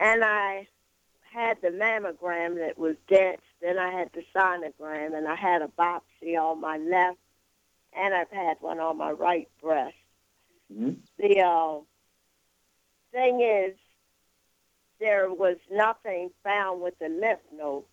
And 0.00 0.24
I 0.24 0.66
had 1.32 1.58
the 1.60 1.68
mammogram 1.68 2.56
that 2.56 2.78
was 2.78 2.96
dense. 3.08 3.42
Then 3.60 3.78
I 3.78 3.92
had 3.92 4.10
the 4.14 4.24
sonogram, 4.34 5.16
and 5.16 5.28
I 5.28 5.36
had 5.36 5.62
a 5.62 5.68
biopsy 5.78 6.36
on 6.38 6.60
my 6.60 6.78
left, 6.78 7.18
and 7.92 8.14
I've 8.14 8.30
had 8.30 8.56
one 8.60 8.80
on 8.80 8.96
my 8.96 9.10
right 9.10 9.48
breast. 9.60 9.94
Mm-hmm. 10.72 10.90
The 11.18 11.40
uh, 11.40 11.80
thing 13.12 13.40
is, 13.40 13.76
there 15.00 15.30
was 15.32 15.56
nothing 15.70 16.30
found 16.44 16.80
with 16.80 16.98
the 16.98 17.08
lymph 17.08 17.40
nodes. 17.56 17.86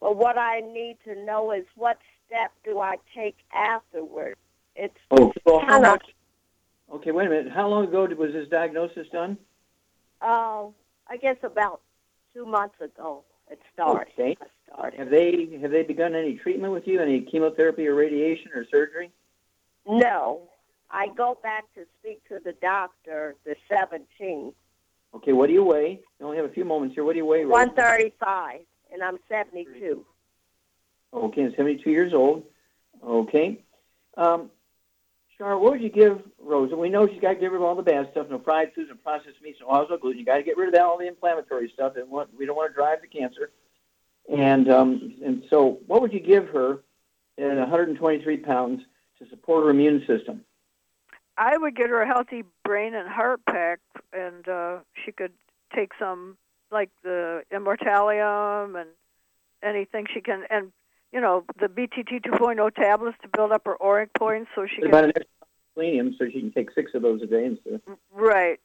But 0.00 0.16
what 0.16 0.38
I 0.38 0.60
need 0.60 0.98
to 1.04 1.14
know 1.24 1.52
is 1.52 1.64
what 1.76 1.98
step 2.26 2.52
do 2.64 2.80
I 2.80 2.96
take 3.14 3.36
afterward? 3.52 4.36
It's 4.76 4.96
Oh, 5.10 5.32
so 5.46 5.58
how 5.60 5.80
much? 5.80 6.04
Okay, 6.92 7.10
wait 7.10 7.26
a 7.26 7.30
minute. 7.30 7.52
How 7.52 7.68
long 7.68 7.84
ago 7.84 8.06
was 8.16 8.32
this 8.32 8.48
diagnosis 8.48 9.06
done? 9.12 9.36
uh, 10.22 10.66
I 11.08 11.16
guess 11.20 11.36
about 11.42 11.80
two 12.34 12.44
months 12.46 12.80
ago 12.80 13.24
it 13.50 13.58
started. 13.72 14.12
Okay. 14.12 14.36
I 14.40 14.46
started. 14.72 14.98
Have 15.00 15.10
they 15.10 15.58
have 15.60 15.70
they 15.70 15.82
begun 15.82 16.14
any 16.14 16.36
treatment 16.36 16.72
with 16.72 16.86
you? 16.86 17.00
Any 17.00 17.22
chemotherapy 17.22 17.86
or 17.88 17.94
radiation 17.94 18.52
or 18.54 18.64
surgery? 18.70 19.10
No, 19.88 20.49
I 20.92 21.08
go 21.08 21.38
back 21.42 21.64
to 21.74 21.84
speak 21.98 22.26
to 22.28 22.40
the 22.44 22.52
doctor 22.60 23.36
the 23.44 23.56
17th, 23.70 24.54
Okay, 25.14 25.32
what 25.32 25.48
do 25.48 25.52
you 25.52 25.64
weigh? 25.64 26.00
You 26.18 26.26
only 26.26 26.36
have 26.36 26.46
a 26.46 26.52
few 26.52 26.64
moments 26.64 26.94
here. 26.94 27.04
What 27.04 27.12
do 27.12 27.18
you 27.18 27.26
weigh, 27.26 27.44
Rosa? 27.44 27.72
135, 27.72 28.60
and 28.92 29.02
I'm 29.02 29.18
72. 29.28 30.04
Okay, 31.12 31.42
and 31.42 31.54
72 31.56 31.90
years 31.90 32.14
old. 32.14 32.44
Okay. 33.04 33.58
Um, 34.16 34.50
Char, 35.36 35.58
what 35.58 35.72
would 35.72 35.82
you 35.82 35.88
give 35.88 36.22
Rosa? 36.38 36.76
We 36.76 36.90
know 36.90 37.08
she's 37.08 37.20
got 37.20 37.30
to 37.30 37.40
get 37.40 37.50
rid 37.50 37.56
of 37.56 37.62
all 37.62 37.74
the 37.74 37.82
bad 37.82 38.08
stuff, 38.12 38.28
no 38.30 38.38
fried 38.38 38.72
foods, 38.74 38.90
no 38.90 38.96
processed 38.96 39.42
meats, 39.42 39.58
no 39.60 39.74
oils, 39.74 39.88
no 39.90 39.96
gluten. 39.96 40.20
You 40.20 40.24
got 40.24 40.36
to 40.36 40.42
get 40.42 40.56
rid 40.56 40.68
of 40.68 40.74
that, 40.74 40.82
all 40.82 40.98
the 40.98 41.08
inflammatory 41.08 41.70
stuff, 41.74 41.96
and 41.96 42.08
what 42.08 42.28
we 42.36 42.46
don't 42.46 42.56
want 42.56 42.70
to 42.70 42.74
drive 42.74 43.00
the 43.00 43.08
cancer. 43.08 43.50
And 44.32 44.70
um, 44.70 45.14
and 45.24 45.44
so, 45.50 45.80
what 45.86 46.02
would 46.02 46.12
you 46.12 46.20
give 46.20 46.48
her 46.50 46.82
at 47.38 47.56
123 47.56 48.36
pounds 48.36 48.82
to 49.18 49.28
support 49.28 49.64
her 49.64 49.70
immune 49.70 50.04
system? 50.06 50.44
I 51.36 51.56
would 51.56 51.74
get 51.76 51.88
her 51.90 52.02
a 52.02 52.06
healthy 52.06 52.44
brain 52.64 52.94
and 52.94 53.08
heart 53.08 53.40
pack, 53.46 53.80
and 54.12 54.46
uh, 54.48 54.78
she 55.04 55.12
could 55.12 55.32
take 55.74 55.92
some 55.98 56.36
like 56.70 56.90
the 57.02 57.42
immortalium 57.52 58.80
and 58.80 58.90
anything 59.62 60.06
she 60.12 60.20
can, 60.20 60.44
and 60.50 60.72
you 61.12 61.20
know 61.20 61.44
the 61.58 61.66
BTT 61.66 62.22
2.0 62.24 62.74
tablets 62.74 63.16
to 63.22 63.28
build 63.28 63.52
up 63.52 63.62
her 63.66 63.76
ORAC 63.80 64.08
points, 64.16 64.50
so 64.54 64.66
she 64.66 64.80
What 64.82 64.88
about 64.88 65.00
can. 65.00 65.04
an 65.10 65.12
extra 65.16 65.46
selenium, 65.74 66.14
so 66.18 66.26
she 66.26 66.40
can 66.40 66.52
take 66.52 66.70
six 66.72 66.92
of 66.94 67.02
those 67.02 67.22
a 67.22 67.26
day 67.26 67.44
instead. 67.46 67.74
Of, 67.86 67.98
Right. 68.12 68.60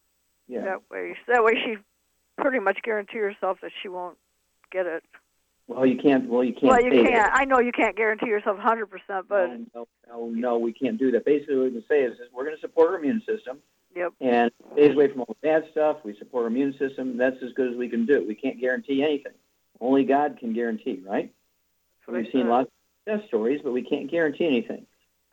yeah. 0.48 0.62
That 0.66 0.82
way, 0.92 1.16
that 1.28 1.44
way 1.44 1.54
she 1.64 1.78
pretty 2.38 2.60
much 2.60 2.80
guarantee 2.84 3.20
herself 3.20 3.60
that 3.62 3.72
she 3.82 3.88
won't 3.88 4.18
get 4.72 4.86
it. 4.86 5.04
Well, 5.68 5.86
you 5.86 5.98
can't. 5.98 6.30
Well, 6.30 6.44
you 6.44 6.54
can't. 6.54 6.66
well, 6.66 6.84
you 6.84 7.04
can't. 7.04 7.32
I 7.34 7.46
know 7.46 7.60
you 7.60 7.72
can't 7.72 7.96
guarantee 7.98 8.28
yourself 8.28 8.58
100%, 8.58 8.88
but 9.28 9.48
no, 9.48 9.66
no, 9.74 9.88
no, 10.08 10.30
no, 10.30 10.58
we 10.60 10.74
can't 10.74 10.98
do 10.98 11.12
that. 11.12 11.26
Basically, 11.26 11.56
what 11.56 11.66
we 11.66 11.72
can 11.72 11.86
say 11.90 12.04
is, 12.04 12.14
is 12.14 12.28
we're 12.32 12.44
going 12.44 12.56
to 12.56 12.62
support 12.62 12.92
our 12.92 12.98
immune 12.98 13.24
system 13.28 13.58
yep. 13.96 14.14
and 14.22 14.52
stays 14.74 14.92
away 14.92 15.08
from 15.08 15.22
all 15.22 15.36
the 15.42 15.48
bad 15.48 15.66
stuff. 15.72 15.98
We 16.04 16.16
support 16.18 16.44
our 16.44 16.48
immune 16.48 16.78
system. 16.78 17.18
That's 17.18 17.42
as 17.44 17.54
good 17.54 17.72
as 17.72 17.78
we 17.78 17.90
can 17.90 18.06
do. 18.06 18.24
We 18.28 18.36
can't 18.36 18.60
guarantee 18.60 19.02
anything. 19.02 19.34
Only 19.82 20.04
God 20.04 20.38
can 20.40 20.54
guarantee, 20.54 21.02
right? 21.06 21.34
So 22.06 22.14
We've 22.14 22.28
seen 22.32 22.48
lots 22.48 22.68
of 22.68 23.14
success 23.14 23.28
stories, 23.28 23.62
but 23.64 23.74
we 23.74 23.82
can't 23.82 24.10
guarantee 24.10 24.46
anything. 24.46 24.86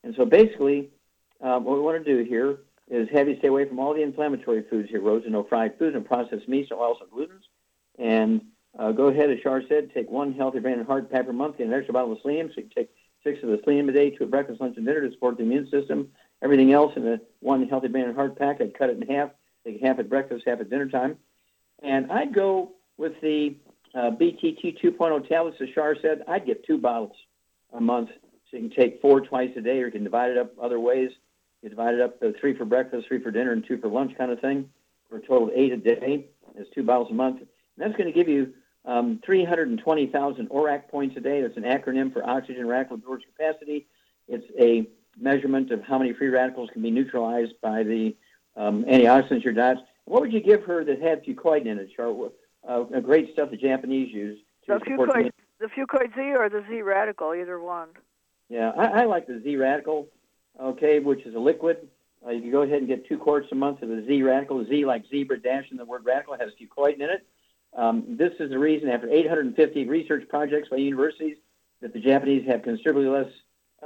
And 0.02 0.14
so 0.16 0.24
basically, 0.24 0.88
um, 1.42 1.64
what 1.64 1.76
we 1.76 1.82
want 1.82 2.02
to 2.02 2.16
do 2.16 2.24
here 2.24 2.58
is 2.90 3.08
have 3.12 3.28
you 3.28 3.36
stay 3.38 3.48
away 3.48 3.68
from 3.68 3.78
all 3.78 3.94
the 3.94 4.02
inflammatory 4.02 4.64
foods 4.68 4.88
here, 4.88 5.00
Rosa, 5.00 5.28
no 5.28 5.44
fried 5.44 5.78
foods, 5.78 5.94
and 5.94 6.04
processed 6.04 6.48
meats, 6.48 6.70
no 6.70 6.80
oils, 6.80 6.98
no 7.00 7.06
glutens. 7.06 7.42
And 7.98 8.42
uh, 8.78 8.92
go 8.92 9.08
ahead, 9.08 9.30
as 9.30 9.38
Shar 9.40 9.62
said, 9.68 9.92
take 9.92 10.10
one 10.10 10.32
healthy 10.32 10.58
brain 10.58 10.78
and 10.78 10.86
heart 10.86 11.10
pack 11.10 11.26
per 11.26 11.32
month, 11.32 11.58
get 11.58 11.66
an 11.66 11.74
extra 11.74 11.92
bottle 11.92 12.12
of 12.12 12.20
selenium, 12.22 12.48
so 12.48 12.54
you 12.56 12.62
can 12.62 12.70
take 12.70 12.90
six 13.22 13.42
of 13.42 13.50
the 13.50 13.60
selenium 13.62 13.88
a 13.88 13.92
day, 13.92 14.10
two 14.10 14.24
at 14.24 14.30
breakfast, 14.30 14.60
lunch, 14.60 14.76
and 14.76 14.86
dinner 14.86 15.02
to 15.02 15.12
support 15.12 15.36
the 15.36 15.42
immune 15.42 15.68
system. 15.70 16.08
Everything 16.42 16.72
else 16.72 16.92
in 16.96 17.04
the 17.04 17.20
one 17.40 17.66
healthy 17.68 17.88
brain 17.88 18.06
and 18.06 18.14
heart 18.14 18.38
pack, 18.38 18.60
I'd 18.60 18.76
cut 18.76 18.90
it 18.90 19.00
in 19.00 19.06
half, 19.14 19.30
take 19.64 19.80
half 19.80 19.98
at 19.98 20.08
breakfast, 20.08 20.44
half 20.46 20.60
at 20.60 20.70
dinner 20.70 20.88
time. 20.88 21.18
And 21.82 22.10
I'd 22.10 22.34
go 22.34 22.72
with 22.96 23.20
the 23.20 23.56
uh, 23.94 24.10
BTT 24.10 24.82
2.0 24.82 25.28
tablets, 25.28 25.58
as 25.60 25.68
Shar 25.74 25.96
said, 26.00 26.22
I'd 26.26 26.46
get 26.46 26.64
two 26.66 26.78
bottles 26.78 27.16
a 27.72 27.80
month. 27.80 28.10
So 28.50 28.56
you 28.56 28.68
can 28.68 28.76
take 28.76 29.00
four 29.00 29.20
twice 29.20 29.50
a 29.56 29.60
day, 29.60 29.80
or 29.80 29.86
you 29.86 29.92
can 29.92 30.04
divide 30.04 30.30
it 30.30 30.38
up 30.38 30.52
other 30.60 30.80
ways. 30.80 31.10
You 31.62 31.68
divide 31.68 31.94
it 31.94 32.00
up 32.00 32.16
uh, 32.22 32.28
three 32.40 32.56
for 32.56 32.64
breakfast, 32.64 33.06
three 33.06 33.22
for 33.22 33.30
dinner, 33.30 33.52
and 33.52 33.64
two 33.64 33.78
for 33.78 33.88
lunch, 33.88 34.16
kind 34.16 34.30
of 34.30 34.40
thing, 34.40 34.68
for 35.08 35.18
a 35.18 35.20
total 35.20 35.48
of 35.48 35.54
eight 35.54 35.72
a 35.72 35.76
day. 35.76 36.26
That's 36.56 36.68
two 36.70 36.82
bottles 36.82 37.10
a 37.10 37.14
month. 37.14 37.38
And 37.38 37.48
that's 37.76 37.96
going 37.96 38.12
to 38.12 38.18
give 38.18 38.28
you 38.28 38.52
um, 38.84 39.20
320,000 39.24 40.48
ORAC 40.48 40.88
points 40.88 41.16
a 41.16 41.20
day. 41.20 41.42
That's 41.42 41.56
an 41.56 41.62
acronym 41.62 42.12
for 42.12 42.28
oxygen 42.28 42.66
radical 42.66 42.98
storage 43.00 43.24
capacity. 43.24 43.86
It's 44.28 44.46
a 44.58 44.88
measurement 45.20 45.70
of 45.70 45.82
how 45.82 45.98
many 45.98 46.12
free 46.12 46.28
radicals 46.28 46.70
can 46.72 46.82
be 46.82 46.90
neutralized 46.90 47.54
by 47.60 47.82
the 47.82 48.16
um, 48.56 48.84
antioxidants 48.84 49.44
your 49.44 49.52
diet. 49.52 49.78
What 50.04 50.20
would 50.22 50.32
you 50.32 50.40
give 50.40 50.64
her 50.64 50.84
that 50.84 51.00
had 51.00 51.24
fucoid 51.24 51.66
in 51.66 51.78
it, 51.78 51.90
Charlotte? 51.94 52.32
Uh, 52.66 52.82
great 53.00 53.32
stuff 53.32 53.50
the 53.50 53.56
Japanese 53.56 54.12
use. 54.12 54.38
The 54.66 54.74
fucoid, 54.74 55.30
the 55.60 55.66
fucoid 55.66 56.14
Z 56.14 56.20
or 56.36 56.48
the 56.48 56.64
Z 56.68 56.82
radical, 56.82 57.34
either 57.34 57.60
one. 57.60 57.88
Yeah, 58.48 58.70
I, 58.76 59.02
I 59.02 59.04
like 59.04 59.26
the 59.26 59.40
Z 59.42 59.56
radical, 59.56 60.08
okay, 60.60 60.98
which 60.98 61.24
is 61.24 61.34
a 61.34 61.38
liquid. 61.38 61.88
Uh, 62.24 62.30
you 62.30 62.42
can 62.42 62.50
go 62.52 62.62
ahead 62.62 62.78
and 62.78 62.86
get 62.86 63.06
two 63.08 63.18
quarts 63.18 63.48
a 63.50 63.54
month 63.54 63.82
of 63.82 63.88
the 63.88 64.04
Z 64.06 64.22
radical. 64.22 64.64
Z 64.64 64.84
like 64.84 65.04
zebra 65.10 65.40
dash 65.40 65.64
in 65.70 65.76
the 65.76 65.84
word 65.84 66.04
radical 66.04 66.36
has 66.36 66.50
fucoid 66.60 66.94
in 66.96 67.02
it. 67.02 67.26
Um, 67.74 68.04
this 68.18 68.32
is 68.38 68.50
the 68.50 68.58
reason, 68.58 68.88
after 68.88 69.08
850 69.08 69.88
research 69.88 70.28
projects 70.28 70.68
by 70.68 70.76
universities, 70.76 71.36
that 71.80 71.92
the 71.92 72.00
Japanese 72.00 72.46
have 72.46 72.62
considerably 72.62 73.06
less 73.06 73.30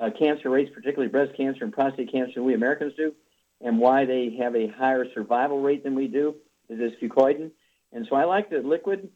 uh, 0.00 0.10
cancer 0.18 0.50
rates, 0.50 0.70
particularly 0.74 1.10
breast 1.10 1.36
cancer 1.36 1.64
and 1.64 1.72
prostate 1.72 2.10
cancer, 2.10 2.34
than 2.36 2.44
we 2.44 2.54
Americans 2.54 2.92
do, 2.96 3.14
and 3.60 3.78
why 3.78 4.04
they 4.04 4.36
have 4.38 4.54
a 4.54 4.68
higher 4.68 5.06
survival 5.14 5.60
rate 5.62 5.82
than 5.82 5.94
we 5.94 6.08
do 6.08 6.34
is 6.68 6.78
this 6.78 6.92
fucoidan. 7.00 7.50
And 7.92 8.06
so 8.08 8.16
I 8.16 8.24
like 8.24 8.50
the 8.50 8.58
liquid. 8.58 9.08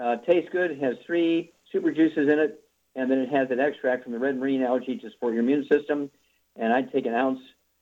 Uh, 0.00 0.16
tastes 0.18 0.50
good. 0.52 0.70
It 0.70 0.80
has 0.80 0.96
three 1.04 1.52
super 1.72 1.90
juices 1.90 2.28
in 2.28 2.38
it, 2.38 2.62
and 2.94 3.10
then 3.10 3.18
it 3.18 3.30
has 3.30 3.50
an 3.50 3.58
extract 3.58 4.04
from 4.04 4.12
the 4.12 4.18
red 4.18 4.38
marine 4.38 4.62
algae 4.62 4.98
to 4.98 5.10
support 5.10 5.34
your 5.34 5.42
immune 5.42 5.66
system. 5.70 6.10
And 6.54 6.72
I'd 6.72 6.92
take 6.92 7.06
an 7.06 7.14
ounce 7.14 7.40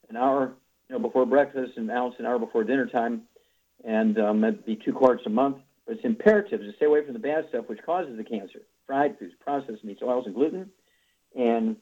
an 0.08 0.16
hour 0.16 0.54
you 0.88 0.94
know, 0.94 0.98
before 1.00 1.26
breakfast, 1.26 1.76
an 1.76 1.90
ounce 1.90 2.14
an 2.18 2.26
hour 2.26 2.38
before 2.38 2.64
dinner 2.64 2.86
time, 2.86 3.22
and 3.84 4.18
um, 4.18 4.40
that'd 4.40 4.64
be 4.64 4.76
two 4.76 4.92
quarts 4.92 5.22
a 5.26 5.30
month. 5.30 5.58
But 5.86 5.96
it's 5.96 6.04
imperative 6.04 6.60
to 6.60 6.72
stay 6.76 6.86
away 6.86 7.04
from 7.04 7.12
the 7.12 7.20
bad 7.20 7.46
stuff 7.48 7.68
which 7.68 7.82
causes 7.84 8.16
the 8.16 8.24
cancer: 8.24 8.60
fried 8.86 9.18
foods, 9.18 9.34
processed 9.40 9.84
meats, 9.84 10.02
oils, 10.02 10.26
and 10.26 10.34
gluten. 10.34 10.70
And 11.36 11.76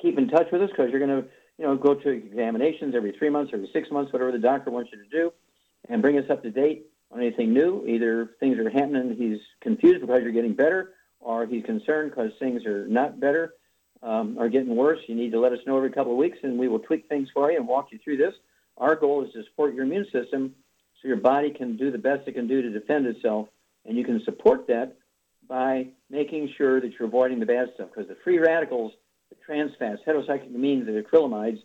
keep 0.00 0.18
in 0.18 0.28
touch 0.28 0.48
with 0.52 0.62
us 0.62 0.70
because 0.70 0.90
you're 0.90 1.04
going 1.04 1.22
to, 1.22 1.28
you 1.58 1.64
know, 1.64 1.76
go 1.76 1.94
to 1.94 2.08
examinations 2.10 2.94
every 2.94 3.12
three 3.12 3.30
months, 3.30 3.50
every 3.52 3.68
six 3.72 3.90
months, 3.90 4.12
whatever 4.12 4.30
the 4.30 4.38
doctor 4.38 4.70
wants 4.70 4.90
you 4.92 5.02
to 5.02 5.08
do, 5.08 5.32
and 5.88 6.02
bring 6.02 6.18
us 6.18 6.30
up 6.30 6.42
to 6.42 6.50
date 6.50 6.86
on 7.10 7.20
anything 7.20 7.52
new. 7.52 7.84
Either 7.86 8.30
things 8.38 8.58
are 8.58 8.70
happening, 8.70 9.16
he's 9.16 9.40
confused 9.60 10.00
because 10.00 10.20
you're 10.22 10.32
getting 10.32 10.54
better, 10.54 10.94
or 11.20 11.46
he's 11.46 11.64
concerned 11.64 12.10
because 12.10 12.30
things 12.38 12.64
are 12.66 12.86
not 12.86 13.18
better, 13.18 13.54
um, 14.02 14.38
are 14.38 14.48
getting 14.48 14.76
worse. 14.76 15.00
You 15.08 15.16
need 15.16 15.32
to 15.32 15.40
let 15.40 15.52
us 15.52 15.58
know 15.66 15.76
every 15.76 15.90
couple 15.90 16.12
of 16.12 16.18
weeks, 16.18 16.38
and 16.42 16.58
we 16.58 16.68
will 16.68 16.78
tweak 16.78 17.08
things 17.08 17.28
for 17.34 17.50
you 17.50 17.56
and 17.56 17.66
walk 17.66 17.88
you 17.90 17.98
through 18.04 18.18
this. 18.18 18.34
Our 18.76 18.94
goal 18.94 19.24
is 19.24 19.32
to 19.32 19.42
support 19.44 19.74
your 19.74 19.84
immune 19.84 20.06
system 20.12 20.54
so 21.00 21.08
your 21.08 21.16
body 21.18 21.50
can 21.50 21.76
do 21.76 21.90
the 21.90 21.98
best 21.98 22.26
it 22.26 22.32
can 22.32 22.48
do 22.48 22.62
to 22.62 22.70
defend 22.70 23.06
itself, 23.06 23.48
and 23.84 23.96
you 23.96 24.04
can 24.04 24.22
support 24.24 24.66
that 24.66 24.96
by 25.48 25.88
making 26.10 26.52
sure 26.56 26.80
that 26.80 26.92
you're 26.98 27.08
avoiding 27.08 27.40
the 27.40 27.46
bad 27.46 27.68
stuff 27.74 27.88
because 27.94 28.08
the 28.08 28.16
free 28.22 28.38
radicals, 28.38 28.92
the 29.30 29.36
trans 29.46 29.72
fats, 29.78 30.00
heterocyclamines, 30.06 30.86
the 30.86 31.02
acrylamides, 31.02 31.62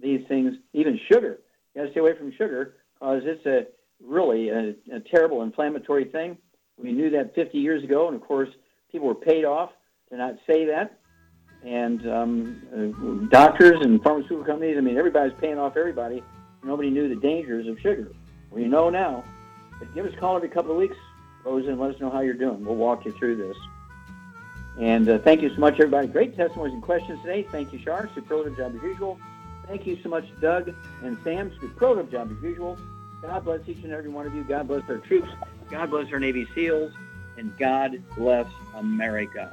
these 0.00 0.20
things, 0.28 0.54
even 0.72 0.98
sugar. 1.10 1.38
You 1.74 1.80
got 1.80 1.86
to 1.86 1.90
stay 1.92 2.00
away 2.00 2.16
from 2.18 2.32
sugar 2.36 2.74
because 2.94 3.22
it's 3.24 3.46
a 3.46 3.66
really 4.02 4.48
a, 4.48 4.70
a 4.92 5.00
terrible 5.10 5.42
inflammatory 5.42 6.06
thing. 6.06 6.36
We 6.76 6.92
knew 6.92 7.10
that 7.10 7.34
50 7.34 7.58
years 7.58 7.84
ago, 7.84 8.08
and 8.08 8.16
of 8.16 8.22
course, 8.22 8.48
people 8.90 9.06
were 9.06 9.14
paid 9.14 9.44
off 9.44 9.70
to 10.10 10.16
not 10.16 10.34
say 10.46 10.66
that. 10.66 10.98
And 11.64 12.06
um, 12.10 12.62
uh, 12.72 13.28
doctors 13.30 13.78
and 13.80 14.02
pharmaceutical 14.02 14.44
companies, 14.44 14.76
I 14.76 14.80
mean, 14.80 14.98
everybody's 14.98 15.32
paying 15.40 15.58
off 15.58 15.76
everybody. 15.76 16.22
Nobody 16.62 16.90
knew 16.90 17.08
the 17.08 17.20
dangers 17.20 17.66
of 17.68 17.78
sugar. 17.80 18.10
You 18.56 18.68
know 18.68 18.90
now. 18.90 19.24
But 19.78 19.92
give 19.94 20.06
us 20.06 20.14
a 20.14 20.16
call 20.16 20.36
every 20.36 20.48
couple 20.48 20.70
of 20.70 20.76
weeks, 20.76 20.96
Rosa, 21.44 21.70
and 21.70 21.80
let 21.80 21.94
us 21.94 22.00
know 22.00 22.10
how 22.10 22.20
you're 22.20 22.34
doing. 22.34 22.64
We'll 22.64 22.76
walk 22.76 23.04
you 23.04 23.12
through 23.12 23.36
this. 23.36 23.56
And 24.78 25.08
uh, 25.08 25.18
thank 25.18 25.42
you 25.42 25.50
so 25.50 25.60
much, 25.60 25.74
everybody. 25.74 26.08
Great 26.08 26.36
testimonies 26.36 26.74
and 26.74 26.82
questions 26.82 27.20
today. 27.22 27.46
Thank 27.50 27.72
you, 27.72 27.78
Shar. 27.78 28.08
Superlative 28.14 28.56
job 28.56 28.74
as 28.76 28.82
usual. 28.82 29.18
Thank 29.66 29.86
you 29.86 29.98
so 30.02 30.08
much, 30.08 30.24
Doug 30.40 30.74
and 31.02 31.16
Sam. 31.24 31.52
Superlative 31.60 32.10
job 32.10 32.30
as 32.36 32.42
usual. 32.42 32.78
God 33.22 33.44
bless 33.44 33.60
each 33.68 33.82
and 33.84 33.92
every 33.92 34.10
one 34.10 34.26
of 34.26 34.34
you. 34.34 34.44
God 34.44 34.68
bless 34.68 34.88
our 34.88 34.98
troops. 34.98 35.28
God 35.70 35.90
bless 35.90 36.12
our 36.12 36.20
Navy 36.20 36.46
SEALs. 36.54 36.92
And 37.36 37.56
God 37.58 38.02
bless 38.16 38.46
America. 38.74 39.52